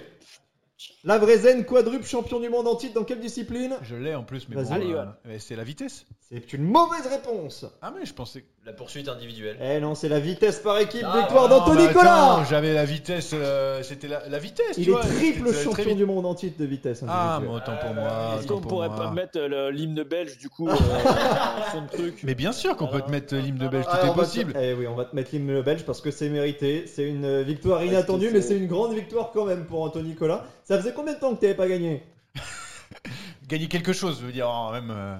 [1.03, 3.75] Lavrezen, quadruple champion du monde en titre, dans quelle discipline?
[3.81, 4.71] Je l'ai en plus, mais bon.
[4.71, 5.07] Allez, euh, Johan.
[5.25, 6.05] mais c'est la vitesse.
[6.29, 7.65] C'est une mauvaise réponse.
[7.81, 8.45] Ah mais je pensais.
[8.63, 9.57] La poursuite individuelle.
[9.59, 12.73] Eh non, c'est la vitesse par équipe, Ah, victoire Non, d'Anthony mais Nicolas attends, J'avais
[12.75, 13.31] la vitesse.
[13.33, 14.77] euh, C'était la, la vitesse.
[14.77, 15.97] Il tu est vois, triple c'était très champion vite.
[15.97, 17.03] du monde en titre de vitesse.
[17.07, 17.49] Ah, individuelle.
[17.49, 18.05] mais autant pour moi.
[18.35, 18.97] Est-ce autant qu'on pour pourrait moi.
[18.97, 22.51] pas mettre euh, le- l'hymne belge du coup euh, en fond de truc Mais bien
[22.51, 24.53] sûr qu'on peut te mettre l'hymne de Belge, tout Ah, est va te- possible.
[24.61, 26.85] Eh oui, on va te mettre l'hymne belge parce que c'est mérité.
[26.85, 30.45] C'est une euh, victoire inattendue, mais c'est une grande victoire quand même pour Anthony Nicolas.
[30.63, 32.03] Ça faisait combien de temps que tu n'avais pas gagné
[33.47, 34.91] Gagner quelque chose, je veux dire, hein, même.
[34.91, 35.15] euh,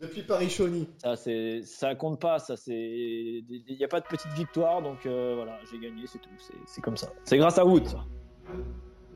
[0.00, 0.88] Depuis Paris-Chauny.
[1.02, 2.38] Ça, c'est, ça compte pas.
[2.38, 6.18] Ça, c'est, il n'y a pas de petite victoire, donc euh, voilà, j'ai gagné, c'est
[6.18, 6.28] tout.
[6.38, 7.08] C'est, c'est comme ça.
[7.24, 7.86] C'est grâce à Wood.
[7.86, 8.04] ça.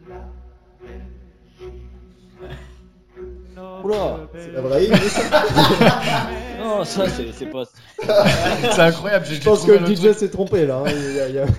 [3.85, 4.29] Oula.
[4.35, 5.23] C'est la vraie hymne, ça.
[6.61, 7.65] Non, ça, c'est, c'est pas.
[7.99, 9.25] C'est incroyable.
[9.27, 10.15] j'ai- Je pense que le DJ truc.
[10.15, 10.83] s'est trompé là.
[10.87, 10.91] hein.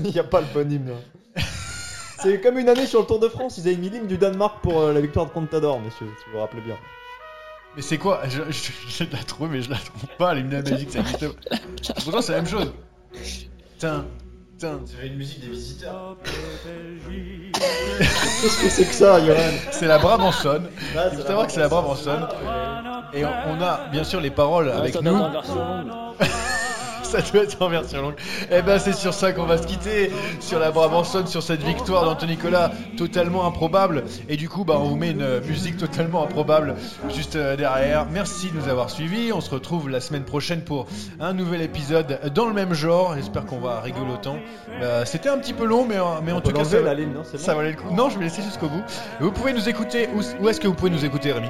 [0.04, 0.90] Il n'y a pas le bon hymne.
[0.90, 0.96] là.
[2.22, 4.62] C'est comme une année sur le Tour de France, ils avaient mis l'hymne du Danemark
[4.62, 6.78] pour euh, la victoire de Contador, messieurs, si vous vous rappelez bien.
[7.76, 8.22] Mais c'est quoi?
[8.28, 10.34] Je, je, je la trouve, mais je la trouve pas.
[10.36, 11.56] L'hymne de la Belgique, ça existe pas.
[12.04, 12.72] Pourtant, c'est la même chose.
[13.80, 14.06] Tiens,
[14.60, 14.80] tiens.
[14.86, 16.18] C'est une musique des visiteurs.
[18.42, 19.38] Qu'est-ce que c'est que ça, Johan?
[19.72, 20.70] C'est la Brabançonne.
[20.94, 22.28] Là, Il faut savoir que c'est la Brabançonne.
[23.14, 25.24] Et on, on a bien sûr les paroles avec ça doit nous.
[27.12, 28.16] Ça doit être en version longue.
[28.50, 32.06] Et ben c'est sur ça qu'on va se quitter, sur la Brabançonne, sur cette victoire
[32.06, 34.06] d'Anthony Nicolas totalement improbable.
[34.30, 36.76] Et du coup, bah, on vous met une musique totalement improbable
[37.14, 38.06] juste euh, derrière.
[38.10, 39.34] Merci de nous avoir suivis.
[39.34, 40.88] On se retrouve la semaine prochaine pour
[41.20, 43.16] un nouvel épisode dans le même genre.
[43.16, 44.38] J'espère qu'on va rigoler autant.
[44.82, 46.94] Euh, C'était un petit peu long, mais, euh, mais en tout cas, ça, l'enlever, la
[46.94, 47.94] ligne, non C'est bon ça valait le coup.
[47.94, 48.84] Non, je vais laisser jusqu'au bout.
[49.20, 50.08] Vous pouvez nous écouter.
[50.16, 51.50] Où, où est-ce que vous pouvez nous écouter, Rémi?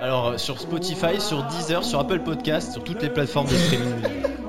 [0.00, 4.02] Alors euh, sur Spotify, sur Deezer, sur Apple Podcast, sur toutes les plateformes de streaming.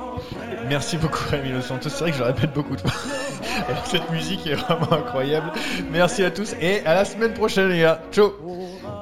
[0.70, 2.92] Merci beaucoup Rémi Los Santos, c'est vrai que je le répète beaucoup de fois.
[3.70, 5.52] Alors, Cette musique est vraiment incroyable.
[5.92, 8.02] Merci à tous et à la semaine prochaine les gars.
[8.12, 8.34] Ciao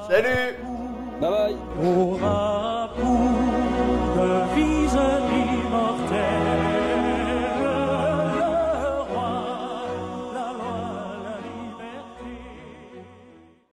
[0.10, 0.58] Salut
[1.22, 1.56] Bye
[4.18, 4.83] bye.